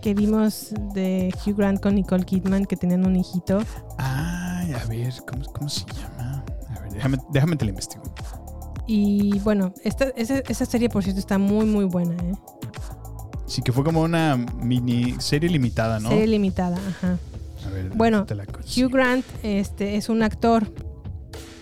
[0.00, 3.62] Que vimos de Hugh Grant con Nicole Kidman que tenían un hijito.
[3.98, 6.44] Ay, a ver, ¿cómo, cómo se llama?
[6.68, 8.02] A ver, déjame, déjame te lo investigo.
[8.86, 12.14] Y bueno, esta, esa, esa serie, por cierto, está muy, muy buena.
[12.24, 12.32] ¿eh?
[13.50, 16.08] Sí, que fue como una mini serie limitada, ¿no?
[16.08, 17.18] Serie limitada, ajá.
[17.66, 18.44] A ver, Bueno, te la.
[18.44, 20.72] Hugh Grant este, es un actor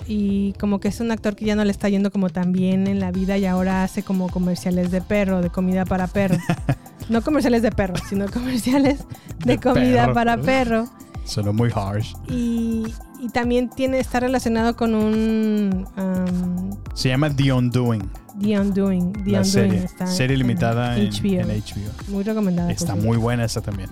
[0.06, 2.86] y como que es un actor que ya no le está yendo como tan bien
[2.88, 6.36] en la vida y ahora hace como comerciales de perro, de comida para perro.
[7.08, 8.98] no comerciales de perro, sino comerciales
[9.44, 10.14] de, De comida perro.
[10.14, 10.90] para perro.
[11.28, 12.14] Sonó muy harsh.
[12.28, 12.84] Y,
[13.20, 18.10] y también tiene, está relacionado con un um, Se llama The Undoing.
[18.40, 19.12] The Undoing.
[19.12, 19.84] The la Undoing serie.
[19.84, 21.40] está serie en limitada en HBO.
[21.40, 21.90] en HBO.
[22.08, 22.72] Muy recomendada.
[22.72, 23.90] Está muy buena esa también.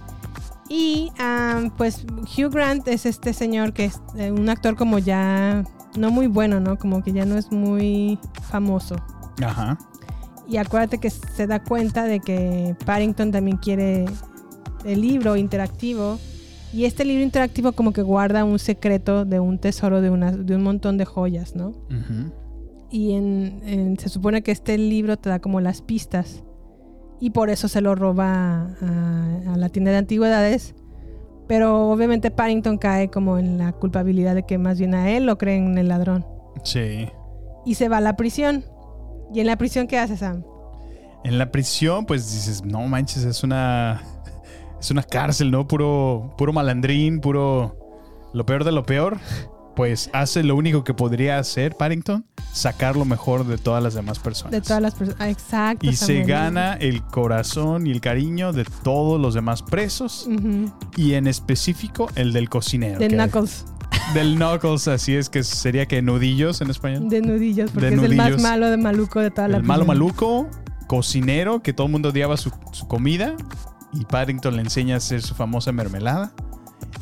[0.71, 5.63] Y um, pues Hugh Grant es este señor que es eh, un actor como ya
[5.97, 6.79] no muy bueno, ¿no?
[6.79, 8.19] Como que ya no es muy
[8.49, 8.97] famoso.
[9.45, 9.79] Ajá.
[10.49, 14.07] Y acuérdate que se da cuenta de que Paddington también quiere
[14.85, 16.19] el libro interactivo.
[16.77, 20.55] Y este libro interactivo como que guarda un secreto de un tesoro de, una, de
[20.57, 21.73] un montón de joyas, ¿no?
[22.90, 26.43] Y en, en- se supone que este libro te da como las pistas.
[27.19, 30.74] Y por eso se lo roba a, a la tienda de antigüedades.
[31.48, 35.39] Pero obviamente Paddington cae como en la culpabilidad de que más bien a él lo
[35.39, 36.27] creen el ladrón.
[36.62, 37.09] Sí.
[37.65, 38.65] Y se va a la prisión.
[39.32, 40.44] ¿Y en la prisión qué hace Sam?
[41.24, 44.03] En la prisión, pues dices, no manches, es una.
[44.87, 45.67] Es una cárcel, ¿no?
[45.67, 47.77] Puro, puro malandrín, puro.
[48.33, 49.19] Lo peor de lo peor.
[49.75, 54.21] Pues hace lo único que podría hacer Paddington, sacar lo mejor de todas las demás
[54.21, 54.53] personas.
[54.53, 55.21] De todas las personas.
[55.21, 55.85] Ah, exacto.
[55.87, 60.29] y se gana el corazón y el cariño de todos los demás presos.
[60.29, 60.73] Ujú.
[60.97, 63.01] Y en específico el del cocinero.
[63.01, 63.65] De que- Knuckles.
[64.15, 67.09] Del Knuckles, así es que sería que nudillos en español.
[67.09, 67.73] De nudillos.
[67.73, 68.43] Porque De es el más nudillos.
[68.43, 69.99] malo de maluco de toda la El malo prisión.
[69.99, 70.49] maluco,
[70.87, 73.35] cocinero, que todo el mundo odiaba su, su comida.
[73.93, 76.33] Y Paddington le enseña a hacer su famosa mermelada.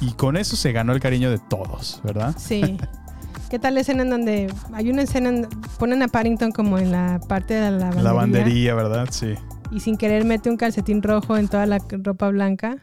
[0.00, 2.34] Y con eso se ganó el cariño de todos, ¿verdad?
[2.38, 2.76] Sí.
[3.50, 5.48] ¿Qué tal la escena en donde hay una escena en
[5.78, 9.08] ponen a Paddington como en la parte de la lavandería, La bandería, ¿verdad?
[9.10, 9.34] Sí.
[9.70, 12.78] y sin querer mete un calcetín rojo en toda la ropa blanca?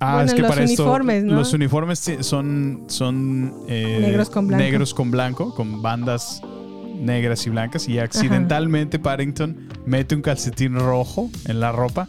[0.00, 1.34] Ah, Bueno, es que los para esto, uniformes, ¿no?
[1.34, 4.64] los uniformes son, son eh, Negros con blanco.
[4.64, 6.40] negros con blanco, con bandas
[7.00, 7.88] negras y blancas.
[7.88, 12.08] Y accidentalmente Paddington mete un calcetín rojo en la ropa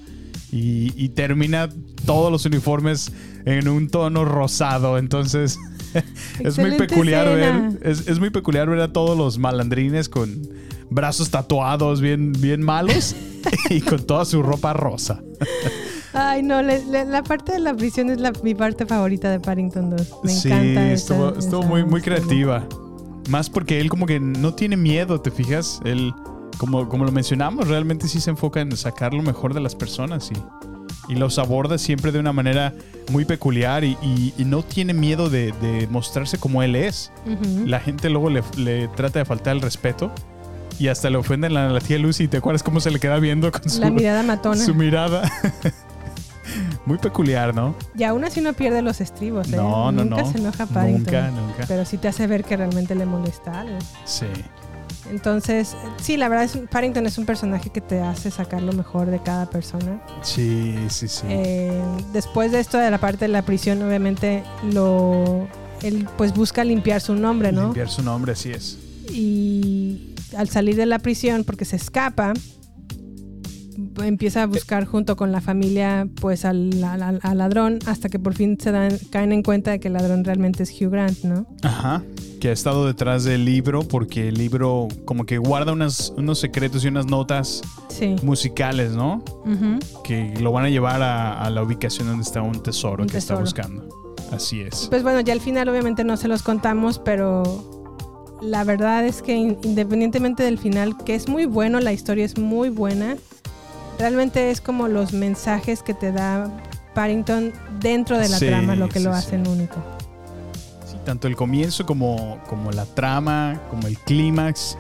[0.51, 1.69] y, y termina
[2.05, 3.11] todos los uniformes
[3.45, 4.97] en un tono rosado.
[4.97, 5.57] Entonces
[6.39, 7.69] es muy peculiar escena.
[7.81, 7.87] ver.
[7.91, 10.41] Es, es muy peculiar ver a todos los malandrines con
[10.89, 13.15] brazos tatuados bien, bien malos
[13.69, 15.21] y con toda su ropa rosa.
[16.13, 19.39] Ay, no, le- le- la parte de la prisión es la, mi parte favorita de
[19.39, 20.11] Paddington 2.
[20.23, 20.91] Me sí, encanta.
[20.91, 22.67] esa- estuvo, estuvo esa muy, muy creativa.
[23.29, 25.79] Más porque él como que no tiene miedo, ¿te fijas?
[25.85, 26.11] Él,
[26.59, 30.29] como, como lo mencionamos, realmente sí se enfoca en sacar lo mejor de las personas
[30.31, 32.73] y, y los aborda siempre de una manera
[33.11, 37.11] muy peculiar y, y- y no tiene miedo de, de mostrarse como él es.
[37.25, 37.65] Ujú.
[37.65, 40.11] La gente luego le, le trata de faltar el respeto
[40.77, 42.27] y hasta le ofenden a la tía Lucy.
[42.27, 44.63] ¿Te acuerdas cómo se le queda viendo con su, La mirada matona.
[44.63, 45.31] su mirada?
[46.85, 47.75] muy peculiar, ¿no?
[47.95, 49.55] Y aún así no pierde los estribos, ¿eh?
[49.55, 50.31] No, no, nunca no.
[50.31, 51.13] se enoja Paddington.
[51.13, 51.65] Nunca, nunca.
[51.67, 53.77] Pero sí te hace ver que realmente le molesta algo.
[54.05, 54.25] Sí.
[55.09, 59.09] Entonces, sí, la verdad es Paddington es un personaje que te hace sacar lo mejor
[59.09, 60.01] de cada persona.
[60.21, 61.23] Sí, sí, sí.
[61.27, 61.81] Eh,
[62.13, 65.47] después de esto de la parte de la prisión, obviamente lo
[65.81, 67.63] él pues busca limpiar su nombre, ¿no?
[67.65, 68.77] Limpiar su nombre, así es.
[69.11, 72.33] Y al salir de la prisión, porque se escapa,
[74.03, 78.33] empieza a buscar junto con la familia pues al, al- al ladrón hasta que por
[78.33, 81.45] fin se dan, caen en cuenta de que el ladrón realmente es Hugh Grant, ¿no?
[81.63, 82.03] Ajá.
[82.39, 86.85] Que ha estado detrás del libro porque el libro como que guarda unas, unos secretos
[86.85, 88.15] y unas notas Sí.
[88.23, 89.21] musicales, ¿no?
[89.45, 89.79] Ujú.
[90.03, 93.17] Que lo van a llevar a, a la ubicación donde está un tesoro Un que
[93.17, 93.87] está buscando.
[94.31, 94.87] Así es.
[94.89, 99.35] Pues bueno, ya al final obviamente no se los contamos, pero la verdad es que
[99.35, 103.17] in- independientemente del final, que es muy bueno, la historia es muy buena,
[103.97, 106.49] realmente es como los mensajes que te da
[106.95, 107.51] Paddington
[107.81, 109.75] dentro de la Sí, trama lo que lo sí, hacen único.
[111.09, 114.77] Sí, tanto el comienzo como, como la trama, como el clímax.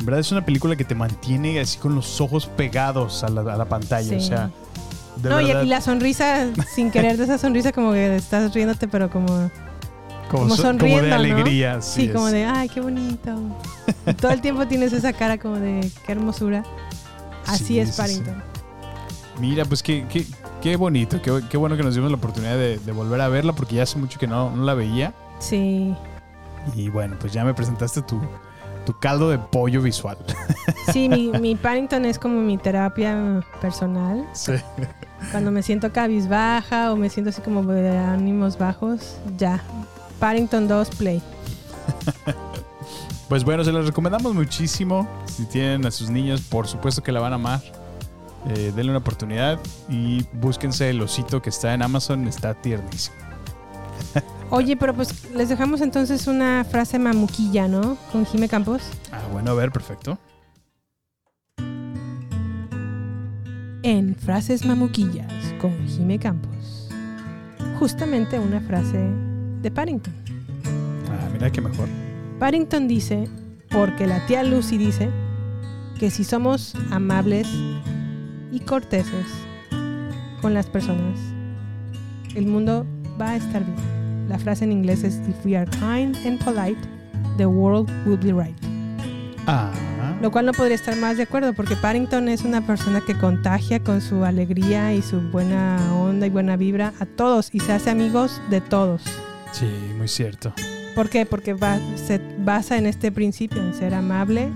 [0.00, 3.40] En verdad es una película que te mantiene así con los ojos pegados a la,
[3.40, 4.08] a la pantalla.
[4.10, 4.14] Sí.
[4.16, 4.50] O sea,
[5.16, 8.52] de no, y, verdad, y la sonrisa, sin querer de esa sonrisa, como que estás
[8.52, 9.50] riéndote, pero como, como,
[10.30, 11.02] como so- como sonriendo.
[11.04, 11.14] de ¿no?
[11.16, 11.80] alegría.
[11.80, 13.36] Sí, así como de, ay, qué bonito.
[14.06, 16.64] Y todo el tiempo tienes esa cara como de, qué hermosura.
[17.46, 17.98] Así Sí, es sí, sí.
[18.02, 18.42] Paddington.
[19.40, 20.26] Mira, pues qué, qué,
[20.62, 23.52] qué bonito, qué, qué bueno que nos dimos la oportunidad de, de volver a verla
[23.52, 25.12] porque ya hace mucho que no, no la veía.
[25.48, 25.94] Sí.
[26.74, 28.20] Y bueno, pues ya me presentaste tu,
[28.86, 30.16] tu caldo de pollo visual.
[30.92, 34.22] Sí, mi, mi Paddington es como mi terapia personal.
[34.34, 34.52] Sí.
[35.30, 39.62] Cuando me siento cabizbaja o me siento así como de ánimos bajos, ya.
[40.20, 41.22] Paddington 2 Play.
[43.28, 45.08] Pues bueno, se las recomendamos muchísimo.
[45.24, 47.62] Si tienen a sus niños, por supuesto que la van a amar.
[48.46, 49.58] Eh, denle una oportunidad
[49.88, 52.28] y búsquense el osito que está en Amazon.
[52.28, 53.16] Está tiernísimo.
[54.50, 57.96] Oye, pero pues les dejamos entonces una frase mamuquilla, ¿no?
[58.12, 58.82] Con Jime Campos.
[59.10, 60.18] Ah, bueno, a ver, perfecto.
[63.82, 66.88] En Frases Mamuquillas con Jime Campos.
[67.78, 68.98] Justamente una frase
[69.60, 70.14] de Paddington.
[71.10, 71.88] Ah, mira qué mejor.
[72.38, 73.28] Paddington dice,
[73.70, 75.10] porque la tía Lucy dice,
[75.98, 77.48] que si somos amables
[78.52, 79.26] y corteses
[80.40, 81.18] con las personas,
[82.34, 82.86] el mundo
[83.20, 83.76] va a estar bien.
[84.28, 86.78] La frase en inglés es, if we are kind and polite,
[87.36, 88.56] the world will be right.
[89.46, 89.70] Ah.
[90.22, 93.80] Lo cual no podría estar más de acuerdo porque Paddington es una persona que contagia
[93.80, 97.90] con su alegría y su buena onda y buena vibra a todos y se hace
[97.90, 99.02] amigos de todos.
[99.52, 99.66] Sí,
[99.98, 100.54] muy cierto.
[100.94, 101.26] ¿Por qué?
[101.26, 104.48] Porque va- se basa en este principio, en ser amable,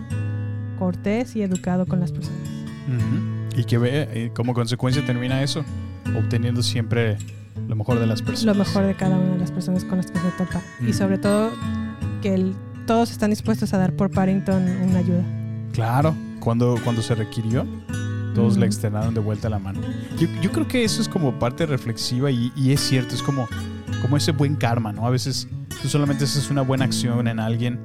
[0.79, 2.41] cortés y educado con las personas.
[2.89, 3.61] Ujú.
[3.61, 5.65] Y que ve, eh, como consecuencia termina eso,
[6.17, 7.19] obteniendo siempre
[7.67, 8.57] lo mejor de las personas.
[8.57, 10.61] Lo mejor de cada una de las personas con las que se topa.
[10.87, 11.51] Y sobre todo
[12.23, 12.55] que el-
[12.87, 15.23] todos están dispuestos a dar por Paddington una ayuda.
[15.73, 17.67] Claro, cuando, cuando se requirió,
[18.35, 18.67] todos le Ujú.
[18.67, 19.81] externaron de vuelta la mano.
[20.19, 23.47] Yo, yo creo que eso es como parte reflexiva y, y es cierto, es como,
[24.03, 25.07] como ese buen karma, ¿no?
[25.07, 25.49] A veces
[25.83, 27.79] tú solamente haces una buena acción en alguien,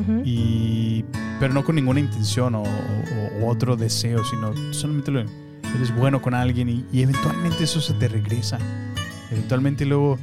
[0.00, 0.22] Ujú.
[0.24, 1.04] y,
[1.40, 6.20] pero no con ninguna intención o, o- o otro deseo, sino solamente lo, eres bueno
[6.22, 8.58] con alguien y, y eventualmente eso se te regresa.
[9.34, 10.18] Eventualmente luego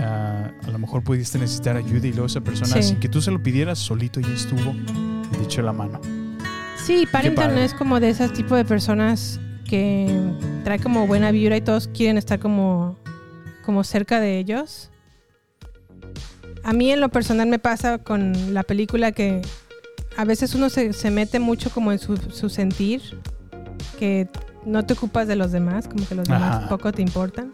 [0.00, 2.82] ah, a lo mejor pudiste necesitar ayuda y luego esa persona, Sí.
[2.82, 4.72] sin que tú se lo pidieras, solito ya estuvo
[5.32, 6.00] y te echó la mano.
[6.84, 9.38] Sí, Paddington es como de ese tipo de personas
[9.68, 10.20] que
[10.64, 12.98] trae como buena vibra y todos quieren estar como,
[13.64, 14.90] como cerca de ellos.
[16.64, 19.42] A mí en lo personal me pasa con la película que
[20.16, 23.00] a veces uno se, se mete mucho como en su, su sentir,
[23.98, 24.28] que
[24.66, 26.68] no te ocupas de los demás, como que los demás Ajá.
[26.68, 27.52] poco te importan.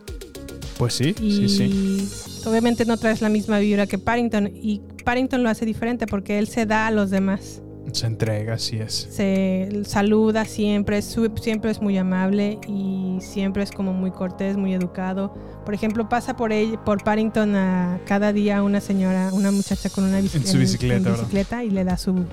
[0.78, 2.42] Pues sí, Y sí, sí.
[2.46, 4.48] obviamente no traes la misma vibra que Paddington.
[4.54, 7.62] Y Paddington lo hace diferente porque él se da a los demás.
[7.92, 9.08] Se entrega, así es.
[9.10, 15.34] Se saluda siempre, siempre es muy amable y siempre es como muy cortés, muy educado.
[15.64, 20.04] Por ejemplo, pasa por él, por Paddington a cada día una señora, una muchacha con
[20.04, 21.18] una bici- En su bicicleta, ¿verdad?
[21.20, 22.26] bicicleta y le da su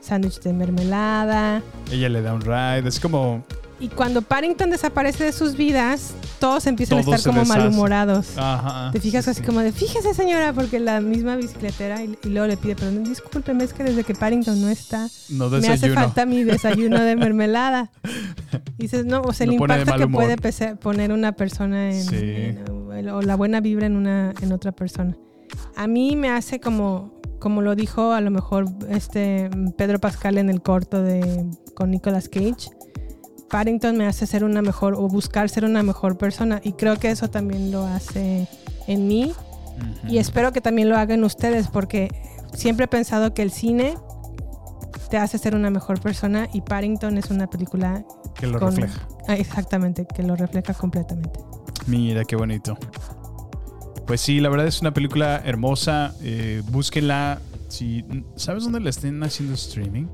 [0.00, 1.62] sándwich de mermelada.
[1.92, 3.44] Ella le da un ride, es como...
[3.82, 8.38] Y cuando Paddington desaparece de sus vidas, todos empiezan a estar como malhumorados.
[8.38, 8.92] Ajá.
[8.92, 12.56] Te fijas así como de, fíjese señora, porque la misma bicicletera y, y luego le
[12.56, 16.44] pide, perdón, discúlpeme, es que desde que Paddington no está, No me hace falta mi
[16.44, 17.90] desayuno de mermelada.
[18.78, 20.24] Y dices, no, o sea, el Lo impacto que humor.
[20.38, 22.16] puede poner una persona en, Sí.
[22.20, 25.16] en- o la buena vibra en una en otra persona.
[25.76, 30.48] A mí me hace como como lo dijo a lo mejor este Pedro Pascal en
[30.50, 31.44] el corto de
[31.74, 32.70] con Nicolas Cage.
[33.52, 37.10] Paddington me hace ser una mejor o buscar ser una mejor persona y creo que
[37.10, 38.48] eso también lo hace
[38.88, 39.30] en mí
[40.08, 42.08] y espero que también lo hagan ustedes porque
[42.54, 43.94] siempre he pensado que el cine
[45.10, 48.02] te hace ser una mejor persona y Paddington es una película
[48.34, 49.06] Que lo con- refleja.
[49.28, 51.38] Ah, exactamente, que lo refleja completamente.
[51.86, 52.78] Mira qué bonito.
[54.06, 56.14] Pues sí, la verdad es una película hermosa.
[56.22, 57.40] eh, búsquenla.
[57.68, 58.04] Si,
[58.36, 60.06] ¿Sabes dónde la estén haciendo streaming?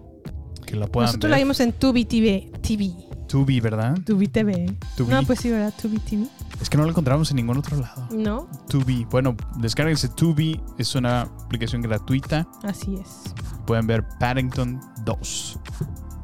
[0.67, 1.39] Que la puedan Nosotros ver.
[1.39, 2.51] la vimos en Tubi TV.
[2.61, 2.93] TV.
[3.29, 3.97] Tubi, ¿verdad?
[4.05, 4.75] Tubi TV.
[4.97, 5.13] Tubi.
[5.13, 5.73] No, pues sí, ¿verdad?
[5.81, 6.27] Tubi TV.
[6.61, 8.09] Es que no la encontramos en ningún otro lado.
[8.11, 9.05] No, Tubi.
[9.05, 10.61] Bueno, descárguense Tubi.
[10.79, 12.49] Es una aplicación gratuita.
[12.65, 13.35] así es.
[13.67, 15.61] Pueden ver Paddington 2.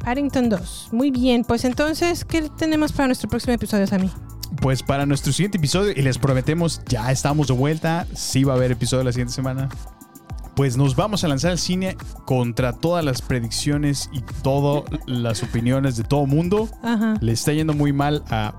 [0.04, 0.88] Paddington 2.
[0.92, 4.10] Muy bien, pues entonces, ¿qué tenemos para nuestro próximo episodio, Sammy?
[4.60, 8.06] Pues para nuestro siguiente episodio, y les prometemos, ya estamos de vuelta.
[8.14, 9.68] Sí va a haber episodio la siguiente semana.
[10.56, 15.96] Pues nos vamos a lanzar al cine contra todas las predicciones y todas las opiniones
[15.96, 16.68] de todo mundo.
[16.82, 17.14] Ajá.
[17.20, 18.54] Le está yendo muy mal a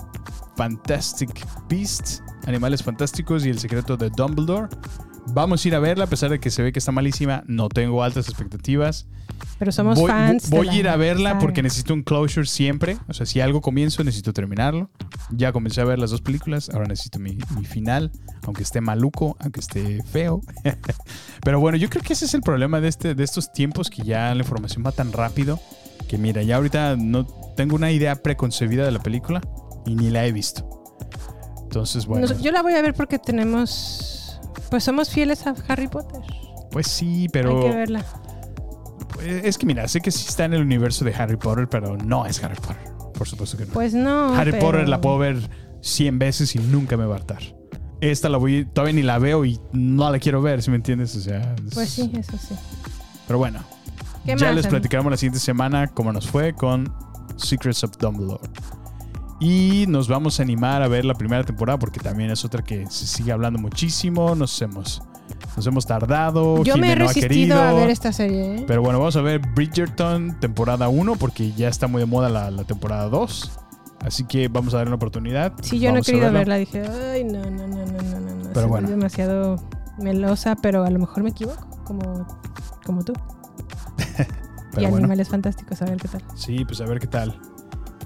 [0.57, 4.67] Fantastic Beasts, Animales Fantásticos y El Secreto de Dumbledore.
[5.27, 7.43] Vamos a ir a verla, a pesar de que se ve que está malísima.
[7.47, 9.07] No tengo altas expectativas.
[9.59, 10.49] Pero somos voy, fans.
[10.49, 11.41] Voy a ir a verla saga.
[11.41, 12.97] porque necesito un closure siempre.
[13.07, 14.89] O sea, si algo comienzo, necesito terminarlo.
[15.31, 16.69] Ya comencé a ver las dos películas.
[16.69, 18.11] Ahora necesito mi, mi final.
[18.43, 20.41] Aunque esté maluco, aunque esté feo.
[21.43, 24.03] Pero bueno, yo creo que ese es el problema de, este, de estos tiempos que
[24.03, 25.59] ya la información va tan rápido.
[26.07, 27.25] Que mira, ya ahorita no
[27.55, 29.41] tengo una idea preconcebida de la película
[29.85, 30.69] y ni la he visto.
[31.63, 32.27] Entonces, bueno.
[32.41, 34.24] Yo la voy a ver porque tenemos.
[34.69, 36.21] Pues somos fieles a Harry Potter.
[36.71, 37.57] Pues sí, pero.
[37.63, 38.05] Hay que verla.
[39.25, 42.25] Es que mira, sé que sí está en el universo de Harry Potter, pero no
[42.25, 42.91] es Harry Potter.
[43.13, 43.73] Por supuesto que no.
[43.73, 44.33] Pues no.
[44.35, 45.49] Harry pero- Potter la puedo ver
[45.81, 47.41] 100 veces y nunca me va a hartar.
[48.01, 51.15] Esta la voy, todavía ni la veo y no la quiero ver, si me entiendes?
[51.15, 52.55] O sea, es- Pues sí, eso sí.
[53.25, 53.59] Pero bueno,
[54.25, 56.93] ¿Qué ya más, les platicaremos la siguiente semana cómo nos fue con
[57.37, 58.43] Secrets of Dumbledore.
[59.45, 62.87] Y nos vamos a animar a ver la primera temporada porque también es otra que
[62.89, 64.33] se sigue hablando muchísimo.
[64.33, 65.03] Nos hemos,
[65.55, 66.63] nos hemos tardado.
[66.63, 68.55] Yo me he resistido a ver esta serie.
[68.55, 68.63] ¿eh?
[68.65, 72.49] Pero bueno, vamos a ver Bridgerton temporada 1 porque ya está muy de moda la,
[72.49, 73.51] la temporada 2.
[73.99, 75.53] Así que vamos a darle una oportunidad.
[75.61, 76.55] Sí, yo no he querido verla.
[76.55, 78.35] Dije, ay, no, no, no, no, no, no.
[78.45, 78.49] no.
[78.51, 78.89] Pero bueno.
[78.89, 79.57] demasiado
[79.99, 82.25] melosa, pero a lo mejor me equivoco, como,
[82.83, 83.13] como tú.
[84.75, 84.97] y bueno.
[84.97, 86.23] Animales Fantásticos, a ver qué tal.
[86.33, 87.39] Sí, pues a ver qué tal.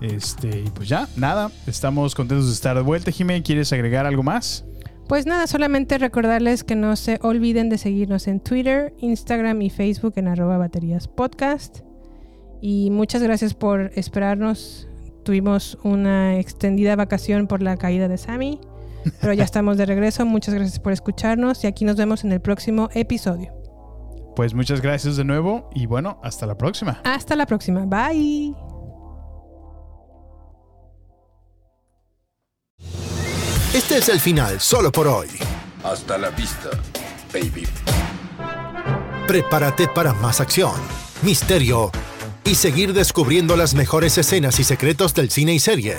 [0.02, 1.52] Este, y pues ya, nada.
[1.68, 3.12] Estamos contentos de estar de vuelta.
[3.12, 4.66] Jimé, ¿quieres agregar algo más?
[5.08, 10.14] Pues nada, solamente recordarles que no se olviden de seguirnos en Twitter, Instagram y Facebook
[10.18, 11.80] en arroba baterías podcast.
[12.62, 14.88] Y muchas gracias por esperarnos.
[15.24, 18.60] Tuvimos una extendida vacación por la caída de Sammy,
[19.20, 20.26] pero ya estamos de regreso.
[20.26, 23.52] Muchas gracias por escucharnos y aquí nos vemos en el próximo episodio.
[24.36, 27.02] Pues muchas gracias de nuevo y bueno, hasta la próxima.
[27.04, 27.86] Hasta la próxima.
[27.86, 28.79] Bye.
[33.80, 35.30] Este es el final solo por hoy.
[35.86, 36.70] Hasta la vista,
[37.34, 37.66] baby.
[39.26, 40.74] Prepárate para más acción,
[41.22, 41.90] misterio
[42.44, 45.98] y seguir descubriendo las mejores escenas y secretos del cine y serie.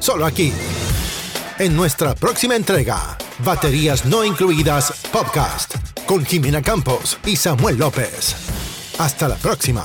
[0.00, 0.52] Solo aquí,
[1.60, 5.76] en nuestra próxima entrega, Baterías No Incluidas Podcast,
[6.06, 8.34] con Jimena Campos y Samuel López.
[8.98, 9.84] Hasta la próxima.